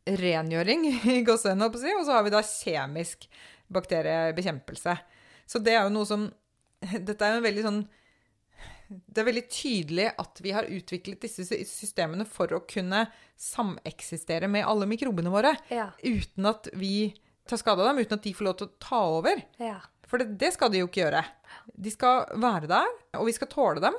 rengjøring, 0.09 0.87
og 1.29 1.39
så 1.41 1.55
har 1.57 2.25
vi 2.25 2.33
da 2.33 2.43
kjemisk 2.45 3.27
bakteriebekjempelse. 3.73 4.95
Så 5.49 5.61
det 5.65 5.75
er 5.77 5.85
jo 5.87 5.95
noe 5.95 6.09
som 6.09 6.29
Dette 7.09 7.25
er 7.27 7.35
jo 7.35 7.41
en 7.41 7.47
veldig 7.49 7.65
sånn 7.65 7.81
Det 8.89 9.21
er 9.21 9.27
veldig 9.29 9.45
tydelig 9.53 10.07
at 10.19 10.41
vi 10.41 10.53
har 10.57 10.65
utviklet 10.73 11.21
disse 11.21 11.45
systemene 11.69 12.25
for 12.25 12.49
å 12.57 12.63
kunne 12.69 13.03
sameksistere 13.37 14.49
med 14.51 14.65
alle 14.67 14.87
mikrobene 14.89 15.31
våre, 15.33 15.55
Ja. 15.71 15.91
uten 16.03 16.47
at 16.49 16.69
vi 16.75 17.15
tar 17.47 17.57
skade 17.61 17.81
av 17.85 17.89
dem, 17.95 17.99
uten 18.05 18.19
at 18.19 18.23
de 18.25 18.33
får 18.35 18.45
lov 18.49 18.57
til 18.59 18.69
å 18.69 18.79
ta 18.81 19.01
over. 19.19 19.43
ja. 19.61 19.81
For 20.09 20.17
det, 20.17 20.39
det 20.41 20.55
skal 20.55 20.71
de 20.73 20.79
jo 20.81 20.87
ikke 20.89 21.03
gjøre. 21.05 21.21
De 21.77 21.91
skal 21.93 22.25
være 22.41 22.67
der, 22.67 22.87
og 23.19 23.27
vi 23.29 23.33
skal 23.37 23.47
tåle 23.53 23.81
dem, 23.85 23.93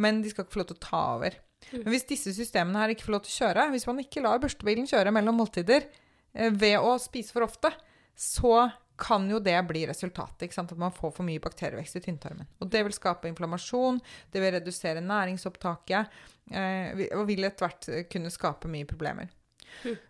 men 0.00 0.22
de 0.22 0.30
skal 0.32 0.46
ikke 0.46 0.54
få 0.54 0.60
lov 0.62 0.68
til 0.70 0.76
å 0.78 0.84
ta 0.86 1.00
over. 1.18 1.34
Men 1.74 1.90
hvis 1.92 2.06
disse 2.08 2.32
systemene 2.32 2.80
her 2.80 2.88
ikke 2.94 3.04
får 3.04 3.12
lov 3.12 3.22
til 3.26 3.34
å 3.34 3.38
kjøre, 3.44 3.66
hvis 3.74 3.84
man 3.86 3.98
ikke 4.00 4.22
lar 4.24 4.38
børstebilen 4.40 4.88
kjøre 4.88 5.12
mellom 5.12 5.36
måltider 5.36 5.84
eh, 6.32 6.48
ved 6.48 6.78
å 6.80 6.94
spise 6.98 7.30
for 7.36 7.44
ofte, 7.44 7.74
så 8.16 8.70
kan 9.00 9.26
jo 9.30 9.40
det 9.42 9.56
bli 9.68 9.86
resultatet. 9.88 10.58
At 10.58 10.72
man 10.78 10.94
får 10.94 11.14
for 11.16 11.26
mye 11.26 11.42
bakterievekst 11.42 11.98
i 12.00 12.04
tynntarmen. 12.04 12.48
Og 12.60 12.70
det 12.72 12.84
vil 12.86 12.96
skape 12.96 13.30
inflammasjon, 13.30 14.00
det 14.32 14.42
vil 14.42 14.54
redusere 14.56 15.04
næringsopptaket, 15.04 16.20
eh, 16.52 17.06
og 17.16 17.26
vil 17.30 17.48
etter 17.48 17.66
hvert 17.66 17.90
eh, 17.90 18.06
kunne 18.10 18.32
skape 18.32 18.70
mye 18.70 18.88
problemer. 18.88 19.32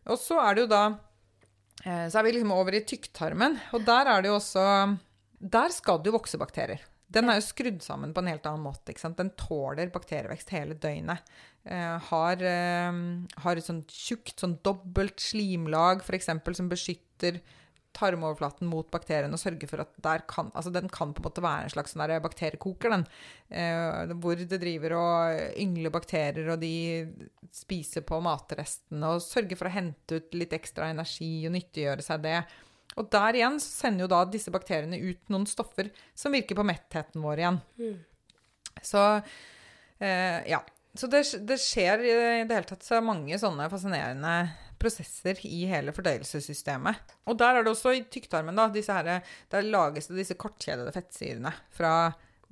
Og 0.08 0.16
så 0.18 0.40
er 0.42 0.56
det 0.56 0.62
jo 0.64 0.68
da 0.70 0.84
eh, 1.84 2.06
Så 2.08 2.16
er 2.18 2.24
vi 2.24 2.32
liksom 2.32 2.54
over 2.54 2.74
i 2.74 2.84
tykktarmen, 2.88 3.58
og 3.76 3.84
der 3.84 4.08
er 4.08 4.22
det 4.22 4.30
jo 4.30 4.38
også 4.38 4.62
Der 5.36 5.74
skal 5.74 6.00
det 6.00 6.08
jo 6.08 6.16
vokse 6.16 6.40
bakterier. 6.40 6.80
Den 7.10 7.28
er 7.28 7.40
jo 7.40 7.44
skrudd 7.48 7.80
sammen 7.82 8.12
på 8.14 8.22
en 8.22 8.30
helt 8.30 8.44
annen 8.46 8.62
måte. 8.62 8.94
Den 9.18 9.32
tåler 9.38 9.90
bakterievekst 9.90 10.52
hele 10.54 10.76
døgnet. 10.78 11.24
Eh, 11.64 11.96
har, 12.10 12.42
eh, 12.42 13.00
har 13.44 13.56
et 13.56 13.66
sånt 13.66 13.90
tjukt, 13.90 14.38
sånn 14.38 14.60
dobbelt 14.62 15.18
slimlag 15.20 16.04
f.eks. 16.06 16.30
som 16.56 16.70
beskytter 16.70 17.40
tarmoverflaten 17.96 18.68
mot 18.70 18.86
bakteriene 18.92 19.34
og 19.34 19.42
sørger 19.42 19.70
for 19.70 19.82
at 19.82 19.92
der 20.02 20.22
kan, 20.30 20.50
altså 20.54 20.72
den 20.74 20.88
kan 20.92 21.12
på 21.14 21.22
en 21.22 21.26
måte 21.26 21.44
være 21.44 21.66
en 21.66 21.74
slags 21.74 21.94
sånn 21.96 22.14
bakteriekoker, 22.22 22.94
den. 22.94 23.04
Eh, 23.50 24.14
hvor 24.22 24.38
det 24.38 24.60
driver 24.62 24.96
og 24.98 25.60
yngler 25.60 25.92
bakterier, 25.94 26.52
og 26.54 26.62
de 26.62 26.72
spiser 27.54 28.04
på 28.06 28.20
matrestene 28.22 29.14
og 29.14 29.24
sørger 29.24 29.58
for 29.58 29.70
å 29.70 29.74
hente 29.74 30.20
ut 30.20 30.36
litt 30.38 30.54
ekstra 30.56 30.90
energi 30.94 31.32
og 31.48 31.56
nyttiggjøre 31.56 32.06
seg 32.06 32.26
det. 32.26 32.40
Og 32.98 33.06
der 33.12 33.38
igjen 33.38 33.58
så 33.62 33.86
sender 33.86 34.06
jo 34.06 34.12
da 34.12 34.24
disse 34.26 34.52
bakteriene 34.54 34.98
ut 34.98 35.30
noen 35.32 35.46
stoffer 35.50 35.90
som 36.18 36.34
virker 36.34 36.58
på 36.58 36.66
mettheten 36.66 37.22
vår 37.22 37.42
igjen. 37.42 37.60
Så 38.82 39.02
eh, 39.98 40.40
ja. 40.50 40.62
Så 40.98 41.06
det, 41.06 41.22
det 41.46 41.60
skjer 41.62 42.00
i 42.02 42.14
det 42.48 42.56
hele 42.56 42.66
tatt 42.66 42.82
så 42.82 42.98
mange 43.04 43.36
sånne 43.38 43.68
fascinerende 43.70 44.32
prosesser 44.80 45.40
i 45.46 45.62
hele 45.70 45.94
fordøyelsessystemet. 45.96 47.14
Og 47.28 47.38
der 47.40 47.58
er 47.58 47.66
det 47.66 47.74
også 47.74 47.94
i 47.96 48.06
tykktarmen, 48.08 48.56
da, 48.56 48.70
disse 48.72 48.96
her, 48.96 49.20
der 49.52 49.68
lages 49.68 50.10
det 50.10 50.18
disse 50.22 50.38
kortkjedede 50.40 50.94
fettsyrene 50.96 51.52
fra 51.76 51.92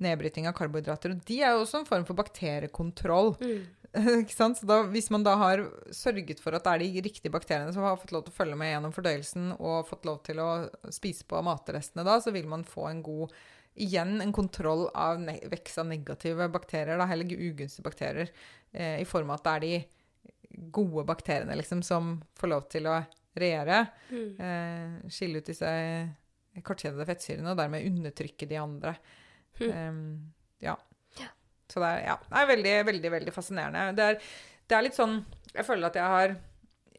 nedbryting 0.03 0.47
av 0.47 0.55
karbohydrater. 0.57 1.15
Og 1.15 1.27
de 1.27 1.41
er 1.43 1.55
jo 1.55 1.65
også 1.65 1.81
en 1.81 1.89
form 1.89 2.07
for 2.07 2.17
bakteriekontroll. 2.19 3.35
Ikke 4.21 4.35
sant? 4.35 4.59
Så 4.59 4.69
da, 4.69 4.83
hvis 4.93 5.09
man 5.13 5.25
da 5.25 5.35
har 5.41 5.63
sørget 5.95 6.41
for 6.43 6.55
at 6.55 6.65
det 6.65 6.73
er 6.75 6.83
de 6.85 7.05
riktige 7.09 7.33
bakteriene 7.33 7.73
som 7.75 7.85
har 7.87 7.97
fått 7.99 8.13
lov 8.13 8.25
til 8.25 8.33
å 8.33 8.39
følge 8.39 8.57
med 8.59 8.71
gjennom 8.73 8.93
fordøyelsen 8.95 9.53
og 9.57 9.87
fått 9.89 10.05
lov 10.07 10.21
til 10.27 10.41
å 10.43 10.49
spise 10.93 11.25
på 11.29 11.41
matrestene 11.45 12.05
da, 12.07 12.19
så 12.21 12.33
vil 12.35 12.49
man 12.49 12.67
få 12.67 12.89
en 12.91 13.05
god 13.05 13.39
Igjen 13.79 14.17
en 14.19 14.31
kontroll 14.35 14.89
av 14.97 15.21
vekst 15.47 15.77
av 15.79 15.85
negative 15.87 16.49
bakterier, 16.51 16.97
da, 16.99 17.05
eller 17.13 17.29
ugunstige 17.31 17.85
bakterier, 17.85 18.31
eh, 18.73 18.97
i 18.99 19.05
form 19.07 19.29
av 19.29 19.37
at 19.37 19.45
det 19.45 19.53
er 19.53 19.63
de 19.63 19.98
gode 20.75 21.05
bakteriene 21.07 21.55
liksom, 21.59 21.83
som 21.85 22.17
får 22.39 22.51
lov 22.51 22.67
til 22.71 22.89
å 22.89 22.97
regjere. 23.39 23.85
Eh, 24.11 25.09
skille 25.13 25.41
ut 25.41 25.49
disse 25.49 25.71
kortkjedede 26.65 27.07
fettsyrene 27.07 27.53
og 27.53 27.59
dermed 27.59 27.87
undertrykke 27.87 28.47
de 28.49 28.59
andre. 28.59 28.95
Um, 29.59 30.31
ja. 30.63 30.75
Så 31.69 31.81
det 31.83 31.89
er, 31.89 32.05
ja, 32.09 32.15
det 32.25 32.41
er 32.41 32.49
veldig, 32.49 32.75
veldig, 32.89 33.11
veldig 33.15 33.33
fascinerende. 33.35 33.89
Det 33.97 34.05
er, 34.05 34.29
det 34.69 34.77
er 34.77 34.85
litt 34.85 34.95
sånn 34.97 35.19
Jeg 35.51 35.65
føler 35.67 35.89
at 35.89 35.97
jeg 35.99 36.13
har 36.13 36.37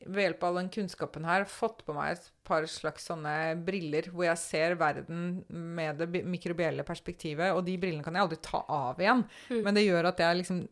ved 0.01 0.25
hjelp 0.25 0.45
av 0.45 0.49
all 0.49 0.59
den 0.63 0.71
kunnskapen 0.73 1.27
her 1.29 1.45
fått 1.49 1.83
på 1.85 1.93
meg 1.93 2.15
et 2.15 2.29
par 2.47 2.65
slags 2.71 3.05
sånne 3.11 3.35
briller 3.67 4.09
hvor 4.09 4.25
jeg 4.25 4.41
ser 4.41 4.77
verden 4.81 5.43
med 5.49 6.01
det 6.01 6.23
mikrobielle 6.25 6.87
perspektivet, 6.89 7.53
og 7.53 7.67
de 7.67 7.77
brillene 7.81 8.05
kan 8.07 8.17
jeg 8.17 8.25
aldri 8.25 8.39
ta 8.43 8.63
av 8.65 9.03
igjen. 9.03 9.27
Men 9.61 9.77
det 9.77 9.85
gjør 9.85 10.09
at 10.09 10.23
jeg 10.25 10.39
liksom 10.41 10.63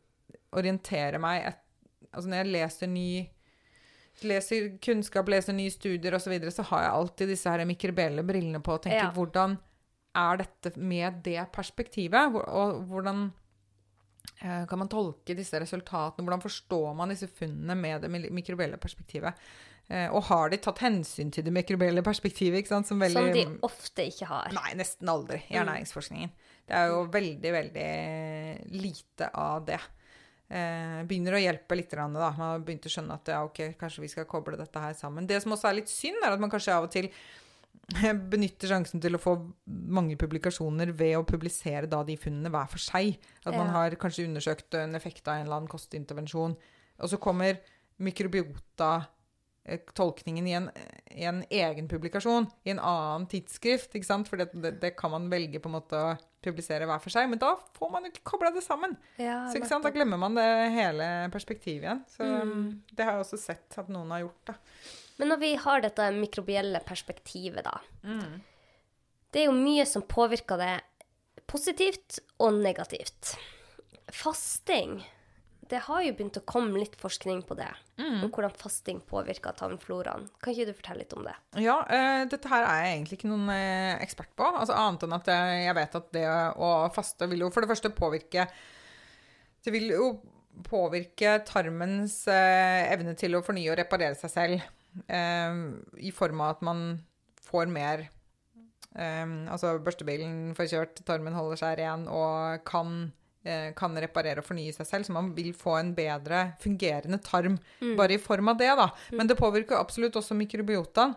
orienterer 0.57 1.21
meg 1.21 1.51
et, 1.51 1.61
Altså 2.13 2.31
når 2.31 2.43
jeg 2.43 2.53
leser 2.55 2.91
ny 2.93 3.11
leser 4.27 4.73
kunnskap, 4.83 5.29
leser 5.31 5.55
nye 5.55 5.71
studier 5.71 6.17
osv., 6.17 6.25
så, 6.27 6.33
videre, 6.33 6.55
så 6.55 6.65
har 6.73 6.85
jeg 6.85 6.95
alltid 7.01 7.33
disse 7.33 7.53
her 7.53 7.65
mikrobielle 7.69 8.25
brillene 8.27 8.61
på 8.65 8.75
og 8.75 8.83
tenker 8.83 9.05
Ja. 9.07 9.13
hvordan 9.15 9.59
er 10.19 10.41
dette 10.41 10.73
med 10.77 11.23
det 11.23 11.53
perspektivet? 11.53 12.35
Og 12.35 12.83
hvordan 12.91 13.33
eh, 14.43 14.67
kan 14.67 14.79
man 14.79 14.89
tolke 14.91 15.37
disse 15.37 15.61
resultatene? 15.61 16.27
Hvordan 16.27 16.43
forstår 16.43 16.95
man 16.97 17.15
disse 17.15 17.29
funnene 17.29 17.77
med 17.79 18.03
det 18.03 18.11
mikrobielle 18.11 18.77
perspektivet? 18.77 19.35
Eh, 19.89 20.09
og 20.13 20.27
har 20.29 20.51
de 20.51 20.59
tatt 20.61 20.83
hensyn 20.85 21.31
til 21.33 21.45
det 21.47 21.53
mikrobielle 21.53 22.03
perspektivet? 22.03 22.67
Som, 22.69 23.01
veldig, 23.01 23.13
Som 23.13 23.31
de 23.33 23.47
ofte 23.63 24.09
ikke 24.11 24.27
har. 24.29 24.51
Nei, 24.53 24.75
nesten 24.77 25.09
aldri 25.09 25.41
i 25.49 25.57
ernæringsforskningen. 25.57 26.35
Det 26.69 26.77
er 26.77 26.91
jo 26.93 27.07
veldig, 27.13 27.53
veldig 27.53 27.93
lite 28.83 29.31
av 29.33 29.65
det. 29.65 29.81
Eh, 30.51 31.03
begynner 31.05 31.35
å 31.37 31.43
hjelpe 31.43 31.77
litt. 31.77 31.91
Da. 31.93 32.07
Man 32.09 32.33
har 32.33 32.59
begynt 32.65 32.87
å 32.89 32.93
skjønne 32.93 33.13
at 33.19 33.29
ja, 33.29 33.43
ok, 33.45 33.75
kanskje 33.79 34.01
vi 34.01 34.09
skal 34.09 34.25
koble 34.25 34.57
dette 34.57 34.81
her 34.81 34.95
sammen. 34.97 35.27
Det 35.29 35.43
som 35.45 35.53
også 35.53 35.69
er 35.69 35.75
litt 35.83 35.89
synd, 35.93 36.17
er 36.25 36.33
at 36.33 36.41
man 36.41 36.49
kanskje 36.51 36.73
av 36.73 36.85
og 36.89 36.93
til 36.95 37.11
benytter 38.33 38.69
sjansen 38.69 39.01
til 39.01 39.15
å 39.17 39.21
få 39.21 39.35
mange 39.93 40.17
publikasjoner 40.21 40.93
ved 40.97 41.17
å 41.19 41.23
publisere 41.29 41.87
da 41.89 42.01
de 42.05 42.17
funnene 42.21 42.51
hver 42.53 42.67
for 42.73 42.79
seg. 42.81 43.17
At 43.45 43.53
man 43.57 43.67
Ja. 43.69 43.73
har 43.77 43.91
kanskje 44.01 44.25
undersøkt 44.29 44.75
en 44.81 44.95
effekt 44.97 45.29
av 45.29 45.35
en 45.37 45.43
eller 45.47 45.57
annen 45.61 45.69
kostintervensjon. 45.73 46.57
Og 47.01 47.09
så 47.13 47.17
kommer 47.21 47.59
mikrobiota-tolkningen 48.01 50.47
i, 50.47 50.53
en- 50.53 50.71
i 51.11 51.25
en 51.25 51.45
egen 51.51 51.89
publikasjon, 51.89 52.47
i 52.65 52.71
en 52.71 52.79
annen 52.81 53.27
tidsskrift. 53.29 53.93
ikke 53.95 54.05
sant? 54.07 54.29
For 54.29 54.37
det, 54.41 54.49
det, 54.55 54.81
det 54.81 54.97
kan 54.97 55.11
man 55.11 55.29
velge 55.31 55.61
på 55.61 55.69
en 55.69 55.73
måte 55.81 55.97
å 55.97 56.19
publisere 56.43 56.87
hver 56.87 57.01
for 57.03 57.11
seg. 57.11 57.29
Men 57.29 57.39
da 57.39 57.55
får 57.79 57.91
man 57.91 58.05
jo 58.05 58.11
ikke 58.13 58.25
kobla 58.25 58.51
det 58.55 58.63
sammen. 58.63 58.97
Ja, 59.19 59.49
Så? 59.53 59.81
Da 59.83 59.91
glemmer 59.91 60.19
man 60.19 60.35
det 60.39 60.71
hele 60.73 61.29
perspektivet 61.33 61.83
igjen. 61.85 62.05
Så 62.09 62.25
Mm. 62.45 62.83
det 62.95 63.05
har 63.05 63.13
jeg 63.19 63.25
også 63.27 63.39
sett 63.39 63.79
at 63.79 63.89
noen 63.89 64.11
har 64.11 64.21
gjort. 64.21 64.45
da. 64.47 64.55
Men 65.19 65.29
når 65.29 65.39
vi 65.41 65.55
har 65.57 65.81
dette 65.81 66.11
mikrobielle 66.15 66.81
perspektivet, 66.85 67.65
da 67.65 67.81
Mm. 68.05 68.41
Det 69.33 69.43
er 69.43 69.47
jo 69.47 69.53
mye 69.53 69.85
som 69.87 70.03
påvirker 70.03 70.57
det 70.57 70.81
positivt 71.47 72.19
og 72.41 72.53
negativt. 72.55 73.37
Fasting 74.11 75.03
Det 75.69 75.83
har 75.85 76.01
jo 76.05 76.15
begynt 76.17 76.39
å 76.41 76.45
komme 76.49 76.81
litt 76.81 76.97
forskning 77.01 77.43
på 77.49 77.57
det. 77.59 77.69
Mm. 78.01 78.23
Om 78.25 78.31
hvordan 78.33 78.55
fasting 78.57 79.03
påvirker 79.09 79.57
tarmfloraen. 79.59 80.25
Kan 80.41 80.55
ikke 80.55 80.71
du 80.71 80.77
fortelle 80.79 81.05
litt 81.05 81.13
om 81.17 81.27
det? 81.27 81.35
Ja, 81.61 81.77
uh, 81.85 82.23
dette 82.31 82.49
her 82.49 82.65
er 82.65 82.83
jeg 82.87 82.95
egentlig 82.97 83.19
ikke 83.19 83.31
noen 83.33 83.53
uh, 83.53 83.99
ekspert 84.01 84.33
på. 84.39 84.49
Altså 84.49 84.77
Annet 84.79 85.05
enn 85.05 85.17
at 85.19 85.29
jeg, 85.35 85.61
jeg 85.67 85.77
vet 85.83 86.01
at 86.01 86.11
det 86.17 86.25
å 86.57 86.73
faste 86.97 87.29
vil 87.29 87.45
jo 87.45 87.53
for 87.53 87.65
det 87.65 87.71
første 87.75 87.93
påvirke 87.93 88.49
Det 89.65 89.75
vil 89.75 89.93
jo 89.93 90.09
påvirke 90.67 91.37
tarmens 91.47 92.23
uh, 92.27 92.83
evne 92.89 93.13
til 93.19 93.37
å 93.39 93.45
fornye 93.47 93.71
og 93.75 93.79
reparere 93.79 94.17
seg 94.19 94.33
selv. 94.33 94.65
eh, 95.07 95.59
I 96.01 96.11
form 96.17 96.41
av 96.41 96.57
at 96.57 96.63
man 96.67 96.81
får 97.45 97.69
mer 97.71 98.07
eh, 98.97 99.27
Altså 99.53 99.77
børstebilen 99.85 100.55
får 100.59 100.71
kjørt, 100.73 101.03
tarmen 101.07 101.37
holder 101.37 101.61
seg 101.61 101.79
ren 101.79 102.07
og 102.11 102.65
kan, 102.69 102.97
eh, 103.05 103.13
kan 103.79 103.97
reparere 104.01 104.43
og 104.43 104.47
fornye 104.47 104.75
seg 104.77 104.89
selv. 104.89 105.09
Så 105.09 105.15
man 105.17 105.33
vil 105.37 105.53
få 105.57 105.79
en 105.79 105.95
bedre 105.97 106.45
fungerende 106.63 107.21
tarm 107.25 107.59
bare 107.99 108.17
i 108.17 108.23
form 108.23 108.53
av 108.53 108.59
det, 108.61 108.71
da. 108.79 108.89
Men 109.15 109.31
det 109.31 109.39
påvirker 109.39 109.81
absolutt 109.81 110.19
også 110.21 110.37
mikrobiotaen. 110.39 111.15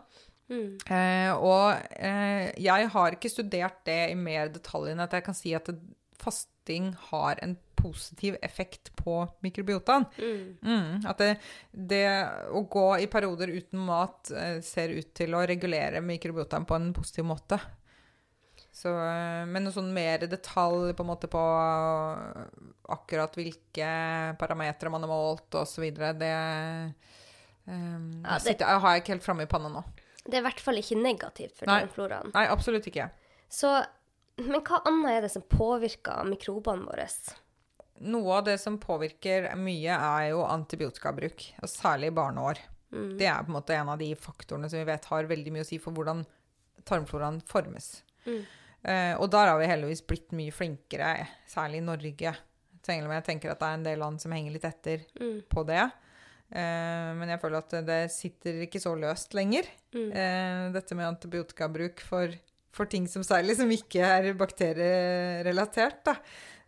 Mm. 0.52 0.76
Eh, 0.84 1.32
og 1.40 1.80
eh, 1.96 2.52
jeg 2.60 2.92
har 2.94 3.16
ikke 3.16 3.32
studert 3.32 3.84
det 3.88 4.02
i 4.12 4.20
mer 4.20 4.52
detalj 4.52 4.92
enn 4.92 5.04
at 5.04 5.14
jeg 5.16 5.26
kan 5.26 5.38
si 5.38 5.54
at 5.56 5.70
fasting 6.22 6.92
har 7.10 7.40
en 7.42 7.56
positiv 7.82 8.36
effekt 8.46 8.92
på 9.00 9.16
mikrobiotaen. 9.42 10.06
Mm. 10.20 10.44
Mm, 10.62 11.08
at 11.10 11.22
det, 11.24 11.32
det 11.72 12.06
å 12.54 12.62
gå 12.70 12.88
i 13.02 13.10
perioder 13.12 13.54
uten 13.56 13.82
mat 13.88 14.32
eh, 14.36 14.60
ser 14.66 14.94
ut 14.94 15.14
til 15.18 15.38
å 15.38 15.46
regulere 15.50 16.04
mikrobiotaen 16.06 16.68
på 16.70 16.78
en 16.78 16.92
positiv 16.94 17.26
måte. 17.32 17.58
Så, 18.72 18.88
eh, 18.88 19.46
men 19.46 19.66
noe 19.66 19.76
sånn 19.76 19.92
mer 19.94 20.24
detalj 20.32 20.94
på 20.96 21.04
en 21.04 21.10
måte 21.10 21.28
på 21.32 21.42
akkurat 22.92 23.36
hvilke 23.36 23.90
parametere 24.40 24.92
man 24.94 25.04
har 25.04 25.12
målt 25.12 25.58
osv., 25.60 25.90
det, 25.92 26.32
um, 27.68 28.24
Ja, 28.24 28.38
det- 28.38 28.42
sitter, 28.42 28.66
jeg 28.68 28.80
har 28.80 28.94
jeg 28.96 29.04
ikke 29.04 29.14
helt 29.16 29.24
framme 29.28 29.44
i 29.44 29.52
panna 29.52 29.70
nå. 29.70 29.84
Det 30.24 30.36
er 30.36 30.42
i 30.42 30.46
hvert 30.48 30.60
fall 30.60 30.76
ikke 30.78 31.02
negativt 31.02 31.58
for 31.58 31.66
Nei. 31.66 31.86
floraen. 31.88 32.32
Nei, 32.34 32.46
absolutt 32.48 32.88
ikke. 32.88 33.10
Så, 33.50 33.86
men 34.38 34.62
hva 34.62 34.82
annet 34.86 35.18
er 35.18 35.22
det 35.22 35.32
som 35.32 35.42
påvirker 35.42 36.24
mikrobene 36.30 36.86
våre? 36.86 37.08
Noe 38.02 38.38
av 38.38 38.46
det 38.46 38.60
som 38.60 38.80
påvirker 38.80 39.54
mye, 39.58 39.94
er 39.94 40.30
jo 40.30 40.46
antibiotikabruk, 40.46 41.54
og 41.62 41.70
særlig 41.70 42.08
i 42.08 42.16
barneår. 42.16 42.58
Mm. 42.92 43.18
Det 43.18 43.28
er 43.28 43.44
på 43.44 43.52
en 43.52 43.58
måte 43.58 43.76
en 43.76 43.90
av 43.90 44.00
de 44.00 44.14
faktorene 44.16 44.70
som 44.70 44.80
vi 44.80 44.86
vet 44.86 45.06
har 45.06 45.30
veldig 45.30 45.52
mye 45.52 45.66
å 45.66 45.68
si 45.68 45.78
for 45.78 45.92
hvordan 45.96 46.26
tarmfloraen 46.86 47.42
formes. 47.46 48.02
Mm. 48.26 48.46
Eh, 48.84 49.14
og 49.22 49.30
der 49.32 49.48
har 49.52 49.60
vi 49.62 49.68
heldigvis 49.70 50.02
blitt 50.10 50.32
mye 50.34 50.52
flinkere, 50.52 51.28
særlig 51.48 51.78
i 51.82 51.86
Norge. 51.86 52.36
Selv 52.82 53.06
om 53.06 53.12
jeg 53.14 53.24
tenker 53.28 53.52
at 53.54 53.60
det 53.62 53.68
er 53.68 53.74
en 53.78 53.84
del 53.86 54.00
land 54.02 54.22
som 54.24 54.32
henger 54.34 54.52
litt 54.56 54.66
etter 54.66 55.04
Mm. 55.20 55.44
på 55.50 55.64
det. 55.68 55.84
Eh, 56.52 57.14
men 57.16 57.30
jeg 57.30 57.40
føler 57.40 57.58
at 57.62 57.70
det 57.86 58.00
sitter 58.12 58.62
ikke 58.66 58.82
så 58.82 58.96
løst 58.98 59.34
lenger, 59.38 59.64
Mm. 59.94 60.12
eh, 60.12 60.72
dette 60.74 60.96
med 60.96 61.06
antibiotikabruk 61.14 62.02
for, 62.02 62.28
for 62.74 62.86
ting 62.86 63.06
som 63.08 63.22
særlig 63.24 63.56
som 63.58 63.70
ikke 63.70 64.02
er 64.02 64.34
bakterierelatert. 64.34 66.04
Da. 66.06 66.16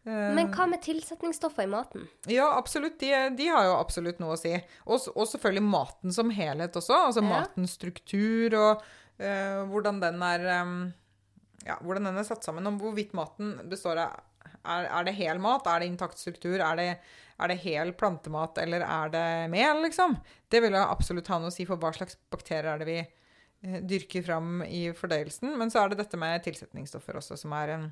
Men 0.05 0.49
hva 0.51 0.66
med 0.68 0.82
tilsetningsstoffer 0.84 1.64
i 1.64 1.72
maten? 1.72 2.07
ja, 2.28 2.49
absolutt. 2.57 2.97
De, 2.99 3.09
de 3.38 3.47
har 3.47 3.64
jo 3.70 3.78
absolutt 3.80 4.20
noe 4.20 4.36
å 4.36 4.39
si. 4.39 4.51
Og, 4.86 4.99
og 5.16 5.28
selvfølgelig 5.32 5.64
maten 5.64 6.11
som 6.14 6.30
helhet 6.36 6.76
også. 6.76 6.97
Altså 7.07 7.24
Ja. 7.24 7.30
matens 7.30 7.72
struktur 7.80 8.53
og 8.59 8.84
hvordan 9.18 10.01
den 10.01 10.22
er 10.22 10.45
em, 10.59 10.93
Ja, 11.64 11.78
hvordan 11.80 12.09
den 12.09 12.20
er 12.20 12.28
satt 12.28 12.43
sammen. 12.45 12.68
Om 12.68 12.80
hvorvidt 12.82 13.16
maten 13.16 13.55
består 13.72 14.01
av 14.03 14.22
er, 14.64 14.88
er 14.88 15.07
det 15.07 15.16
hel 15.18 15.41
mat? 15.43 15.68
Er 15.68 15.84
det 15.84 15.89
intakt 15.91 16.20
struktur? 16.20 16.59
Er 16.64 16.80
det, 16.80 16.88
er 17.39 17.51
det 17.51 17.59
hel 17.64 17.93
plantemat, 17.99 18.59
eller 18.64 18.86
er 18.86 19.11
det 19.14 19.28
mel, 19.51 19.82
liksom? 19.86 20.16
Det 20.51 20.61
vil 20.64 20.76
jo 20.76 20.84
absolutt 20.86 21.30
ha 21.32 21.39
noe 21.41 21.51
å 21.51 21.55
si 21.55 21.68
for 21.68 21.82
hva 21.82 21.93
slags 21.95 22.18
bakterier 22.32 22.72
er 22.74 22.84
det 22.84 22.89
vi 22.89 22.99
eh, 23.01 23.80
dyrker 23.84 24.26
fram 24.26 24.64
i 24.68 24.86
fordøyelsen. 24.95 25.55
Men 25.59 25.74
så 25.74 25.84
er 25.84 25.91
det 25.91 26.03
dette 26.03 26.20
med 26.20 26.43
tilsetningsstoffer 26.45 27.20
også, 27.20 27.39
som 27.39 27.55
er 27.59 27.76
en, 27.78 27.88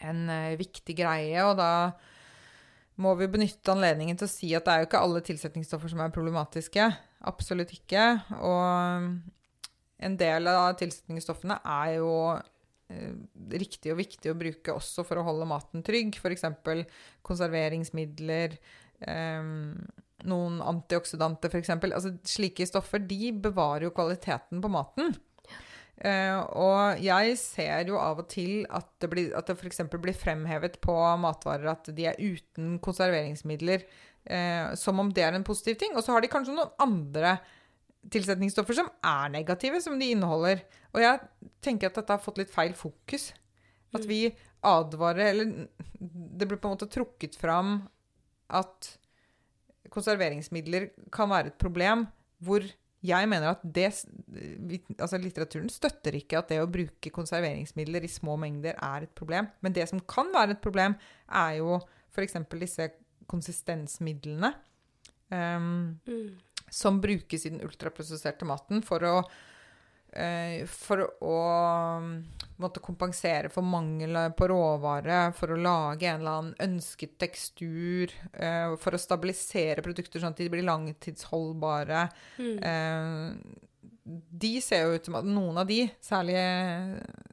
en 0.00 0.24
eh, 0.32 0.58
viktig 0.60 0.96
greie. 0.98 1.46
Og 1.48 1.56
da 1.60 1.72
må 3.02 3.14
vi 3.20 3.30
benytte 3.32 3.72
anledningen 3.72 4.18
til 4.20 4.28
å 4.28 4.32
si 4.32 4.52
at 4.56 4.66
det 4.66 4.74
er 4.74 4.82
jo 4.82 4.90
ikke 4.90 5.04
alle 5.04 5.24
tilsetningsstoffer 5.24 5.94
som 5.94 6.04
er 6.04 6.12
problematiske. 6.14 6.90
Absolutt 7.32 7.72
ikke. 7.76 8.10
Og 8.44 9.08
en 10.02 10.16
del 10.18 10.50
av 10.50 10.74
tilsetningsstoffene 10.80 11.62
er 11.80 11.96
jo 12.00 12.10
riktig 13.62 13.92
og 13.92 14.00
viktig 14.00 14.32
å 14.32 14.38
bruke 14.38 14.76
også 14.76 15.04
for 15.06 15.20
å 15.20 15.26
holde 15.26 15.48
maten 15.48 15.84
trygg. 15.86 16.18
F.eks. 16.18 16.46
konserveringsmidler, 17.26 18.56
eh, 19.06 19.50
noen 20.28 20.62
antioksidanter 20.72 21.52
f.eks. 21.52 21.74
Altså, 21.78 22.14
slike 22.28 22.66
stoffer 22.68 23.02
de 23.02 23.34
bevarer 23.44 23.88
jo 23.88 23.94
kvaliteten 23.96 24.62
på 24.62 24.72
maten. 24.72 25.14
Uh, 26.02 26.40
og 26.58 27.02
jeg 27.04 27.36
ser 27.38 27.86
jo 27.86 27.98
av 28.00 28.24
og 28.24 28.26
til 28.32 28.64
at 28.74 28.88
det, 28.98 29.08
blir, 29.12 29.28
at 29.38 29.46
det 29.46 29.54
f.eks. 29.54 29.84
blir 29.92 30.16
fremhevet 30.16 30.80
på 30.82 30.94
matvarer 31.22 31.68
at 31.70 31.92
de 31.94 32.08
er 32.10 32.18
uten 32.18 32.78
konserveringsmidler, 32.82 33.84
uh, 34.26 34.72
som 34.78 34.98
om 34.98 35.12
det 35.14 35.22
er 35.22 35.36
en 35.38 35.46
positiv 35.46 35.78
ting. 35.78 35.94
Og 35.94 36.02
så 36.02 36.14
har 36.14 36.24
de 36.24 36.32
kanskje 36.32 36.56
noen 36.56 36.72
andre 36.82 37.36
tilsetningsstoffer 38.10 38.80
som 38.80 38.90
er 39.06 39.30
negative, 39.36 39.78
som 39.84 39.94
de 40.00 40.10
inneholder. 40.16 40.64
Og 40.92 41.00
jeg 41.00 41.20
tenker 41.64 41.88
at 41.88 41.98
dette 42.00 42.12
har 42.12 42.22
fått 42.22 42.40
litt 42.42 42.52
feil 42.52 42.74
fokus. 42.76 43.30
At 43.96 44.04
vi 44.08 44.26
advarer 44.64 45.26
Eller 45.32 45.68
det 45.98 46.46
blir 46.48 46.58
på 46.60 46.68
en 46.70 46.76
måte 46.76 46.88
trukket 46.90 47.34
fram 47.36 47.82
at 48.52 48.92
konserveringsmidler 49.92 50.86
kan 51.12 51.28
være 51.32 51.50
et 51.52 51.58
problem, 51.60 52.06
hvor 52.44 52.64
jeg 53.02 53.28
mener 53.28 53.50
at 53.50 53.62
det 53.64 53.88
Altså 53.90 55.18
litteraturen 55.18 55.68
støtter 55.72 56.14
ikke 56.20 56.38
at 56.38 56.52
det 56.52 56.60
å 56.62 56.70
bruke 56.70 57.10
konserveringsmidler 57.12 58.06
i 58.06 58.12
små 58.12 58.36
mengder 58.40 58.76
er 58.78 59.08
et 59.08 59.14
problem. 59.18 59.48
Men 59.60 59.74
det 59.74 59.88
som 59.90 60.00
kan 60.00 60.30
være 60.34 60.56
et 60.56 60.62
problem, 60.62 60.94
er 61.28 61.58
jo 61.58 61.80
f.eks. 62.14 62.38
disse 62.60 62.90
konsistensmidlene. 63.26 64.52
Um, 65.32 65.98
Mm. 66.06 66.36
som 66.70 67.00
brukes 67.00 67.46
i 67.46 67.50
den 67.50 67.62
ultraprosesserte 67.64 68.44
maten 68.44 68.82
for 68.84 69.00
å 69.04 69.22
for 70.68 71.02
å 71.24 71.36
mm, 72.02 72.16
måtte 72.60 72.82
kompensere 72.84 73.48
for 73.52 73.64
mangel 73.64 74.18
på 74.36 74.48
råvare, 74.52 75.32
for 75.36 75.54
å 75.54 75.60
lage 75.60 76.08
en 76.10 76.20
eller 76.20 76.38
annen 76.38 76.54
ønsket 76.66 77.16
tekstur, 77.22 78.12
eh, 78.32 78.76
for 78.80 78.94
å 78.94 79.00
stabilisere 79.00 79.84
produkter 79.84 80.20
sånn 80.22 80.36
at 80.36 80.42
de 80.42 80.50
blir 80.52 80.66
langtidsholdbare. 80.68 82.06
Mm. 82.38 82.58
De 84.04 84.60
ser 84.60 84.80
jo 84.88 84.94
ut 84.98 85.04
som 85.06 85.14
at 85.14 85.24
noen 85.24 85.58
av 85.62 85.66
de, 85.68 85.84
særlig 86.02 86.34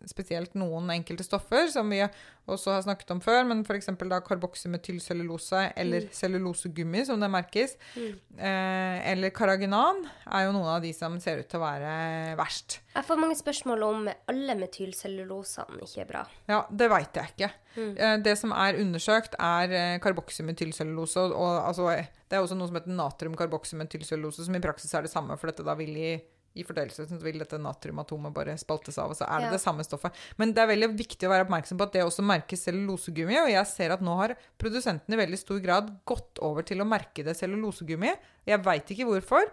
spesielt 0.10 0.54
noen 0.54 0.92
enkelte 0.94 1.26
stoffer, 1.26 1.66
som 1.74 1.90
vi 1.90 2.04
også 2.50 2.72
har 2.76 2.84
snakket 2.86 3.10
om 3.16 3.20
før, 3.22 3.44
men 3.50 3.64
f.eks. 3.66 3.88
da 4.10 4.20
karboksymetylcellulose 4.26 5.72
eller 5.78 6.02
Mm. 6.06 6.10
cellulosegummi, 6.14 7.06
som 7.06 7.20
det 7.20 7.30
merkes, 7.30 7.76
Mm. 7.96 8.20
eh, 8.38 9.12
eller 9.12 9.30
karaginan, 9.30 10.06
er 10.32 10.46
jo 10.46 10.52
noen 10.54 10.68
av 10.76 10.82
de 10.82 10.94
som 10.94 11.20
ser 11.20 11.40
ut 11.40 11.50
til 11.50 11.60
å 11.60 11.64
være 11.64 12.38
verst. 12.38 12.80
Jeg 12.96 13.04
får 13.06 13.18
mange 13.20 13.36
spørsmål 13.38 13.84
om 13.84 14.10
alle 14.28 14.56
metylcellulosene 14.56 15.82
ikke 15.82 16.02
er 16.02 16.06
bra. 16.06 16.26
Ja, 16.48 16.66
det 16.72 16.90
veit 16.90 17.14
jeg 17.14 17.30
ikke. 17.36 17.52
Mm. 17.78 17.98
Eh, 17.98 18.18
Det 18.18 18.38
som 18.38 18.52
er 18.52 18.74
undersøkt, 18.78 19.34
er 19.40 19.72
eh, 19.72 20.00
karboksymetylcellulose. 20.00 21.18
Og, 21.18 21.34
og 21.34 21.66
altså, 21.68 21.90
eh, 21.98 22.06
det 22.30 22.38
er 22.38 22.42
også 22.44 22.56
noe 22.58 22.68
som 22.68 22.76
heter 22.76 22.96
natriumkarboksymetylcellulose, 22.96 24.46
som 24.46 24.56
i 24.56 24.60
praksis 24.60 24.94
er 24.94 25.02
det 25.04 25.12
samme, 25.12 25.38
for 25.38 25.48
dette 25.48 25.64
da 25.66 25.74
vil 25.76 25.96
i, 25.98 26.22
i 26.56 26.64
fordøyelse 26.66 27.06
vil 27.22 27.38
dette 27.40 27.60
natriumatomet 27.62 28.34
bare 28.34 28.56
spaltes 28.58 28.98
av, 28.98 29.12
og 29.12 29.18
så 29.18 29.28
er 29.30 29.40
det 29.40 29.46
Ja. 29.50 29.52
det 29.52 29.62
samme 29.62 29.84
stoffet. 29.86 30.12
Men 30.38 30.54
det 30.54 30.64
er 30.64 30.68
veldig 30.76 30.90
viktig 30.98 31.28
å 31.28 31.30
være 31.30 31.46
oppmerksom 31.46 31.78
på 31.78 31.84
at 31.84 31.94
det 31.94 32.04
også 32.04 32.24
merkes 32.26 32.64
cellulosegummi, 32.66 33.38
og 33.44 33.50
jeg 33.52 33.66
ser 33.68 33.92
at 33.92 34.02
nå 34.02 34.16
har 34.18 34.36
produsentene 34.58 35.14
i 35.14 35.22
veldig 35.26 35.38
stor 35.40 35.60
grad 35.62 35.92
gått 36.06 36.40
over 36.42 36.64
til 36.64 36.80
å 36.82 36.88
merke 36.90 37.24
det 37.24 37.36
cellulosegummi. 37.38 38.12
Jeg 38.48 38.64
veit 38.64 38.86
ikke 38.90 39.06
hvorfor, 39.08 39.46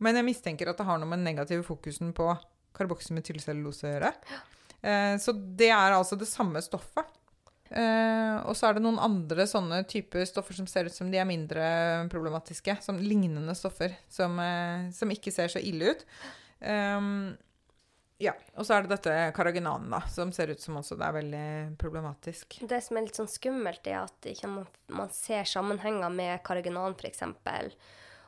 men 0.00 0.14
jeg 0.14 0.24
mistenker 0.24 0.68
at 0.68 0.76
det 0.76 0.86
har 0.86 0.98
noe 0.98 1.08
med 1.08 1.18
den 1.24 1.34
negative 1.34 1.64
fokusen 1.64 2.12
på 2.12 2.38
karboksymetylcellulose 2.76 3.86
å 3.88 3.92
gjøre. 3.94 4.12
Eh, 4.82 5.16
så 5.18 5.32
det 5.56 5.70
er 5.72 5.92
altså 5.96 6.18
det 6.18 6.28
samme 6.28 6.60
stoffet. 6.62 7.06
Eh, 7.70 8.36
og 8.46 8.54
så 8.56 8.68
er 8.68 8.76
det 8.76 8.84
noen 8.84 9.00
andre 9.02 9.46
sånne 9.50 9.80
typer 9.90 10.26
stoffer 10.28 10.54
som 10.58 10.68
ser 10.70 10.86
ut 10.86 10.94
som 10.94 11.10
de 11.10 11.18
er 11.18 11.26
mindre 11.28 11.64
problematiske. 12.12 12.76
Som 12.84 13.00
lignende 13.02 13.54
stoffer 13.58 13.96
som, 14.12 14.38
uh, 14.38 14.86
som 14.94 15.10
ikke 15.10 15.32
ser 15.34 15.50
så 15.52 15.62
ille 15.62 15.94
ut. 15.96 16.06
Um, 16.60 17.34
ja, 18.22 18.32
Og 18.56 18.64
så 18.64 18.78
er 18.78 18.86
det 18.86 18.94
dette 18.94 19.14
karaginanen, 19.36 19.90
da, 19.92 19.98
som 20.08 20.30
ser 20.32 20.48
ut 20.54 20.62
som 20.62 20.78
også 20.80 20.96
det 20.96 21.04
er 21.04 21.16
veldig 21.18 21.48
problematisk. 21.76 22.56
Det 22.64 22.78
som 22.80 22.96
er 22.96 23.04
litt 23.04 23.18
sånn 23.18 23.28
skummelt, 23.28 23.84
er 23.92 24.06
at 24.06 24.28
ikke 24.30 24.48
man, 24.48 24.64
man 24.88 25.10
ser 25.12 25.44
sammenhenger 25.44 26.08
med 26.14 26.40
karaginan, 26.46 26.96
f.eks., 26.96 27.26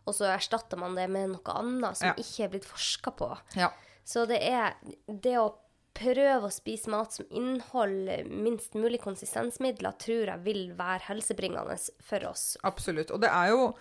og 0.08 0.14
så 0.16 0.28
erstatter 0.32 0.80
man 0.80 0.94
det 0.96 1.06
med 1.12 1.34
noe 1.34 1.54
annet 1.60 1.96
som 2.00 2.10
Ja. 2.10 2.14
ikke 2.20 2.44
er 2.46 2.52
blitt 2.52 2.68
forska 2.68 3.12
på. 3.16 3.30
Ja. 3.56 3.70
Så 4.08 4.26
det 4.28 4.38
er 4.44 4.76
det 5.06 5.34
å 5.36 5.50
prøve 5.94 6.46
å 6.46 6.52
spise 6.52 6.90
mat 6.92 7.12
som 7.12 7.26
inneholder 7.30 8.24
minst 8.30 8.74
mulig 8.78 9.00
konsistensmidler, 9.02 9.96
tror 9.98 10.30
jeg 10.32 10.44
vil 10.44 10.60
være 10.78 11.06
helsebringende 11.08 11.78
for 12.04 12.26
oss. 12.30 12.56
Absolutt. 12.68 13.10
Og 13.14 13.20
det 13.24 13.30
er 13.32 13.48
jo 13.54 13.72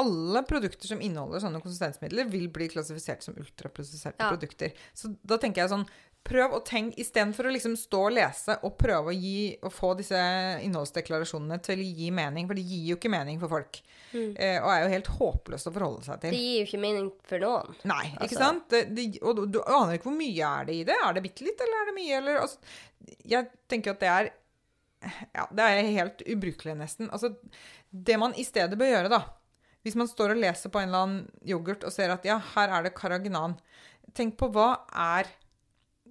alle 0.00 0.40
produkter 0.48 0.88
som 0.88 1.00
inneholder 1.04 1.42
sånne 1.44 1.60
konsistensmidler, 1.60 2.28
vil 2.32 2.48
bli 2.52 2.68
klassifisert 2.72 3.22
som 3.24 3.34
ultraprosesserte 3.36 4.20
Ja. 4.24 4.30
produkter. 4.32 4.72
Så 4.94 5.14
da 5.24 5.36
tenker 5.36 5.62
jeg 5.62 5.70
sånn 5.70 5.86
Prøv 6.22 6.52
å 6.54 6.60
tenke, 6.64 6.94
istedenfor 7.02 7.48
å 7.48 7.52
liksom 7.52 7.72
stå 7.76 7.98
og 8.06 8.12
lese 8.14 8.54
og 8.62 8.76
prøve 8.78 9.10
å, 9.10 9.14
gi, 9.16 9.56
å 9.66 9.70
få 9.74 9.88
disse 9.98 10.18
innholdsdeklarasjonene 10.62 11.58
til 11.66 11.80
å 11.82 11.86
gi 11.98 12.10
mening, 12.14 12.46
for 12.46 12.54
det 12.58 12.62
gir 12.68 12.84
jo 12.92 12.96
ikke 12.98 13.10
mening 13.10 13.40
for 13.42 13.50
folk. 13.50 13.80
Eh, 14.14 14.58
og 14.60 14.68
er 14.70 14.82
jo 14.84 14.92
helt 14.92 15.10
håpløst 15.16 15.66
å 15.70 15.72
forholde 15.72 16.04
seg 16.04 16.20
Det 16.20 16.30
De 16.34 16.38
gir 16.40 16.58
jo 16.60 16.66
ikke 16.68 16.80
mening 16.82 17.08
for 17.26 17.42
noen. 17.42 17.74
Nei, 17.88 18.04
ikke 18.12 18.28
Altså- 18.28 18.42
sant? 18.44 18.68
Det, 18.70 18.82
det, 18.94 19.06
og 19.22 19.36
du, 19.40 19.42
du 19.56 19.60
aner 19.64 19.96
ikke 19.98 20.10
hvor 20.10 20.18
mye 20.20 20.52
er 20.60 20.68
det 20.68 20.74
i 20.78 20.84
det. 20.92 20.98
Er 21.08 21.16
det 21.16 21.24
bitte 21.26 21.46
litt, 21.48 21.60
eller 21.66 21.80
er 21.80 21.90
det 21.90 21.96
mye? 21.98 22.16
Eller, 22.20 22.40
altså, 22.44 22.58
jeg 23.34 23.50
tenker 23.72 23.96
at 23.96 24.00
det 24.04 24.12
er 24.12 24.30
ja, 25.34 25.48
det 25.50 25.64
er 25.66 25.88
helt 25.96 26.20
ubrukelig, 26.30 26.76
nesten. 26.78 27.08
Altså, 27.10 27.32
det 27.90 28.18
man 28.22 28.36
i 28.38 28.44
stedet 28.46 28.78
bør 28.78 28.92
gjøre, 28.92 29.10
da 29.10 29.24
Hvis 29.82 29.96
man 29.98 30.06
står 30.06 30.36
og 30.36 30.42
leser 30.44 30.70
på 30.70 30.78
en 30.78 30.92
eller 30.92 31.02
annen 31.08 31.46
yoghurt 31.50 31.82
og 31.82 31.90
ser 31.90 32.12
at 32.14 32.22
ja, 32.28 32.36
her 32.54 32.70
er 32.70 32.84
det 32.86 32.94
karaginan. 32.94 33.56
tenk 34.14 34.36
på 34.38 34.46
hva 34.54 34.68
er 34.94 35.26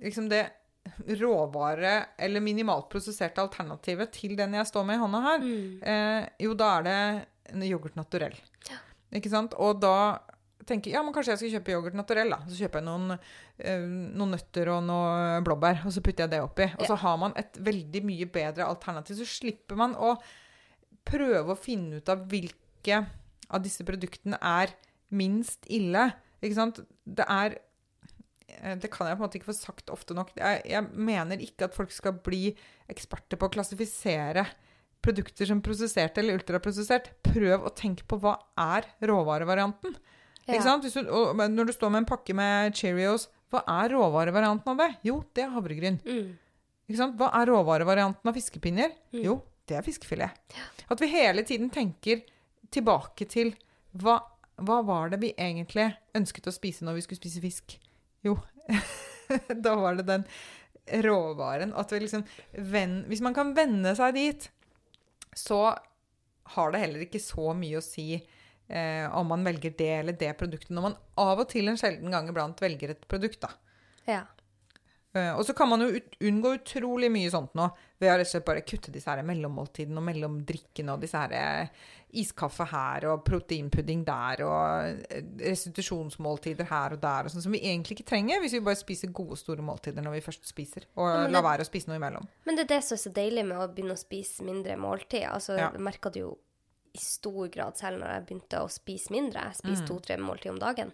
liksom 0.01 0.29
det 0.31 0.47
råvare- 1.05 2.05
eller 2.17 2.41
minimalt 2.41 2.89
prosesserte 2.89 3.41
alternativet 3.41 4.11
til 4.15 4.35
den 4.35 4.53
jeg 4.57 4.69
står 4.69 4.85
med 4.87 4.97
i 4.97 5.01
hånda 5.03 5.21
her. 5.21 5.45
Mm. 5.45 5.83
Eh, 5.83 6.29
jo, 6.47 6.53
da 6.57 6.71
er 6.79 6.87
det 6.87 7.69
yoghurt 7.69 7.95
naturell. 7.99 8.35
Ja. 8.69 8.79
Ikke 9.19 9.29
sant? 9.29 9.53
Og 9.61 9.79
da 9.81 10.19
tenker 10.65 10.91
jeg 10.91 10.97
ja, 10.97 11.03
men 11.03 11.13
kanskje 11.13 11.33
jeg 11.33 11.41
skal 11.41 11.53
kjøpe 11.57 11.73
yoghurt 11.75 11.97
naturell. 11.97 12.33
da. 12.33 12.41
Så 12.47 12.57
kjøper 12.63 12.81
jeg 12.81 12.87
noen, 12.87 13.17
eh, 13.59 13.87
noen 14.17 14.35
nøtter 14.35 14.73
og 14.73 14.83
noe 14.87 15.41
blåbær, 15.45 15.85
og 15.85 15.93
så 15.93 16.03
putter 16.03 16.25
jeg 16.25 16.33
det 16.35 16.41
oppi. 16.41 16.69
Og 16.79 16.85
så 16.89 16.97
har 17.01 17.17
man 17.17 17.33
et 17.35 17.57
veldig 17.57 18.03
mye 18.07 18.29
bedre 18.31 18.65
alternativ. 18.65 19.17
Så 19.21 19.25
slipper 19.25 19.75
man 19.79 19.95
å 19.95 20.15
prøve 21.05 21.53
å 21.53 21.57
finne 21.59 21.97
ut 22.01 22.09
av 22.09 22.27
hvilke 22.29 23.05
av 23.51 23.61
disse 23.63 23.83
produktene 23.83 24.37
er 24.41 24.73
minst 25.11 25.65
ille. 25.69 26.11
Ikke 26.41 26.57
sant? 26.57 26.79
Det 27.05 27.25
er 27.27 27.57
det 28.81 28.89
kan 28.91 29.09
jeg 29.09 29.17
på 29.17 29.21
en 29.21 29.25
måte 29.25 29.39
ikke 29.39 29.49
få 29.51 29.57
sagt 29.57 29.91
ofte 29.93 30.15
nok. 30.17 30.33
Jeg, 30.37 30.61
jeg 30.69 30.87
mener 30.93 31.41
ikke 31.43 31.67
at 31.67 31.75
folk 31.77 31.93
skal 31.95 32.17
bli 32.23 32.51
eksperter 32.91 33.39
på 33.39 33.49
å 33.49 33.53
klassifisere 33.53 34.45
produkter 35.01 35.49
som 35.49 35.61
prosessert 35.65 36.17
eller 36.21 36.37
ultraprosessert. 36.39 37.11
Prøv 37.25 37.65
å 37.65 37.73
tenke 37.77 38.05
på 38.07 38.19
hva 38.21 38.35
er 38.59 38.87
råvarevarianten. 39.09 39.95
Ja. 40.49 40.77
Du, 40.81 40.89
når 40.89 41.69
du 41.69 41.73
står 41.73 41.93
med 41.93 42.03
en 42.03 42.09
pakke 42.09 42.35
med 42.37 42.75
Cheerios, 42.77 43.27
hva 43.51 43.63
er 43.81 43.93
råvarevarianten 43.95 44.73
av 44.73 44.81
det? 44.81 44.89
Jo, 45.07 45.21
det 45.35 45.45
er 45.45 45.53
havregryn. 45.53 45.99
Mm. 46.05 46.33
Hva 47.19 47.29
er 47.39 47.49
råvarevarianten 47.51 48.29
av 48.29 48.35
fiskepinner? 48.35 48.93
Mm. 49.13 49.23
Jo, 49.25 49.37
det 49.69 49.77
er 49.79 49.85
fiskefilet. 49.85 50.57
At 50.91 51.01
vi 51.01 51.09
hele 51.11 51.45
tiden 51.47 51.71
tenker 51.73 52.23
tilbake 52.71 53.27
til 53.31 53.53
hva, 53.99 54.19
hva 54.61 54.81
var 54.87 55.11
det 55.13 55.21
vi 55.23 55.33
egentlig 55.35 55.89
ønsket 56.17 56.47
å 56.47 56.55
spise 56.55 56.87
når 56.87 56.99
vi 56.99 57.05
skulle 57.05 57.21
spise 57.21 57.43
fisk? 57.43 57.77
Jo, 58.25 58.37
da 59.65 59.75
var 59.79 59.99
det 59.99 60.07
den 60.09 60.25
råvaren. 61.05 61.73
At 61.77 61.91
vi 61.93 62.03
liksom 62.03 62.25
venn, 62.51 63.03
Hvis 63.07 63.23
man 63.23 63.35
kan 63.37 63.55
venne 63.57 63.95
seg 63.97 64.17
dit, 64.17 64.49
så 65.37 65.63
har 66.55 66.71
det 66.73 66.83
heller 66.83 67.05
ikke 67.05 67.21
så 67.23 67.53
mye 67.55 67.79
å 67.79 67.85
si 67.85 68.09
eh, 68.17 69.05
om 69.15 69.29
man 69.31 69.45
velger 69.47 69.73
det 69.77 69.91
eller 70.01 70.17
det 70.19 70.33
produktet, 70.39 70.73
når 70.75 70.89
man 70.89 70.97
av 71.21 71.43
og 71.43 71.49
til 71.51 71.71
en 71.71 71.79
sjelden 71.79 72.11
gang 72.11 72.27
iblant 72.29 72.59
velger 72.61 72.95
et 72.95 73.07
produkt, 73.07 73.39
da. 73.45 73.53
Ja. 74.09 74.23
Eh, 75.13 75.33
og 75.35 75.43
så 75.43 75.53
kan 75.53 75.67
man 75.67 75.81
jo 75.83 75.99
unngå 76.23 76.53
utrolig 76.55 77.09
mye 77.11 77.29
sånt 77.33 77.53
nå 77.59 77.65
ved 77.99 78.07
å 78.07 78.13
rett 78.15 78.29
og 78.29 78.31
slett 78.31 78.45
bare 78.47 78.61
kutte 78.63 78.93
disse 78.95 79.11
her 79.11 79.19
mellommåltidene 79.27 79.99
og 79.99 80.05
mellomdrikkene 80.07 80.93
og 80.93 81.01
disse 81.03 81.19
her 81.19 81.33
eh, 81.35 81.67
iskaffe 82.21 82.63
her 82.71 83.05
og 83.11 83.25
proteinpudding 83.27 84.05
der 84.07 84.43
og 84.47 85.03
eh, 85.11 85.25
restitusjonsmåltider 85.51 86.69
her 86.69 86.95
og 86.95 87.01
der 87.03 87.27
og 87.27 87.33
sånn 87.33 87.43
som 87.43 87.51
vi 87.55 87.59
egentlig 87.63 87.97
ikke 87.99 88.07
trenger 88.13 88.39
hvis 88.43 88.55
vi 88.55 88.63
bare 88.63 88.79
spiser 88.79 89.11
gode, 89.15 89.35
store 89.39 89.63
måltider 89.65 90.03
når 90.05 90.15
vi 90.17 90.23
først 90.29 90.47
spiser, 90.47 90.87
og 90.95 91.07
Ja, 91.09 91.17
lar 91.27 91.35
la 91.35 91.43
være 91.49 91.65
å 91.65 91.69
spise 91.69 91.91
noe 91.91 91.99
imellom. 91.99 92.27
Men 92.47 92.55
det 92.55 92.65
er 92.67 92.71
det 92.77 92.81
som 92.87 92.95
er 92.95 93.03
så 93.03 93.13
deilig 93.15 93.45
med 93.51 93.59
å 93.59 93.67
begynne 93.71 93.97
å 93.97 93.99
spise 93.99 94.47
mindre 94.47 94.77
måltid. 94.79 95.27
Altså, 95.27 95.57
Ja. 95.59 95.71
Merka 95.75 96.09
det 96.11 96.23
jo 96.23 96.37
i 96.93 96.99
stor 96.99 97.47
grad 97.47 97.77
selv 97.79 97.99
når 98.01 98.13
jeg 98.15 98.25
begynte 98.27 98.59
å 98.63 98.67
spise 98.71 99.11
mindre. 99.11 99.51
Jeg 99.51 99.77
Mm. 99.81 99.87
to-tre 99.87 100.17
måltid 100.17 100.51
om 100.51 100.59
dagen. 100.59 100.91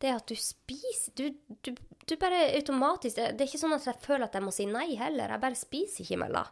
Det 0.00 0.10
at 0.14 0.26
du 0.30 0.34
spiser 0.38 1.12
Du, 1.14 1.26
du, 1.62 1.74
du 2.08 2.14
bare 2.16 2.38
automatisk 2.56 3.16
det, 3.16 3.26
det 3.36 3.44
er 3.44 3.50
ikke 3.50 3.60
sånn 3.62 3.74
at 3.76 3.84
jeg 3.86 4.00
føler 4.04 4.24
at 4.26 4.34
jeg 4.38 4.42
må 4.46 4.52
si 4.54 4.66
nei 4.66 4.94
heller. 4.98 5.34
Jeg 5.34 5.42
bare 5.42 5.58
spiser 5.58 6.04
ikke 6.04 6.16
imellom. 6.18 6.48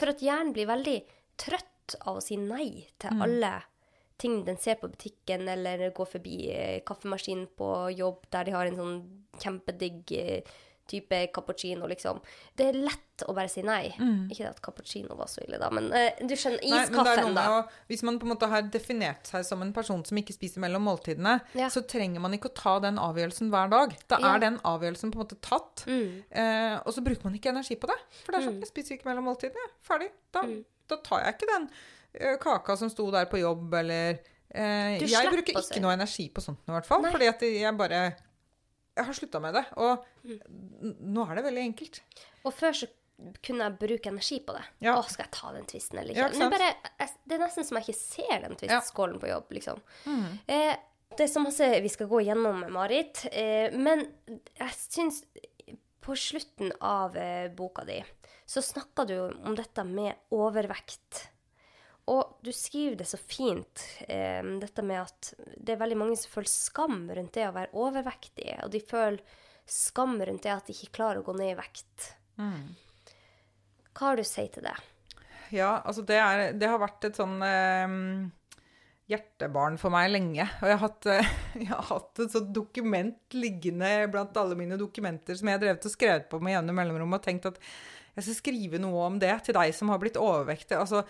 For 0.00 0.12
at 0.14 0.22
hjernen 0.22 0.52
blir 0.56 0.68
veldig 0.70 0.98
trøtt 1.42 1.96
av 2.06 2.18
å 2.20 2.22
si 2.24 2.36
nei 2.40 2.86
til 2.98 3.10
Mm. 3.16 3.22
alle 3.26 3.50
ting 4.18 4.44
den 4.46 4.56
ser 4.56 4.78
på 4.80 4.88
butikken, 4.88 5.42
eller 5.48 5.90
går 5.92 6.06
forbi 6.08 6.36
eh, 6.50 6.80
kaffemaskinen 6.88 7.48
på 7.58 7.66
jobb 7.98 8.22
der 8.32 8.44
de 8.48 8.54
har 8.54 8.66
en 8.70 8.78
sånn 8.80 8.96
kjempedigg 9.42 10.12
eh, 10.16 10.40
type 10.86 11.18
cappuccino, 11.34 11.86
liksom. 11.90 12.20
Det 12.56 12.68
er 12.68 12.72
lett 12.78 13.24
å 13.26 13.34
bare 13.34 13.48
si 13.48 13.62
nei. 13.62 13.88
Ikke 14.30 14.48
at 14.50 14.60
cappuccino 14.62 15.16
var 15.18 15.26
så 15.26 15.40
ille, 15.46 15.58
da, 15.58 15.70
men 15.74 15.88
uh, 15.92 16.20
du 16.26 16.34
skjønner, 16.36 16.60
Mm. 16.66 16.76
Er 16.76 16.84
iskaffen, 16.86 17.34
da. 17.34 17.44
å, 17.50 17.62
Hvis 17.88 18.02
man 18.06 18.18
på 18.20 18.26
en 18.26 18.32
måte 18.34 18.48
har 18.48 18.62
definert 18.62 19.26
seg 19.26 19.44
som 19.44 19.62
en 19.62 19.72
person 19.72 20.04
som 20.04 20.16
ikke 20.20 20.32
spiser 20.36 20.60
mellom 20.60 20.82
måltidene, 20.86 21.40
Ja. 21.54 21.68
så 21.68 21.82
trenger 21.86 22.20
man 22.20 22.32
ikke 22.36 22.50
å 22.50 22.54
ta 22.54 22.78
den 22.80 22.96
avgjørelsen 22.98 23.50
hver 23.50 23.68
dag. 23.70 23.96
Da 24.08 24.18
Ja. 24.20 24.34
er 24.34 24.38
den 24.40 24.58
avgjørelsen 24.60 25.10
på 25.12 25.18
en 25.20 25.24
måte 25.26 25.40
tatt. 25.40 25.84
Mm. 25.86 26.22
Eh, 26.30 26.78
og 26.86 26.92
så 26.94 27.02
bruker 27.02 27.24
man 27.24 27.34
ikke 27.34 27.50
energi 27.50 27.74
på 27.76 27.86
det. 27.88 27.98
For 28.24 28.32
det 28.32 28.40
er 28.42 28.46
sånn, 28.50 28.60
jeg 28.60 28.68
spiser 28.70 28.94
ikke 28.98 29.06
mellom 29.10 29.24
måltidene. 29.30 29.66
Ferdig. 29.82 30.10
Da, 30.32 30.42
Mm. 30.42 30.64
da 30.88 30.96
tar 30.96 31.24
jeg 31.24 31.34
ikke 31.34 31.52
den 31.52 31.68
uh, 32.20 32.36
kaka 32.38 32.76
som 32.76 32.88
sto 32.88 33.10
der 33.10 33.26
på 33.26 33.38
jobb, 33.40 33.74
eller 33.74 34.18
eh, 34.54 34.98
Jeg 35.00 35.28
bruker 35.30 35.58
ikke 35.60 35.80
noe 35.82 35.92
energi 35.92 36.30
på 36.32 36.40
sånt 36.40 36.58
i 36.68 36.72
hvert 36.72 36.86
fall. 36.86 37.02
Nei. 37.02 37.10
Fordi 37.12 37.28
at 37.28 37.40
jeg 37.40 37.76
bare 37.76 38.16
Jeg 38.96 39.04
har 39.04 39.16
slutta 39.18 39.40
med 39.44 39.54
det. 39.58 39.64
Og 39.76 40.04
nå 41.04 41.26
er 41.28 41.38
det 41.38 41.44
veldig 41.50 41.64
enkelt. 41.70 42.00
Og 42.48 42.54
før 42.56 42.76
så 42.78 42.88
kunne 43.44 43.64
jeg 43.64 43.78
bruke 43.80 44.10
energi 44.12 44.38
på 44.44 44.52
det. 44.56 44.64
Ja. 44.84 44.96
Å, 44.98 45.04
skal 45.08 45.24
jeg 45.26 45.34
ta 45.36 45.52
den 45.54 45.68
tvisten 45.68 46.00
eller 46.02 46.16
Ja, 46.16 46.26
ikke? 46.28 46.40
Nå 46.42 46.50
bare, 46.52 46.72
jeg, 47.00 47.14
det 47.24 47.36
er 47.38 47.42
nesten 47.46 47.64
som 47.68 47.78
jeg 47.78 47.86
ikke 47.86 48.00
ser 48.00 48.42
den 48.44 48.56
Ja. 48.56 48.58
tvistskålen 48.60 49.20
på 49.22 49.30
jobb, 49.30 49.54
liksom. 49.56 49.80
Mm. 50.04 50.26
Eh, 50.52 50.74
det 51.16 51.24
er 51.24 51.32
så 51.32 51.40
masse 51.40 51.68
vi 51.80 51.92
skal 51.92 52.10
gå 52.10 52.20
gjennom, 52.26 52.64
Marit. 52.74 53.24
Eh, 53.32 53.72
men 53.76 54.04
jeg 54.28 54.76
syns 54.76 55.22
på 56.04 56.16
slutten 56.18 56.72
av 56.84 57.16
eh, 57.16 57.48
boka 57.56 57.84
di 57.88 58.02
så 58.46 58.62
snakka 58.62 59.04
du 59.08 59.16
om 59.42 59.56
dette 59.58 59.82
med 59.84 60.14
overvekt. 60.30 61.24
Og 62.12 62.38
du 62.46 62.52
skriver 62.54 63.00
det 63.00 63.08
så 63.10 63.18
fint, 63.18 63.82
eh, 64.06 64.42
dette 64.62 64.84
med 64.86 65.02
at 65.02 65.32
det 65.58 65.74
er 65.74 65.80
veldig 65.80 65.98
mange 65.98 66.18
som 66.20 66.30
føler 66.36 66.52
skam 66.52 67.00
rundt 67.10 67.34
det 67.34 67.48
å 67.48 67.54
være 67.56 67.74
overvektig. 67.74 68.52
Og 68.62 68.70
de 68.70 68.82
føler 68.84 69.38
skam 69.66 70.14
rundt 70.20 70.44
det 70.46 70.54
at 70.54 70.68
de 70.68 70.76
ikke 70.76 70.94
klarer 71.00 71.20
å 71.20 71.26
gå 71.26 71.34
ned 71.34 71.56
i 71.56 71.58
vekt. 71.58 72.12
Hva 72.36 74.10
har 74.10 74.18
du 74.18 74.22
å 74.22 74.28
si 74.28 74.44
til 74.54 74.68
det? 74.68 74.76
Ja, 75.54 75.80
altså 75.82 76.02
det, 76.06 76.18
er, 76.18 76.52
det 76.58 76.68
har 76.70 76.82
vært 76.82 77.06
et 77.08 77.18
sånn 77.18 77.38
eh, 77.42 77.96
hjertebarn 79.10 79.78
for 79.80 79.94
meg 79.94 80.10
lenge. 80.10 80.46
Og 80.60 80.68
jeg 80.68 80.76
har 80.76 80.82
hatt, 80.82 81.08
eh, 81.10 81.30
jeg 81.62 81.70
har 81.70 81.86
hatt 81.90 82.22
et 82.22 82.34
sånt 82.34 82.52
dokument 82.54 83.38
liggende 83.38 83.92
blant 84.12 84.36
alle 84.40 84.58
mine 84.58 84.78
dokumenter 84.80 85.38
som 85.38 85.50
jeg 85.50 85.58
har 85.58 85.64
drevet 85.64 85.88
og 85.88 85.94
skrevet 85.94 86.28
på 86.30 86.40
med 86.42 86.56
gjennom 86.56 86.78
mellomrom 86.82 87.18
og 87.18 87.24
tenkt 87.24 87.48
at 87.50 87.60
jeg 88.16 88.28
skal 88.28 88.38
skrive 88.38 88.80
noe 88.80 89.08
om 89.10 89.18
det 89.20 89.34
til 89.44 89.56
deg 89.58 89.74
som 89.76 89.90
har 89.92 90.00
blitt 90.02 90.18
overvektig. 90.20 90.78
Altså, 90.78 91.02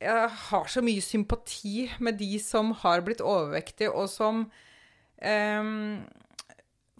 jeg 0.00 0.32
har 0.48 0.70
så 0.72 0.82
mye 0.84 1.04
sympati 1.04 1.90
med 2.00 2.16
de 2.20 2.38
som 2.42 2.72
har 2.82 3.04
blitt 3.04 3.20
overvektige, 3.20 3.92
og 3.92 4.08
som 4.08 4.46
eh, 5.20 5.70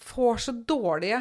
får 0.01 0.37
så 0.37 0.53
dårlige 0.53 1.21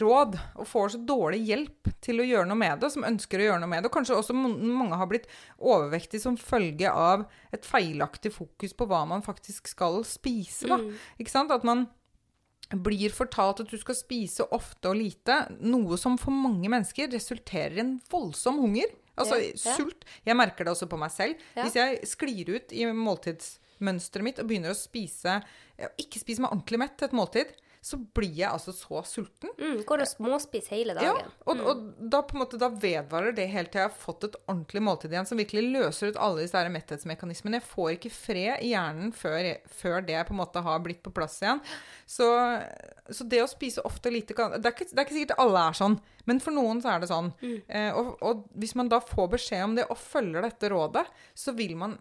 råd 0.00 0.38
og 0.58 0.66
får 0.68 0.94
så 0.94 1.00
dårlig 1.06 1.40
hjelp 1.48 1.90
til 2.04 2.22
å 2.22 2.26
gjøre 2.26 2.48
noe 2.50 2.58
med 2.58 2.82
det, 2.82 2.90
som 2.94 3.06
ønsker 3.06 3.40
å 3.40 3.46
gjøre 3.48 3.62
noe 3.62 3.70
med 3.70 3.82
det. 3.82 3.90
Og 3.90 3.96
kanskje 3.98 4.18
også 4.18 4.36
mange 4.36 4.98
har 4.98 5.10
blitt 5.10 5.28
overvektige 5.58 6.22
som 6.22 6.38
følge 6.40 6.90
av 6.90 7.26
et 7.54 7.66
feilaktig 7.66 8.32
fokus 8.34 8.74
på 8.74 8.88
hva 8.90 9.04
man 9.08 9.24
faktisk 9.26 9.70
skal 9.70 10.02
spise. 10.06 10.70
Da. 10.70 10.80
Ikke 11.18 11.34
sant? 11.34 11.54
At 11.54 11.66
man 11.66 11.86
blir 12.68 13.12
fortalt 13.14 13.62
at 13.62 13.70
du 13.70 13.78
skal 13.80 13.96
spise 13.96 14.44
ofte 14.52 14.90
og 14.90 14.98
lite, 14.98 15.44
noe 15.64 15.96
som 16.00 16.18
for 16.20 16.34
mange 16.34 16.68
mennesker 16.68 17.10
resulterer 17.14 17.78
i 17.78 17.84
en 17.84 17.94
voldsom 18.12 18.60
hunger. 18.60 18.90
Altså 19.18 19.38
Ja, 19.42 19.76
sult. 19.76 20.04
Jeg 20.26 20.38
merker 20.38 20.64
det 20.66 20.74
også 20.74 20.88
på 20.90 20.98
meg 21.00 21.12
selv. 21.14 21.40
Ja. 21.56 21.64
Hvis 21.64 21.78
jeg 21.78 22.00
sklir 22.08 22.52
ut 22.56 22.74
i 22.74 22.84
måltidsmønsteret 22.86 24.26
mitt 24.26 24.42
og 24.42 24.48
begynner 24.50 24.74
å 24.74 24.78
spise 24.78 25.40
ikke 26.00 26.18
spise 26.22 26.42
meg 26.42 26.50
ordentlig 26.50 26.80
mett 26.82 26.96
til 26.98 27.06
et 27.10 27.16
måltid, 27.16 27.52
så 27.88 27.96
blir 28.16 28.34
jeg 28.42 28.50
altså 28.52 28.72
så 28.76 29.00
sulten. 29.08 29.50
Mm, 29.56 29.78
går 29.88 30.02
og 30.04 30.10
småspiser 30.10 30.74
hele 30.76 30.94
Ja, 31.00 31.14
dagen. 31.16 31.30
og, 31.48 31.62
og 31.72 31.82
da, 32.12 32.20
på 32.28 32.36
en 32.36 32.42
måte, 32.42 32.60
da 32.60 32.68
vedvarer 32.68 33.32
det 33.36 33.46
helt 33.52 33.72
til 33.72 33.80
jeg 33.82 33.88
har 33.88 33.96
fått 34.02 34.26
et 34.28 34.36
ordentlig 34.44 34.82
måltid 34.84 35.14
igjen 35.16 35.28
som 35.30 35.40
virkelig 35.40 35.64
løser 35.72 36.12
ut 36.12 36.20
alle 36.20 36.44
disse 36.44 36.62
metthetsmekanismene. 36.76 37.60
Jeg 37.62 37.68
får 37.70 37.90
ikke 37.96 38.12
fred 38.12 38.64
i 38.66 38.74
hjernen 38.74 39.14
før, 39.16 39.48
før 39.80 40.04
det 40.08 40.20
på 40.28 40.36
en 40.36 40.40
måte 40.42 40.62
har 40.68 40.82
blitt 40.84 41.00
på 41.06 41.14
plass 41.16 41.38
igjen. 41.40 41.62
Så, 42.08 42.28
så 43.08 43.24
det 43.28 43.40
å 43.44 43.48
spise 43.50 43.84
ofte 43.88 44.10
og 44.12 44.16
lite 44.18 44.36
kan 44.36 44.54
det 44.58 44.64
er, 44.68 44.74
ikke, 44.76 44.90
det 44.92 44.98
er 45.00 45.06
ikke 45.08 45.16
sikkert 45.18 45.40
alle 45.46 45.64
er 45.70 45.78
sånn, 45.80 45.96
men 46.28 46.42
for 46.44 46.52
noen 46.56 46.82
så 46.84 46.92
er 46.94 47.02
det 47.02 47.08
sånn. 47.10 47.32
Eh, 47.66 47.90
og, 47.96 48.14
og 48.24 48.44
hvis 48.60 48.74
man 48.78 48.90
da 48.92 49.00
får 49.04 49.32
beskjed 49.38 49.64
om 49.64 49.74
det 49.78 49.88
og 49.88 49.98
følger 50.00 50.44
dette 50.44 50.70
rådet, 50.74 51.06
så 51.38 51.56
vil 51.56 51.74
man 51.80 51.96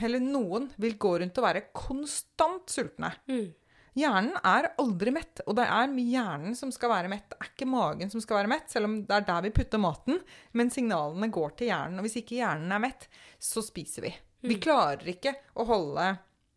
Eller 0.00 0.22
noen 0.24 0.70
vil 0.80 0.94
gå 0.96 1.10
rundt 1.20 1.36
og 1.36 1.44
være 1.44 1.66
konstant 1.76 2.70
sultne. 2.72 3.10
Mm. 3.28 3.50
Hjernen 3.98 4.38
er 4.40 4.70
aldri 4.80 5.12
mett, 5.12 5.42
og 5.44 5.56
det 5.58 5.66
er 5.68 5.90
hjernen 6.00 6.56
som 6.56 6.72
skal 6.72 6.94
være 6.94 7.10
mett. 7.12 7.26
Det 7.28 7.38
er 7.38 7.50
ikke 7.50 7.68
magen 7.68 8.12
som 8.12 8.22
skal 8.24 8.40
være 8.40 8.52
mett, 8.54 8.70
selv 8.72 8.88
om 8.88 8.98
det 9.04 9.18
er 9.18 9.26
der 9.28 9.44
vi 9.44 9.54
putter 9.58 9.82
maten. 9.82 10.20
Men 10.56 10.72
signalene 10.72 11.28
går 11.32 11.56
til 11.58 11.68
hjernen, 11.68 12.00
og 12.00 12.08
hvis 12.08 12.20
ikke 12.22 12.38
hjernen 12.38 12.72
er 12.72 12.84
mett, 12.86 13.08
så 13.36 13.64
spiser 13.64 14.06
vi. 14.06 14.12
Vi 14.48 14.56
klarer 14.62 15.12
ikke 15.12 15.34
å 15.60 15.66
holde, 15.68 16.06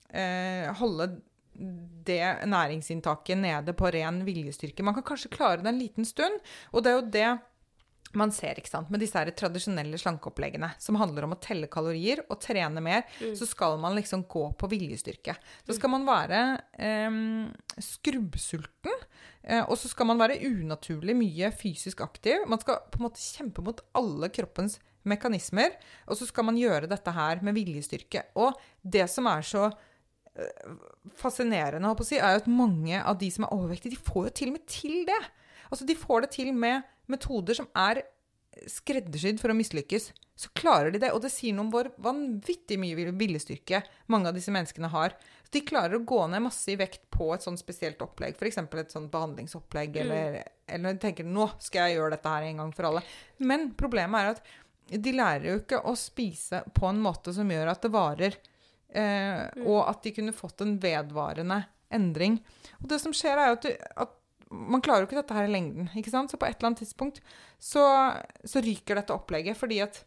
eh, 0.09 0.71
holde 0.79 1.09
det 1.55 2.47
næringsinntaket 2.47 3.37
nede 3.39 3.75
på 3.77 3.91
ren 3.91 4.23
viljestyrke. 4.27 4.83
Man 4.83 4.95
kan 4.97 5.05
kanskje 5.11 5.31
klare 5.35 5.63
det 5.63 5.71
en 5.71 5.79
liten 5.79 6.07
stund, 6.07 6.39
og 6.71 6.83
det 6.83 6.91
er 6.91 6.97
jo 6.99 7.11
det 7.11 7.29
man 8.19 8.33
ser, 8.35 8.59
ikke 8.59 8.71
sant, 8.71 8.89
med 8.93 9.01
disse 9.03 9.17
her 9.19 9.31
tradisjonelle 9.35 9.99
slankeoppleggene 9.99 10.71
som 10.81 10.97
handler 10.99 11.27
om 11.27 11.35
å 11.35 11.39
telle 11.41 11.69
kalorier 11.71 12.23
og 12.29 12.39
trene 12.43 12.83
mer, 12.83 13.05
så 13.37 13.47
skal 13.49 13.77
man 13.81 13.95
liksom 13.97 14.25
gå 14.31 14.47
på 14.59 14.69
viljestyrke. 14.71 15.37
Så 15.67 15.77
skal 15.77 15.93
man 15.93 16.07
være 16.07 16.41
eh, 16.79 17.19
skrubbsulten, 17.81 19.05
eh, 19.43 19.63
og 19.63 19.77
så 19.81 19.91
skal 19.91 20.11
man 20.11 20.21
være 20.21 20.41
unaturlig 20.47 21.17
mye 21.17 21.51
fysisk 21.55 22.03
aktiv. 22.05 22.45
Man 22.49 22.61
skal 22.61 22.83
på 22.91 23.01
en 23.01 23.07
måte 23.07 23.23
kjempe 23.23 23.65
mot 23.65 23.81
alle 23.97 24.31
kroppens 24.33 24.79
mekanismer, 25.05 25.75
og 26.09 26.17
så 26.19 26.27
skal 26.29 26.47
man 26.47 26.59
gjøre 26.59 26.89
dette 26.89 27.13
her 27.13 27.43
med 27.45 27.57
viljestyrke. 27.57 28.27
Og 28.41 28.57
det 28.81 29.05
som 29.11 29.29
er 29.29 29.45
så 29.45 29.67
eh, 29.69 30.75
fascinerende, 31.19 31.93
si, 32.05 32.17
er 32.19 32.37
jo 32.37 32.43
at 32.43 32.51
mange 32.51 33.01
av 33.01 33.19
de 33.21 33.29
som 33.33 33.45
er 33.45 33.55
overvektige, 33.55 33.95
de 33.95 34.05
får 34.09 34.29
jo 34.29 34.35
til 34.41 34.53
og 34.53 34.57
med 34.57 34.67
til 34.71 35.01
det. 35.09 35.21
Altså, 35.69 35.85
de 35.87 35.97
får 35.97 36.25
det 36.25 36.33
til 36.37 36.53
med 36.53 36.85
metoder 37.11 37.57
som 37.57 37.67
er 37.77 38.03
skreddersydd 38.71 39.41
for 39.41 39.51
å 39.51 39.57
mislykkes, 39.57 40.09
så 40.35 40.51
klarer 40.57 40.91
de 40.91 40.99
det. 41.03 41.11
Og 41.15 41.21
det 41.23 41.31
sier 41.33 41.55
noe 41.55 41.67
om 41.67 41.71
hvor 41.73 41.89
vanvittig 42.01 42.77
mye 42.79 43.11
viljestyrke 43.15 43.81
mange 44.11 44.31
av 44.31 44.37
disse 44.37 44.53
menneskene 44.53 44.91
har. 44.91 45.15
Så 45.45 45.55
de 45.55 45.63
klarer 45.67 45.97
å 45.97 46.05
gå 46.07 46.21
ned 46.31 46.43
masse 46.47 46.71
i 46.71 46.77
vekt 46.79 47.05
på 47.13 47.29
et 47.35 47.45
sånt 47.45 47.61
spesielt 47.61 48.01
opplegg, 48.03 48.35
f.eks. 48.39 48.59
et 48.63 48.95
sånt 48.95 49.11
behandlingsopplegg, 49.13 49.95
mm. 49.95 50.01
eller, 50.03 50.41
eller 50.77 50.99
tenker 51.01 51.27
nå 51.27 51.47
skal 51.63 51.89
jeg 51.89 51.99
gjøre 51.99 52.15
dette 52.17 52.35
her 52.35 52.49
en 52.49 52.63
gang 52.63 52.73
for 52.75 52.89
alle. 52.89 53.05
Men 53.43 53.69
problemet 53.77 54.21
er 54.21 54.33
at 54.35 54.99
de 55.05 55.15
lærer 55.15 55.47
jo 55.49 55.61
ikke 55.61 55.81
å 55.87 55.95
spise 55.97 56.61
på 56.75 56.89
en 56.89 56.99
måte 57.01 57.33
som 57.33 57.49
gjør 57.49 57.71
at 57.71 57.85
det 57.85 57.93
varer. 57.93 58.35
Eh, 58.95 59.39
mm. 59.55 59.63
Og 59.65 59.81
at 59.85 60.03
de 60.05 60.13
kunne 60.15 60.35
fått 60.35 60.61
en 60.65 60.75
vedvarende 60.81 61.63
endring. 61.93 62.37
Og 62.81 62.89
det 62.91 62.99
som 63.01 63.15
skjer, 63.15 63.39
er 63.39 63.51
jo 63.51 63.57
at, 63.59 63.71
at 64.05 64.13
man 64.51 64.81
klarer 64.83 65.03
jo 65.03 65.09
ikke 65.09 65.19
dette 65.19 65.37
her 65.37 65.47
i 65.47 65.53
lengden. 65.53 65.89
ikke 65.97 66.13
sant? 66.13 66.31
Så 66.31 66.37
på 66.37 66.47
et 66.47 66.57
eller 66.57 66.71
annet 66.71 66.83
tidspunkt 66.83 67.21
så, 67.59 67.85
så 68.45 68.61
ryker 68.63 68.99
dette 68.99 69.15
opplegget 69.15 69.57
fordi 69.57 69.79
at 69.85 70.03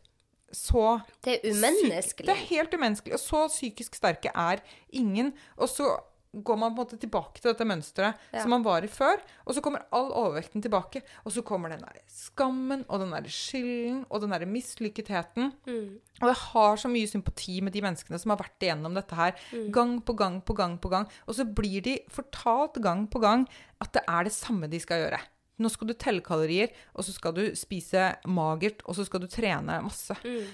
så 0.55 1.01
Det 1.25 1.35
er 1.35 1.51
umenneskelig. 1.51 2.27
Det 2.27 2.33
er 2.33 2.47
helt 2.49 2.75
umenneskelig. 2.75 3.19
Og 3.19 3.21
så 3.21 3.41
psykisk 3.53 3.99
sterke 3.99 4.31
er 4.33 4.63
ingen. 4.97 5.35
Og 5.57 5.69
så 5.69 5.91
går 6.33 6.59
man 6.61 6.75
på 6.75 6.83
en 6.83 6.87
måte 6.87 6.99
tilbake 7.01 7.41
til 7.41 7.51
dette 7.51 7.67
mønsteret 7.67 8.19
ja. 8.35 8.43
som 8.43 8.53
man 8.53 8.65
var 8.67 8.85
i 8.85 8.91
før. 8.93 9.21
Og 9.47 9.57
så 9.57 9.63
kommer 9.65 9.87
all 9.97 10.11
overvekten 10.13 10.63
tilbake. 10.65 11.03
Og 11.25 11.33
så 11.35 11.45
kommer 11.47 11.73
den 11.73 11.85
der 11.85 12.03
skammen 12.13 12.85
og 12.89 13.01
den 13.03 13.15
der 13.15 13.31
skylden 13.33 14.03
og 14.09 14.23
den 14.25 14.35
der 14.35 14.45
mislykketheten. 14.49 15.53
Mm. 15.69 15.97
Og 16.21 16.29
jeg 16.29 16.41
har 16.43 16.83
så 16.83 16.91
mye 16.93 17.09
sympati 17.09 17.59
med 17.65 17.75
de 17.77 17.83
menneskene 17.85 18.21
som 18.21 18.35
har 18.35 18.43
vært 18.43 18.67
igjennom 18.67 18.99
dette 18.99 19.17
her 19.17 19.35
mm. 19.53 19.71
gang 19.75 19.97
på 20.05 20.17
gang 20.19 20.39
på 20.45 20.57
gang 20.59 20.77
på 20.83 20.93
gang. 20.93 21.09
Og 21.27 21.39
så 21.39 21.49
blir 21.49 21.85
de 21.87 21.99
fortalt 22.13 22.79
gang 22.85 23.09
på 23.11 23.23
gang 23.25 23.49
at 23.83 23.95
det 23.97 24.05
er 24.05 24.29
det 24.29 24.37
samme 24.37 24.69
de 24.71 24.81
skal 24.83 25.07
gjøre. 25.07 25.21
Nå 25.59 25.71
skal 25.73 25.91
du 25.91 25.97
telle 25.99 26.23
kalorier, 26.23 26.71
og 26.95 27.03
så 27.03 27.11
skal 27.11 27.35
du 27.35 27.43
spise 27.59 28.13
magert, 28.31 28.85
og 28.87 28.95
så 28.95 29.03
skal 29.07 29.25
du 29.25 29.27
trene 29.31 29.81
masse. 29.83 30.15
Mm. 30.23 30.47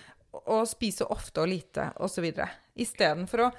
Og 0.48 0.64
spise 0.66 1.04
ofte 1.12 1.42
og 1.42 1.50
lite, 1.50 1.90
osv. 2.02 2.30
Istedenfor 2.80 3.44
å 3.44 3.50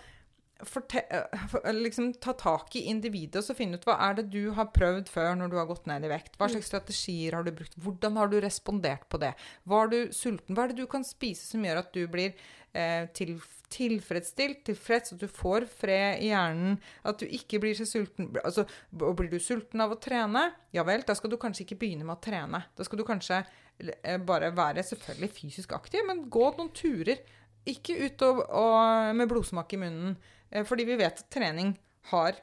liksom, 1.76 2.14
ta 2.14 2.34
tak 2.34 2.76
i 2.76 2.86
individet 2.90 3.42
og 3.42 3.48
så 3.48 3.56
finne 3.58 3.78
ut 3.78 3.86
hva 3.88 3.98
er 4.08 4.20
det 4.20 4.28
du 4.32 4.52
har 4.56 4.72
prøvd 4.76 5.10
før 5.12 5.36
når 5.36 5.52
du 5.52 5.58
har 5.60 5.68
gått 5.70 5.88
ned 5.90 6.06
i 6.06 6.12
vekt. 6.12 6.38
Hva 6.40 6.50
slags 6.50 6.70
strategier 6.72 7.36
har 7.36 7.44
du 7.44 7.52
brukt? 7.52 7.76
Hvordan 7.76 8.18
har 8.18 8.32
du 8.32 8.40
respondert 8.42 9.08
på 9.10 9.20
det? 9.22 9.34
Var 9.64 9.92
du 9.92 9.98
sulten? 10.16 10.56
Hva 10.56 10.66
er 10.66 10.74
det 10.74 10.80
du 10.84 10.88
kan 10.88 11.04
spise 11.04 11.46
som 11.50 11.66
gjør 11.66 11.82
at 11.84 11.92
du 11.96 12.06
blir 12.12 12.34
eh, 12.76 13.08
til, 13.16 13.36
tilfredsstilt, 13.74 14.64
tilfreds, 14.70 15.16
at 15.16 15.24
du 15.24 15.28
får 15.32 15.68
fred 15.70 16.24
i 16.24 16.32
hjernen, 16.32 16.78
at 17.04 17.20
du 17.20 17.28
ikke 17.28 17.60
blir 17.64 17.76
så 17.78 17.88
sulten 17.90 18.32
altså, 18.44 18.68
Blir 18.92 19.32
du 19.32 19.40
sulten 19.44 19.84
av 19.84 19.96
å 19.96 20.00
trene? 20.02 20.48
Ja 20.76 20.86
vel, 20.88 21.04
da 21.08 21.16
skal 21.18 21.34
du 21.34 21.40
kanskje 21.42 21.66
ikke 21.66 21.82
begynne 21.84 22.08
med 22.08 22.18
å 22.18 22.24
trene. 22.24 22.66
Da 22.76 22.88
skal 22.88 23.02
du 23.02 23.08
kanskje 23.08 23.42
eh, 23.82 24.20
bare 24.24 24.54
være 24.56 24.86
selvfølgelig 24.88 25.34
fysisk 25.36 25.76
aktiv, 25.76 26.06
men 26.08 26.30
gå 26.32 26.48
noen 26.56 26.72
turer. 26.76 27.24
Ikke 27.66 27.98
ut 27.98 28.22
og, 28.28 28.44
og 28.54 29.16
med 29.18 29.30
blodsmak 29.32 29.74
i 29.74 29.82
munnen. 29.82 30.18
Eh, 30.56 30.64
fordi 30.68 30.88
vi 30.88 30.98
vet 31.02 31.20
at 31.20 31.28
trening 31.34 31.76
har 32.14 32.40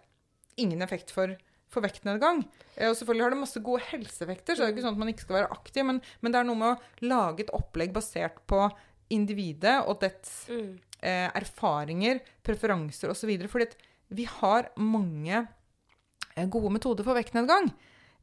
ingen 0.60 0.84
effekt 0.84 1.12
for, 1.14 1.32
for 1.72 1.84
vektnedgang. 1.84 2.44
Eh, 2.76 2.90
og 2.90 2.96
selvfølgelig 2.98 3.26
har 3.26 3.34
det 3.34 3.42
masse 3.42 3.64
gode 3.64 3.84
helseeffekter, 3.88 4.54
så 4.54 4.64
det 4.64 4.70
er 4.70 4.76
ikke 4.76 4.86
sånn 4.86 4.96
at 4.98 5.02
man 5.02 5.12
ikke 5.12 5.26
skal 5.26 5.38
være 5.40 5.52
aktiv, 5.56 5.86
men, 5.88 6.02
men 6.20 6.34
det 6.34 6.40
er 6.40 6.48
noe 6.48 6.60
med 6.60 6.74
å 6.74 7.08
lage 7.08 7.46
et 7.46 7.54
opplegg 7.56 7.94
basert 7.96 8.42
på 8.50 8.66
individet 9.12 9.78
og 9.88 10.00
dets 10.04 10.44
mm. 10.48 10.68
eh, 11.00 11.28
erfaringer, 11.36 12.22
preferanser 12.44 13.12
osv. 13.12 13.32
Fordi 13.50 13.68
vi 14.12 14.28
har 14.28 14.70
mange 14.80 15.40
eh, 15.40 16.46
gode 16.46 16.72
metoder 16.76 17.06
for 17.06 17.18
vektnedgang. 17.18 17.70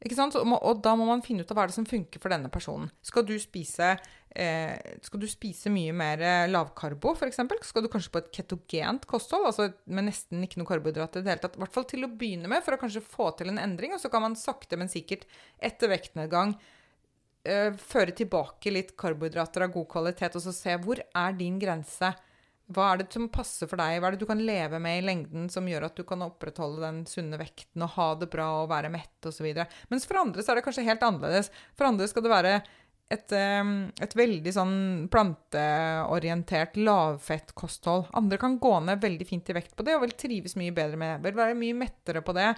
Ikke 0.00 0.16
sant? 0.16 0.36
Og 0.38 0.80
da 0.80 0.94
må 0.96 1.04
man 1.04 1.20
finne 1.24 1.44
ut 1.44 1.50
av 1.52 1.58
hva 1.58 1.66
det 1.68 1.76
som 1.76 1.84
funker 1.88 2.22
for 2.22 2.32
denne 2.32 2.48
personen. 2.52 2.88
Skal 3.04 3.26
du 3.28 3.34
spise, 3.40 3.92
eh, 4.34 4.96
skal 5.02 5.22
du 5.22 5.26
spise 5.30 5.72
mye 5.72 5.94
mer 5.96 6.22
eh, 6.24 6.48
lavkarbo, 6.50 7.14
f.eks.? 7.16 7.40
Skal 7.66 7.84
du 7.84 7.90
kanskje 7.92 8.12
på 8.14 8.22
et 8.22 8.30
ketogent 8.38 9.06
kosthold, 9.10 9.48
altså 9.50 9.70
med 9.90 10.08
nesten 10.10 10.44
ikke 10.46 10.60
noe 10.60 10.70
karbohydrater 10.70 11.22
i 11.22 11.26
det 11.26 11.34
hele 11.34 11.44
tatt? 11.44 11.58
I 11.58 11.64
hvert 11.64 11.76
fall 11.76 11.88
til 11.90 12.06
å 12.06 12.12
begynne 12.12 12.50
med, 12.50 12.64
for 12.66 12.76
å 12.76 12.80
kanskje 12.80 13.04
få 13.04 13.30
til 13.38 13.52
en 13.52 13.62
endring. 13.62 13.96
Og 13.96 14.02
så 14.02 14.12
kan 14.12 14.24
man 14.24 14.38
sakte, 14.38 14.78
men 14.80 14.92
sikkert 14.92 15.26
etter 15.58 15.92
vektnedgang 15.92 16.56
eh, 17.44 17.70
føre 17.74 18.16
tilbake 18.16 18.74
litt 18.74 18.96
karbohydrater 19.00 19.66
av 19.66 19.76
god 19.76 19.88
kvalitet, 19.92 20.38
og 20.38 20.46
så 20.46 20.54
se 20.56 20.76
hvor 20.84 21.02
er 21.02 21.38
din 21.38 21.60
grense 21.62 22.14
hva 22.70 22.92
er 22.92 23.00
det 23.00 23.08
som 23.10 23.26
passer 23.32 23.66
for 23.66 23.80
deg? 23.80 23.98
Hva 23.98 24.10
er 24.10 24.14
det 24.14 24.22
du 24.22 24.28
kan 24.30 24.42
leve 24.46 24.78
med 24.82 25.00
i 25.00 25.02
lengden 25.02 25.48
som 25.50 25.66
gjør 25.66 25.88
at 25.88 25.96
du 25.98 26.04
kan 26.06 26.22
opprettholde 26.22 26.84
den 26.84 27.00
sunne 27.08 27.38
vekten 27.40 27.82
og 27.82 27.96
ha 27.96 28.06
det 28.20 28.28
bra 28.30 28.46
og 28.60 28.70
være 28.70 28.92
mett 28.94 29.26
osv. 29.26 29.48
Mens 29.90 30.06
for 30.06 30.20
andre 30.20 30.44
så 30.44 30.52
er 30.52 30.60
det 30.60 30.66
kanskje 30.68 30.86
helt 30.86 31.02
annerledes. 31.02 31.50
For 31.74 31.88
andre 31.88 32.06
skal 32.10 32.26
det 32.26 32.32
være 32.32 32.52
et, 33.10 33.32
et 33.34 34.14
veldig 34.16 34.52
sånn 34.54 34.76
planteorientert 35.10 36.76
lavfettkosthold. 36.78 38.10
Andre 38.18 38.38
kan 38.38 38.58
gå 38.62 38.74
ned 38.86 39.02
veldig 39.02 39.26
fint 39.26 39.50
i 39.50 39.56
vekt 39.56 39.74
på 39.78 39.86
det 39.86 39.96
og 39.96 40.04
vil 40.04 40.14
trives 40.18 40.54
mye 40.60 40.74
bedre 40.74 41.00
med 41.00 41.16
det. 41.16 41.24
Vil 41.26 41.40
være 41.40 41.58
mye 41.58 41.80
mettere 41.80 42.22
på 42.22 42.36
det. 42.36 42.52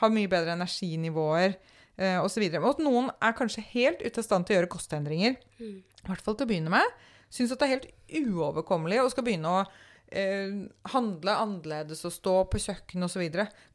Ha 0.00 0.10
mye 0.14 0.30
bedre 0.32 0.56
energinivåer 0.56 1.52
eh, 1.52 2.16
osv. 2.22 2.46
Og 2.60 2.70
at 2.72 2.82
noen 2.84 3.12
er 3.20 3.36
kanskje 3.36 3.66
helt 3.74 4.00
ute 4.00 4.22
av 4.22 4.26
stand 4.26 4.48
til 4.48 4.56
å 4.56 4.60
gjøre 4.62 4.72
kostendringer. 4.72 5.36
Mm. 5.60 5.78
I 5.84 6.08
hvert 6.08 6.24
fall 6.24 6.38
til 6.38 6.48
å 6.48 6.52
begynne 6.54 6.72
med 6.72 6.98
syns 7.32 7.52
at 7.52 7.60
det 7.60 7.68
er 7.68 7.76
helt 7.76 8.32
uoverkommelig 8.32 9.02
og 9.02 9.12
skal 9.12 9.26
begynne 9.26 9.52
å 9.52 9.60
eh, 10.08 10.64
handle 10.94 11.36
annerledes 11.44 12.04
og 12.08 12.14
stå 12.14 12.36
på 12.52 12.62
kjøkken 12.64 13.04
osv. 13.06 13.24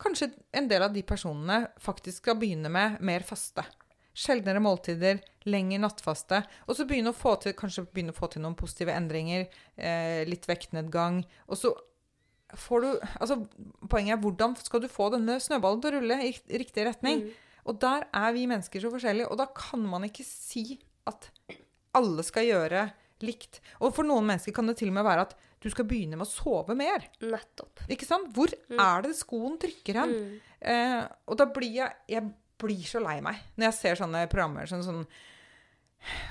Kanskje 0.02 0.32
en 0.56 0.70
del 0.72 0.86
av 0.86 0.94
de 0.96 1.06
personene 1.08 1.64
faktisk 1.82 2.24
skal 2.24 2.40
begynne 2.42 2.72
med 2.74 3.00
mer 3.06 3.26
faste. 3.28 3.66
Sjeldnere 4.14 4.62
måltider, 4.62 5.22
lengre 5.50 5.80
nattfaste. 5.82 6.44
Og 6.68 6.78
så 6.78 6.86
begynne 6.90 7.14
å 7.14 7.18
få 7.18 7.36
til, 7.42 7.56
kanskje 7.58 7.86
begynne 7.90 8.14
å 8.14 8.18
få 8.18 8.30
til 8.34 8.44
noen 8.46 8.58
positive 8.58 8.94
endringer. 8.94 9.48
Eh, 9.76 10.22
litt 10.30 10.46
vektnedgang. 10.50 11.24
Og 11.50 11.60
så 11.60 11.74
får 12.54 12.82
du 12.84 12.90
Altså, 13.20 13.40
poenget 13.90 14.18
er 14.18 14.22
hvordan 14.22 14.56
skal 14.62 14.84
du 14.84 14.90
få 14.92 15.10
denne 15.14 15.40
snøballen 15.42 15.82
til 15.82 15.92
å 15.92 16.00
rulle 16.00 16.20
i 16.30 16.34
riktig 16.62 16.86
retning? 16.86 17.26
Mm. 17.26 17.50
Og 17.70 17.80
der 17.80 18.06
er 18.12 18.34
vi 18.36 18.48
mennesker 18.50 18.84
så 18.84 18.92
forskjellige, 18.92 19.30
og 19.32 19.40
da 19.40 19.48
kan 19.56 19.86
man 19.88 20.04
ikke 20.04 20.26
si 20.28 20.82
at 21.08 21.32
alle 21.96 22.26
skal 22.26 22.48
gjøre 22.48 22.90
likt. 23.24 23.62
Og 23.80 23.94
for 23.96 24.08
noen 24.08 24.28
mennesker 24.28 24.56
kan 24.56 24.68
det 24.68 24.76
til 24.82 24.92
og 24.92 24.98
med 24.98 25.08
være 25.08 25.28
at 25.30 25.36
du 25.64 25.70
skal 25.72 25.88
begynne 25.88 26.18
med 26.20 26.28
å 26.28 26.32
sove 26.32 26.76
mer. 26.76 27.06
Nettopp. 27.24 27.86
Ikke 27.92 28.08
sant? 28.08 28.34
Hvor 28.36 28.52
mm. 28.52 28.80
er 28.84 29.06
det 29.06 29.14
skoen 29.16 29.56
trykker 29.62 30.02
hen? 30.02 30.16
Mm. 30.16 30.34
Eh, 30.74 31.02
og 31.30 31.40
da 31.40 31.48
blir 31.52 31.72
jeg 31.80 31.96
Jeg 32.12 32.28
blir 32.64 32.84
så 32.88 33.02
lei 33.04 33.20
meg 33.26 33.40
når 33.56 33.70
jeg 33.70 33.80
ser 33.80 34.00
sånne 34.00 34.26
programmer 34.32 34.70
sånn, 34.70 34.84
sånn 34.86 35.06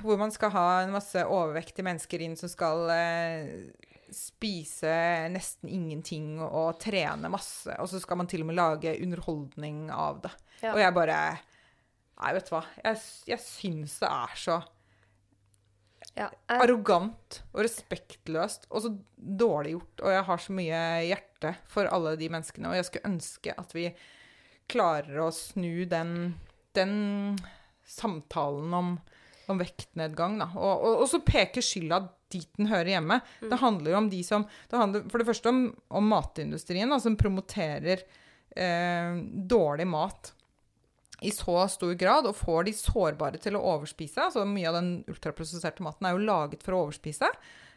hvor 0.05 0.19
man 0.21 0.33
skal 0.35 0.53
ha 0.53 0.67
en 0.83 0.93
masse 0.93 1.23
overvektige 1.25 1.87
mennesker 1.87 2.25
inn 2.25 2.35
som 2.37 2.51
skal 2.51 2.91
eh, 2.93 3.71
spise 4.13 4.93
nesten 5.33 5.71
ingenting 5.73 6.37
og, 6.41 6.51
og, 6.51 6.75
trene 6.83 7.31
masse. 7.33 7.73
Og 7.81 7.89
så 7.89 8.01
skal 8.03 8.21
man 8.21 8.29
til 8.29 8.45
og 8.45 8.51
med 8.51 8.59
lage 8.59 8.93
underholdning 9.01 9.87
av 9.95 10.21
det. 10.27 10.35
Ja. 10.61 10.75
Og 10.75 10.83
jeg 10.83 10.95
bare 10.99 11.19
Nei, 12.23 12.35
vet 12.37 12.47
du 12.47 12.53
hva. 12.55 12.61
Jeg, 12.85 12.99
jeg 13.33 13.43
syns 13.43 13.97
det 13.99 14.09
er 14.13 14.35
så 14.39 14.61
ja, 16.13 16.27
jeg... 16.29 16.59
Arrogant 16.61 17.39
og 17.55 17.63
respektløst 17.65 18.69
og 18.69 18.85
så 18.85 18.93
dårlig 19.17 19.73
gjort. 19.75 20.03
Og 20.05 20.13
jeg 20.13 20.27
har 20.29 20.43
så 20.45 20.55
mye 20.55 20.83
hjerte 21.09 21.55
for 21.73 21.89
alle 21.91 22.13
de 22.21 22.29
menneskene, 22.31 22.71
og 22.71 22.79
jeg 22.79 22.87
skulle 22.89 23.11
ønske 23.15 23.55
at 23.59 23.75
vi 23.75 23.89
klarer 24.71 25.23
å 25.25 25.31
snu 25.35 25.85
den, 25.89 26.35
den 26.77 26.95
samtalen 27.89 28.75
om, 28.75 28.91
om 29.51 29.61
vektnedgang. 29.61 30.41
Og, 30.53 30.73
og, 30.73 30.91
og, 31.03 31.07
så 31.11 31.23
peker 31.25 31.65
skylda 31.65 32.03
dit 32.33 32.49
den 32.57 32.71
hører 32.71 32.95
hjemme. 32.95 33.21
Mm. 33.43 33.49
Det 33.51 33.61
handler 33.61 33.99
om 33.99 34.11
de 34.13 34.23
som 34.25 34.47
Det 34.71 34.79
handler 34.81 35.09
for 35.13 35.21
det 35.21 35.29
første 35.29 35.53
om, 35.53 35.65
om 35.93 36.13
matindustrien, 36.13 36.89
da, 36.89 37.01
som 37.03 37.19
promoterer 37.21 38.05
eh, 38.57 39.19
dårlig 39.53 39.89
mat 39.93 40.33
i 41.23 41.31
så 41.31 41.55
stor 41.71 41.93
grad 41.95 42.27
og 42.27 42.35
får 42.35 42.65
de 42.67 42.73
sårbare 42.75 43.39
til 43.43 43.55
å 43.55 43.63
overspise. 43.77 44.25
altså 44.25 44.47
Mye 44.49 44.71
av 44.71 44.81
den 44.81 44.93
ultraprosesserte 45.11 45.85
maten 45.85 46.09
er 46.09 46.17
jo 46.17 46.25
laget 46.27 46.65
for 46.65 46.75
å 46.75 46.87
overspise. 46.87 47.29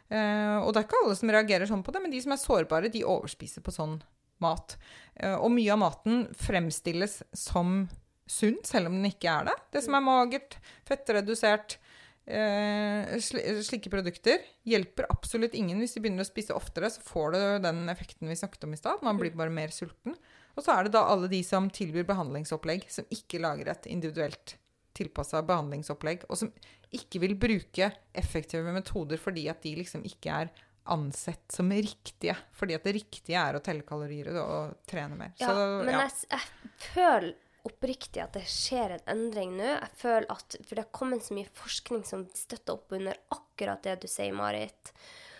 Eh, 0.08 0.56
og 0.58 0.72
det 0.72 0.80
er 0.80 0.86
ikke 0.88 1.02
alle 1.04 1.18
som 1.18 1.32
reagerer 1.34 1.70
sånn 1.70 1.84
på 1.86 1.94
det, 1.94 2.02
men 2.02 2.14
de 2.14 2.22
som 2.22 2.34
er 2.34 2.42
sårbare, 2.42 2.90
de 2.92 3.06
overspiser 3.06 3.62
på 3.62 3.74
sånn 3.74 4.00
mat. 4.42 4.76
Eh, 5.16 5.36
og 5.36 5.52
mye 5.54 5.72
av 5.74 5.80
maten 5.82 6.26
fremstilles 6.36 7.22
som 7.36 7.84
sunn, 8.26 8.58
selv 8.66 8.90
om 8.90 8.98
den 8.98 9.10
ikke 9.10 9.30
er 9.30 9.50
det. 9.50 9.56
Det 9.76 9.84
som 9.86 9.96
er 9.96 10.04
magert, 10.04 10.58
fettredusert, 10.88 11.78
eh, 12.26 13.16
slike 13.20 13.92
produkter 13.92 14.42
hjelper 14.66 15.08
absolutt 15.12 15.54
ingen. 15.54 15.78
Hvis 15.82 15.94
de 15.94 16.02
begynner 16.04 16.26
å 16.26 16.28
spise 16.28 16.56
oftere, 16.56 16.90
så 16.90 17.02
får 17.06 17.32
du 17.32 17.40
den 17.68 17.86
effekten 17.92 18.28
vi 18.28 18.38
snakket 18.38 18.66
om 18.66 18.74
i 18.74 18.80
stad. 18.80 19.02
Man 19.06 19.18
blir 19.20 19.36
bare 19.36 19.54
mer 19.54 19.74
sulten. 19.74 20.18
Og 20.56 20.64
så 20.64 20.72
er 20.72 20.86
det 20.86 20.96
da 20.96 21.04
alle 21.06 21.28
de 21.28 21.42
som 21.44 21.68
tilbyr 21.70 22.06
behandlingsopplegg, 22.08 22.88
som 22.90 23.04
ikke 23.12 23.42
lager 23.44 23.68
et 23.68 23.86
individuelt 23.92 24.56
tilpassa 24.96 25.42
behandlingsopplegg, 25.44 26.24
og 26.30 26.40
som 26.40 26.52
ikke 26.94 27.20
vil 27.20 27.34
bruke 27.36 27.90
effektive 28.16 28.72
metoder 28.72 29.20
fordi 29.20 29.46
at 29.52 29.60
de 29.64 29.74
liksom 29.76 30.06
ikke 30.08 30.40
er 30.44 30.52
ansett 30.92 31.52
som 31.52 31.70
riktige. 31.72 32.36
Fordi 32.56 32.74
at 32.76 32.84
det 32.86 32.94
riktige 32.98 33.40
er 33.40 33.58
å 33.58 33.62
telle 33.64 33.82
kalorier 33.86 34.30
og, 34.42 34.76
trene 34.88 35.16
mer. 35.18 35.32
Ja, 35.40 35.48
Så, 35.50 35.66
men 35.84 35.94
ja. 35.94 36.06
Jeg, 36.06 36.30
jeg 36.30 36.80
føler 36.92 37.34
oppriktig 37.66 38.22
at 38.22 38.36
det 38.38 38.44
skjer 38.46 38.92
en 38.96 39.06
endring 39.16 39.56
nå. 39.58 39.66
Jeg 39.74 39.92
føler 39.98 40.26
at, 40.30 40.56
For 40.62 40.78
det 40.78 40.84
har 40.84 40.92
kommet 40.94 41.24
så 41.26 41.34
mye 41.34 41.50
forskning 41.58 42.04
som 42.06 42.26
støtter 42.34 42.76
opp 42.78 42.92
under 42.94 43.16
akkurat 43.34 43.82
det 43.82 43.96
du 44.04 44.08
sier, 44.10 44.32
Marit. 44.36 44.92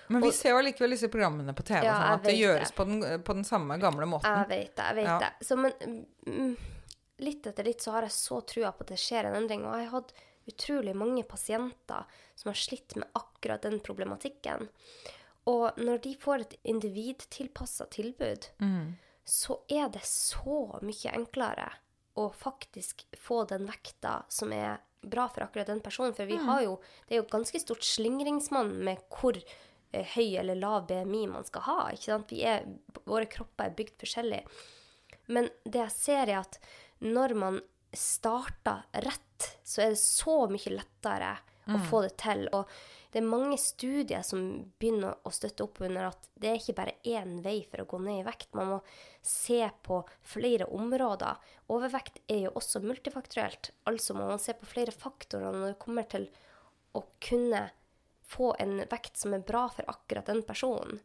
Men 0.08 0.22
vi 0.22 0.28
og- 0.30 0.34
ser 0.38 0.50
jo 0.54 0.58
allikevel 0.60 0.90
disse 0.94 1.08
programmene 1.10 1.54
på 1.54 1.64
TV, 1.66 1.84
Ja, 1.86 1.94
sånn 1.98 2.14
at 2.20 2.24
det 2.26 2.36
gjøres 2.38 2.68
det. 2.70 2.76
på 2.78 2.84
den, 2.86 3.22
på 3.26 3.34
den 3.34 3.44
samme 3.46 3.78
gamle 3.82 4.06
måten. 4.06 4.30
Jeg 4.42 4.48
vet 4.52 4.76
det. 4.76 4.84
jeg 4.90 4.94
vet 5.00 5.04
Ja. 5.10 5.18
det. 5.18 5.46
Så, 5.46 5.56
men 5.58 6.06
mm, 6.26 6.56
litt 7.26 7.46
etter 7.46 7.64
litt 7.64 7.82
så 7.82 7.92
har 7.96 8.02
jeg 8.06 8.14
så 8.14 8.40
trua 8.46 8.70
på 8.72 8.82
at 8.86 8.92
det 8.94 8.98
skjer 9.02 9.26
en 9.30 9.34
endring. 9.42 9.64
Og 9.66 9.74
jeg 9.78 9.88
har 9.90 10.00
hatt 10.00 10.12
utrolig 10.46 10.94
mange 10.94 11.24
pasienter 11.26 12.04
som 12.38 12.50
har 12.52 12.54
slitt 12.58 12.94
med 12.96 13.08
akkurat 13.18 13.62
den 13.66 13.80
problematikken. 13.80 14.68
Og 15.46 15.76
når 15.78 16.00
de 16.02 16.14
får 16.18 16.40
et 16.46 16.54
individtilpassa 16.64 17.86
tilbud, 17.94 18.48
Mm. 18.60 18.96
så 19.24 19.60
er 19.68 19.88
det 19.88 20.02
så 20.04 20.80
mye 20.82 21.12
enklere 21.14 21.68
å 22.16 22.28
faktisk 22.32 23.04
få 23.18 23.44
den 23.48 23.66
vekta 23.66 24.24
som 24.28 24.52
er 24.52 24.78
bra 25.02 25.28
for 25.28 25.42
akkurat 25.44 25.66
den 25.66 25.80
personen. 25.80 26.14
For 26.14 26.26
vi 26.26 26.36
har 26.36 26.62
jo, 26.62 26.80
det 27.08 27.14
er 27.16 27.22
jo 27.22 27.28
ganske 27.30 27.60
stort 27.60 27.82
slingringsmonn 27.84 28.72
med 28.84 28.98
hvor 29.10 29.36
eh, 29.92 30.04
høy 30.16 30.36
eller 30.38 30.54
lav 30.58 30.86
BMI 30.88 31.26
man 31.28 31.44
skal 31.44 31.62
ha. 31.62 31.90
ikke 31.92 32.04
sant? 32.10 32.30
Vi 32.30 32.42
er, 32.42 32.64
våre 33.04 33.26
kropper 33.26 33.66
er 33.70 33.76
bygd 33.78 33.98
forskjellig. 34.02 34.42
Men 35.28 35.48
det 35.64 35.78
jeg 35.84 35.90
ser 35.94 36.28
er 36.28 36.40
at 36.40 36.58
når 37.00 37.34
man 37.38 37.60
starter 37.92 38.84
rett, 39.04 39.50
så 39.64 39.82
er 39.82 39.94
det 39.94 40.00
så 40.02 40.46
mye 40.50 40.72
lettere 40.74 41.36
å 41.66 41.78
få 41.90 42.02
det 42.04 42.16
til. 42.22 42.46
Og 42.54 42.68
det 43.16 43.22
er 43.22 43.28
mange 43.32 43.56
studier 43.56 44.20
som 44.20 44.40
begynner 44.76 45.14
å 45.24 45.30
støtte 45.32 45.64
opp 45.64 45.78
under 45.86 46.10
at 46.10 46.26
det 46.36 46.50
er 46.50 46.58
ikke 46.58 46.74
bare 46.76 46.92
én 47.08 47.38
vei 47.40 47.62
for 47.64 47.80
å 47.80 47.86
gå 47.88 48.00
ned 48.04 48.18
i 48.20 48.24
vekt. 48.26 48.50
Man 48.52 48.74
må 48.74 48.80
se 49.24 49.62
på 49.86 50.02
flere 50.20 50.66
områder. 50.68 51.38
Overvekt 51.72 52.20
er 52.28 52.42
jo 52.42 52.50
også 52.60 52.82
multifaktorielt. 52.84 53.70
Altså 53.88 54.12
må 54.18 54.26
man 54.28 54.42
se 54.42 54.52
på 54.52 54.68
flere 54.68 54.92
faktorer 54.92 55.48
når 55.48 55.70
det 55.70 55.78
kommer 55.80 56.04
til 56.12 56.26
å 56.92 57.06
kunne 57.24 57.62
få 58.28 58.50
en 58.60 58.82
vekt 58.90 59.16
som 59.16 59.32
er 59.32 59.46
bra 59.48 59.64
for 59.72 59.88
akkurat 59.88 60.28
den 60.28 60.42
personen. 60.44 61.00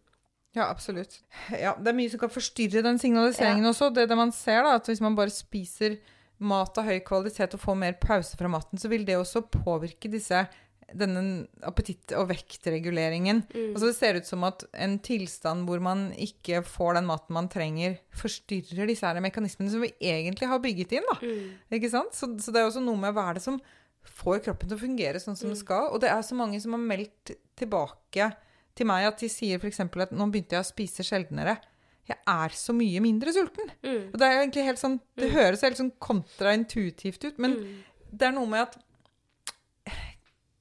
Ja, 0.51 0.65
absolutt. 0.67 1.21
Ja, 1.55 1.77
det 1.79 1.93
er 1.93 1.95
mye 1.95 2.11
som 2.11 2.19
kan 2.25 2.33
forstyrre 2.33 2.83
den 2.83 2.99
signaliseringen 2.99 3.71
også. 3.71 3.87
Det, 3.95 4.09
det 4.11 4.19
man 4.19 4.35
ser, 4.35 4.65
da, 4.67 4.75
at 4.81 4.91
hvis 4.91 4.99
man 4.99 5.15
bare 5.15 5.31
spiser 5.31 5.95
mat 6.43 6.75
av 6.75 6.91
høy 6.91 6.99
kvalitet 7.07 7.55
og 7.55 7.63
får 7.63 7.79
mer 7.85 7.95
pause 8.03 8.35
fra 8.35 8.51
maten, 8.51 8.83
så 8.83 8.91
vil 8.91 9.07
det 9.07 9.15
også 9.15 9.45
påvirke 9.47 10.11
disse 10.11 10.43
denne 10.97 11.47
appetitt- 11.67 12.13
og 12.17 12.27
vektreguleringen. 12.29 13.43
Altså 13.73 13.87
det 13.89 13.95
ser 13.97 14.17
ut 14.19 14.25
som 14.27 14.43
at 14.47 14.65
en 14.73 14.97
tilstand 14.99 15.65
hvor 15.67 15.79
man 15.83 16.09
ikke 16.19 16.63
får 16.67 16.97
den 16.99 17.05
maten 17.09 17.33
man 17.37 17.49
trenger, 17.51 17.97
forstyrrer 18.17 18.87
disse 18.89 19.05
her 19.07 19.21
mekanismene 19.23 19.71
som 19.71 19.81
vi 19.85 19.93
egentlig 20.01 20.47
har 20.51 20.59
bygget 20.63 20.91
inn. 20.99 21.07
da. 21.13 21.19
Ikke 21.77 21.89
sant? 21.93 22.13
Så, 22.17 22.29
så 22.41 22.51
det 22.51 22.61
er 22.61 22.69
også 22.69 22.83
noe 22.83 22.97
med 22.99 23.13
hva 23.15 23.29
er 23.31 23.39
det 23.39 23.43
som 23.45 23.59
får 24.01 24.39
kroppen 24.47 24.67
til 24.71 24.77
å 24.79 24.81
fungere 24.81 25.19
sånn 25.21 25.37
som 25.37 25.49
det 25.53 25.59
skal. 25.61 25.91
Og 25.93 26.01
det 26.01 26.09
er 26.09 26.21
så 26.25 26.35
mange 26.35 26.59
som 26.63 26.73
har 26.73 26.81
meldt 26.81 27.35
tilbake 27.59 28.31
til 28.75 28.87
meg 28.87 29.05
at 29.05 29.19
de 29.19 29.27
sier 29.29 29.59
f.eks. 29.59 29.79
at 29.83 30.11
nå 30.15 30.27
begynte 30.31 30.55
jeg 30.57 30.63
å 30.63 30.69
spise 30.71 31.03
sjeldnere. 31.05 31.57
Jeg 32.09 32.17
er 32.27 32.49
så 32.57 32.73
mye 32.73 32.99
mindre 33.03 33.31
sulten. 33.35 33.69
Og 34.11 34.15
det 34.17 34.25
er 34.27 34.39
egentlig 34.41 34.63
helt 34.65 34.79
sånn, 34.81 34.95
det 35.19 35.29
høres 35.35 35.61
helt 35.61 35.77
sånn 35.77 35.91
kontraintuitivt 36.01 37.23
ut, 37.29 37.37
men 37.39 37.53
det 38.11 38.27
er 38.27 38.33
noe 38.35 38.49
med 38.49 38.65
at 38.65 38.73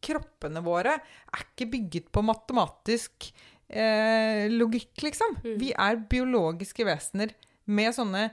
kroppene 0.05 0.63
våre 0.65 0.97
er 0.99 1.47
ikke 1.47 1.71
bygget 1.75 2.11
på 2.13 2.25
matematisk 2.27 3.31
eh, 3.69 4.47
logikk, 4.53 4.95
liksom. 5.07 5.41
Vi 5.61 5.73
er 5.73 6.01
biologiske 6.11 6.87
vesener 6.89 7.35
med 7.71 7.95
sånne 7.97 8.29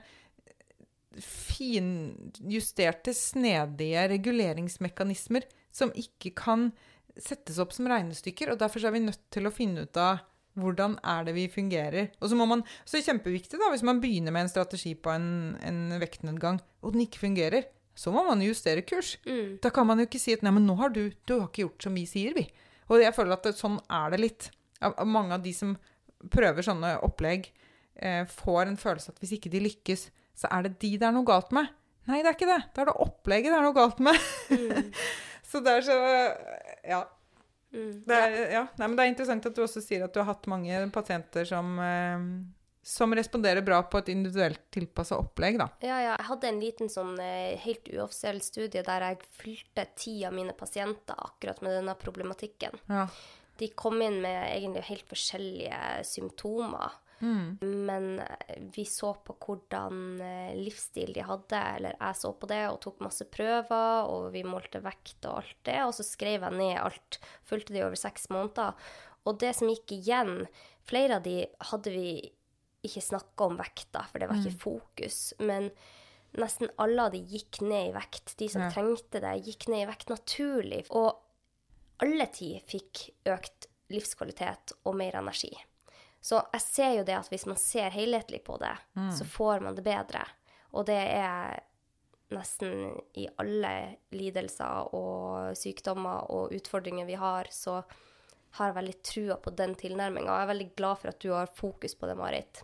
finjusterte, 1.18 3.14
snedige 3.16 4.06
reguleringsmekanismer 4.12 5.46
som 5.74 5.92
ikke 5.98 6.34
kan 6.38 6.70
settes 7.18 7.58
opp 7.62 7.74
som 7.74 7.88
regnestykker. 7.90 8.52
Og 8.52 8.60
derfor 8.60 8.84
er 8.86 8.94
vi 8.94 9.06
nødt 9.06 9.24
til 9.34 9.48
å 9.48 9.54
finne 9.54 9.86
ut 9.86 10.00
av 10.00 10.24
hvordan 10.58 10.96
er 11.06 11.26
det 11.26 11.34
vi 11.36 11.46
fungerer. 11.50 12.12
Og 12.18 12.30
så 12.30 12.38
må 12.38 12.48
man, 12.50 12.64
så 12.84 12.96
er 12.96 13.02
det 13.02 13.10
kjempeviktig 13.12 13.60
da, 13.60 13.70
hvis 13.72 13.86
man 13.86 14.00
begynner 14.02 14.34
med 14.34 14.46
en 14.46 14.52
strategi 14.52 14.94
på 14.98 15.12
en, 15.14 15.28
en 15.62 15.98
vektnedgang, 16.02 16.60
og 16.82 16.94
den 16.94 17.04
ikke 17.06 17.22
fungerer, 17.22 17.68
så 17.98 18.12
må 18.14 18.22
man 18.28 18.42
justere 18.44 18.84
kurs. 18.86 19.16
Da 19.62 19.72
kan 19.74 19.88
man 19.88 19.98
jo 19.98 20.06
ikke 20.06 20.20
si 20.22 20.36
at 20.36 20.44
nei, 20.46 20.52
men 20.54 20.66
nå 20.68 20.76
har 20.78 20.92
du, 20.94 21.08
du 21.26 21.34
har 21.40 21.48
ikke 21.48 21.64
gjort 21.66 21.88
som 21.88 21.96
vi 21.98 22.04
sier, 22.06 22.36
vi. 22.36 22.44
Og 22.88 23.02
jeg 23.02 23.14
føler 23.16 23.34
at 23.34 23.48
det, 23.48 23.56
sånn 23.58 23.80
er 23.90 24.14
det 24.14 24.20
litt. 24.22 24.50
Mange 25.04 25.34
av 25.34 25.42
de 25.42 25.50
som 25.56 25.74
prøver 26.30 26.62
sånne 26.66 26.94
opplegg, 27.06 27.50
eh, 27.98 28.22
får 28.30 28.70
en 28.70 28.78
følelse 28.80 29.12
at 29.12 29.18
hvis 29.22 29.34
ikke 29.36 29.50
de 29.52 29.64
lykkes, 29.66 30.08
så 30.38 30.50
er 30.54 30.68
det 30.68 30.76
de 30.84 30.94
det 31.00 31.08
er 31.08 31.14
noe 31.16 31.26
galt 31.26 31.50
med. 31.54 31.70
Nei, 32.08 32.22
det 32.22 32.30
er 32.30 32.38
ikke 32.38 32.48
det. 32.48 32.62
Det 32.72 32.82
er 32.84 32.88
det 32.88 32.98
opplegget 33.04 33.52
det 33.52 33.58
er 33.58 33.66
noe 33.66 33.76
galt 33.76 33.98
med. 34.06 34.28
så 35.50 35.62
det 35.64 35.78
er 35.78 35.88
så 35.90 35.98
Ja. 36.86 37.02
Det 37.68 38.16
er, 38.16 38.36
ja. 38.54 38.62
Nei, 38.80 38.86
men 38.86 38.94
det 38.96 39.04
er 39.04 39.10
interessant 39.10 39.44
at 39.44 39.56
du 39.56 39.60
også 39.60 39.82
sier 39.84 40.06
at 40.06 40.14
du 40.14 40.22
har 40.22 40.30
hatt 40.30 40.46
mange 40.48 40.78
pasienter 40.94 41.44
som, 41.50 41.74
eh, 41.84 42.22
som 42.88 43.12
responderer 43.14 43.60
bra 43.62 43.82
på 43.84 44.00
et 44.00 44.08
individuelt 44.08 44.62
tilpassa 44.72 45.18
opplegg, 45.20 45.58
da. 45.60 45.66
Ja, 45.84 45.98
ja. 46.00 46.14
Jeg 46.14 46.28
hadde 46.30 46.48
en 46.48 46.60
liten 46.62 46.92
sånn 46.92 47.18
eh, 47.20 47.58
helt 47.60 47.90
uoffisiell 47.92 48.40
studie 48.44 48.84
der 48.86 49.04
jeg 49.10 49.26
fylte 49.36 49.84
ti 49.98 50.14
av 50.24 50.32
mine 50.36 50.54
pasienter 50.56 51.18
akkurat 51.28 51.60
med 51.64 51.76
denne 51.76 51.94
problematikken. 52.00 52.80
Ja. 52.88 53.04
De 53.58 53.68
kom 53.76 54.00
inn 54.00 54.22
med 54.22 54.38
egentlig 54.54 54.86
helt 54.88 55.10
forskjellige 55.10 55.82
symptomer. 56.08 56.96
Men 57.60 58.18
eh, 58.18 58.56
vi 58.74 58.84
så 58.84 59.10
på 59.26 59.34
hvordan 59.42 60.20
eh, 60.22 60.54
livsstil 60.56 61.12
de 61.16 61.24
hadde, 61.26 61.60
eller 61.76 61.96
jeg 61.98 62.18
så 62.20 62.32
på 62.32 62.48
det 62.50 62.62
og 62.70 62.80
tok 62.84 63.02
masse 63.02 63.26
prøver, 63.32 64.08
og 64.08 64.30
vi 64.34 64.44
målte 64.46 64.82
vekt 64.84 65.26
og 65.26 65.42
alt 65.42 65.60
det, 65.66 65.78
og 65.84 65.94
så 65.98 66.06
skrev 66.06 66.46
jeg 66.46 66.58
ned 66.60 66.78
alt. 66.80 67.20
Fulgte 67.48 67.74
de 67.74 67.84
over 67.84 67.98
seks 67.98 68.30
måneder. 68.32 68.78
Og 69.26 69.40
det 69.42 69.52
som 69.58 69.68
gikk 69.68 69.98
igjen, 69.98 70.46
flere 70.88 71.18
av 71.18 71.26
de 71.26 71.42
hadde 71.72 71.92
vi 71.92 72.10
ikke 72.86 73.02
snakka 73.02 73.44
om 73.48 73.56
vekta, 73.58 74.04
for 74.10 74.18
det 74.22 74.28
var 74.30 74.36
ikke 74.38 74.58
fokus. 74.60 75.32
Men 75.40 75.70
nesten 76.38 76.70
alle 76.78 77.06
av 77.08 77.12
de 77.12 77.18
gikk 77.24 77.60
ned 77.64 77.90
i 77.90 77.92
vekt. 77.96 78.36
De 78.38 78.48
som 78.48 78.62
Ja. 78.62 78.70
trengte 78.70 79.20
det, 79.20 79.44
gikk 79.46 79.68
ned 79.68 79.82
i 79.82 79.90
vekt 79.90 80.08
naturlig. 80.08 80.86
Og 80.90 81.16
alle 82.00 82.26
ti 82.26 82.62
fikk 82.68 83.10
økt 83.26 83.66
livskvalitet 83.90 84.72
og 84.84 84.94
mer 84.94 85.12
energi. 85.16 85.52
Så 86.20 86.42
jeg 86.52 86.60
ser 86.60 86.92
jo 86.98 87.04
det 87.04 87.14
at 87.16 87.28
hvis 87.30 87.46
man 87.46 87.56
ser 87.56 87.90
helhetlig 87.90 88.42
på 88.44 88.58
det, 88.58 88.76
så 89.12 89.24
får 89.24 89.60
man 89.62 89.74
det 89.74 89.84
bedre. 89.84 90.24
Og 90.74 90.84
det 90.86 90.98
er 90.98 91.60
nesten 92.30 93.00
i 93.16 93.26
alle 93.38 93.96
lidelser 94.12 94.92
og 94.94 95.56
sykdommer 95.56 96.26
og 96.30 96.52
utfordringer 96.52 97.06
vi 97.06 97.14
har, 97.14 97.44
så 97.50 97.82
har 98.56 98.72
veldig 98.76 98.96
trua 99.04 99.36
på 99.42 99.52
den 99.56 99.74
tilnærminga. 99.78 100.32
Jeg 100.32 100.46
er 100.46 100.52
veldig 100.52 100.70
glad 100.78 101.02
for 101.02 101.12
at 101.12 101.20
du 101.22 101.30
har 101.34 101.52
fokus 101.54 101.94
på 101.98 102.08
det, 102.08 102.16
Marit. 102.18 102.62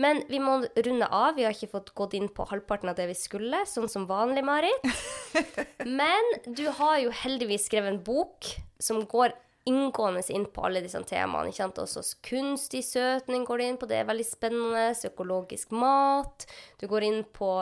Men 0.00 0.22
vi 0.30 0.40
må 0.40 0.60
runde 0.86 1.06
av. 1.12 1.36
Vi 1.36 1.44
har 1.44 1.54
ikke 1.54 1.74
fått 1.74 1.92
gått 1.98 2.16
inn 2.16 2.30
på 2.32 2.46
halvparten 2.48 2.88
av 2.92 2.96
det 2.96 3.10
vi 3.10 3.18
skulle, 3.18 3.64
sånn 3.68 3.90
som 3.90 4.08
vanlig, 4.08 4.44
Marit. 4.46 4.88
Men 6.00 6.34
du 6.46 6.66
har 6.78 6.98
jo 7.02 7.12
heldigvis 7.22 7.68
skrevet 7.68 7.92
en 7.92 8.02
bok 8.04 8.48
som 8.80 9.02
går 9.04 9.36
inngående 9.68 10.22
inn 10.32 10.46
på 10.48 10.64
alle 10.64 10.80
disse 10.84 11.00
temaene. 11.04 11.50
ikke 11.50 11.60
sant? 11.60 11.82
Også 11.82 12.20
kunstig 12.24 12.82
søtning 12.86 13.44
går 13.48 13.60
det 13.60 13.68
inn 13.68 13.80
på, 13.80 13.88
det 13.90 14.00
er 14.00 14.08
veldig 14.08 14.26
spennende. 14.26 14.86
Økologisk 15.10 15.74
mat. 15.76 16.48
Du 16.80 16.88
går 16.90 17.06
inn 17.10 17.20
på 17.36 17.58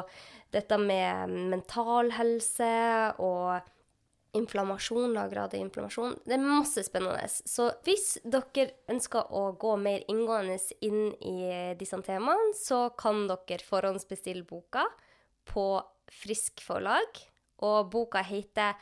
dette 0.55 0.79
med 0.81 1.35
mental 1.51 2.13
helse 2.17 2.71
og 3.19 3.59
inflammasjon, 4.39 5.13
lavgrad 5.17 5.55
av 5.55 5.61
inflammasjon. 5.61 6.17
Det 6.25 6.37
er 6.37 6.43
masse 6.45 6.83
spennende. 6.87 7.27
Så 7.29 7.69
hvis 7.87 8.17
dere 8.25 8.71
ønsker 8.91 9.33
å 9.35 9.51
gå 9.61 9.75
mer 9.81 10.05
inngående 10.11 10.59
inn 10.87 11.13
i 11.21 11.75
disse 11.79 11.99
temaene, 12.07 12.55
så 12.59 12.89
kan 12.99 13.27
dere 13.31 13.65
forhåndsbestille 13.67 14.47
boka 14.49 14.87
på 15.49 15.71
Frisk 16.09 16.63
forlag. 16.65 17.19
Og 17.61 17.91
boka 17.93 18.23
heter 18.25 18.79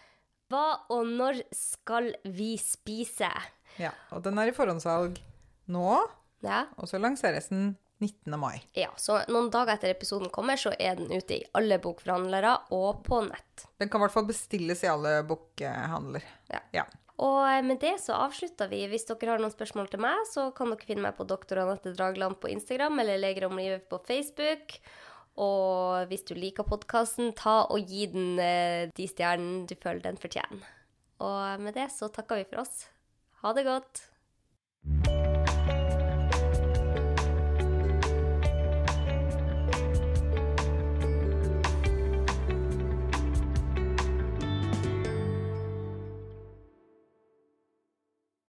'Hva 0.47 0.87
og 0.95 1.07
når 1.07 1.43
skal 1.53 2.15
vi 2.23 2.57
spise?' 2.57 3.33
Ja, 3.79 3.91
og 4.13 4.23
den 4.23 4.39
er 4.39 4.49
i 4.49 4.55
forhåndssalg 4.55 5.19
nå, 5.69 6.09
Ja, 6.43 6.67
og 6.79 6.87
så 6.87 7.01
lanseres 7.01 7.49
den 7.49 7.77
19. 7.99 8.37
mai. 8.41 8.61
ja, 8.77 8.91
så 9.01 9.23
noen 9.33 9.49
dager 9.53 9.77
etter 9.77 9.95
episoden 9.95 10.29
kommer, 10.33 10.59
så 10.61 10.75
er 10.77 10.99
den 10.99 11.09
ute 11.09 11.39
i 11.39 11.47
alle 11.57 11.79
bokforhandlere 11.81 12.53
og 12.77 13.03
på 13.07 13.23
nett. 13.25 13.67
Den 13.81 13.89
kan 13.89 14.03
i 14.03 14.07
hvert 14.07 14.17
fall 14.19 14.29
bestilles 14.29 14.85
i 14.85 14.93
alle 14.93 15.19
bokhandler. 15.29 16.25
Ja. 16.53 16.61
Ja. 16.77 16.85
Og 17.25 17.41
eh, 17.49 17.63
med 17.65 17.81
det 17.81 17.97
så 18.03 18.19
avslutter 18.27 18.69
vi. 18.69 18.83
Hvis 18.91 19.09
dere 19.09 19.33
har 19.33 19.43
noen 19.43 19.55
spørsmål 19.55 19.89
til 19.93 20.03
meg, 20.05 20.21
så 20.29 20.51
kan 20.57 20.73
dere 20.73 20.89
finne 20.89 21.07
meg 21.07 21.17
på 21.17 21.29
doktor 21.29 21.63
Anette 21.65 21.95
Dragland 21.97 22.41
på 22.43 22.53
Instagram 22.53 23.01
eller 23.03 23.21
Leger 23.23 23.49
om 23.49 23.57
livet 23.57 23.89
på 23.89 24.01
Facebook. 24.05 24.77
Og 25.41 26.09
hvis 26.11 26.25
du 26.29 26.35
liker 26.37 26.69
podkasten, 26.69 27.35
ta 27.37 27.63
og 27.69 27.89
gi 27.89 28.09
den 28.13 28.41
eh, 28.41 28.93
de 28.97 29.09
stjernene 29.09 29.65
du 29.69 29.77
føler 29.81 30.05
den 30.05 30.21
fortjener. 30.21 30.73
Og 31.25 31.65
med 31.65 31.77
det 31.77 31.89
så 31.97 32.13
takker 32.13 32.43
vi 32.43 32.49
for 32.51 32.65
oss. 32.67 32.87
Ha 33.41 33.57
det 33.57 33.69
godt. 33.69 34.09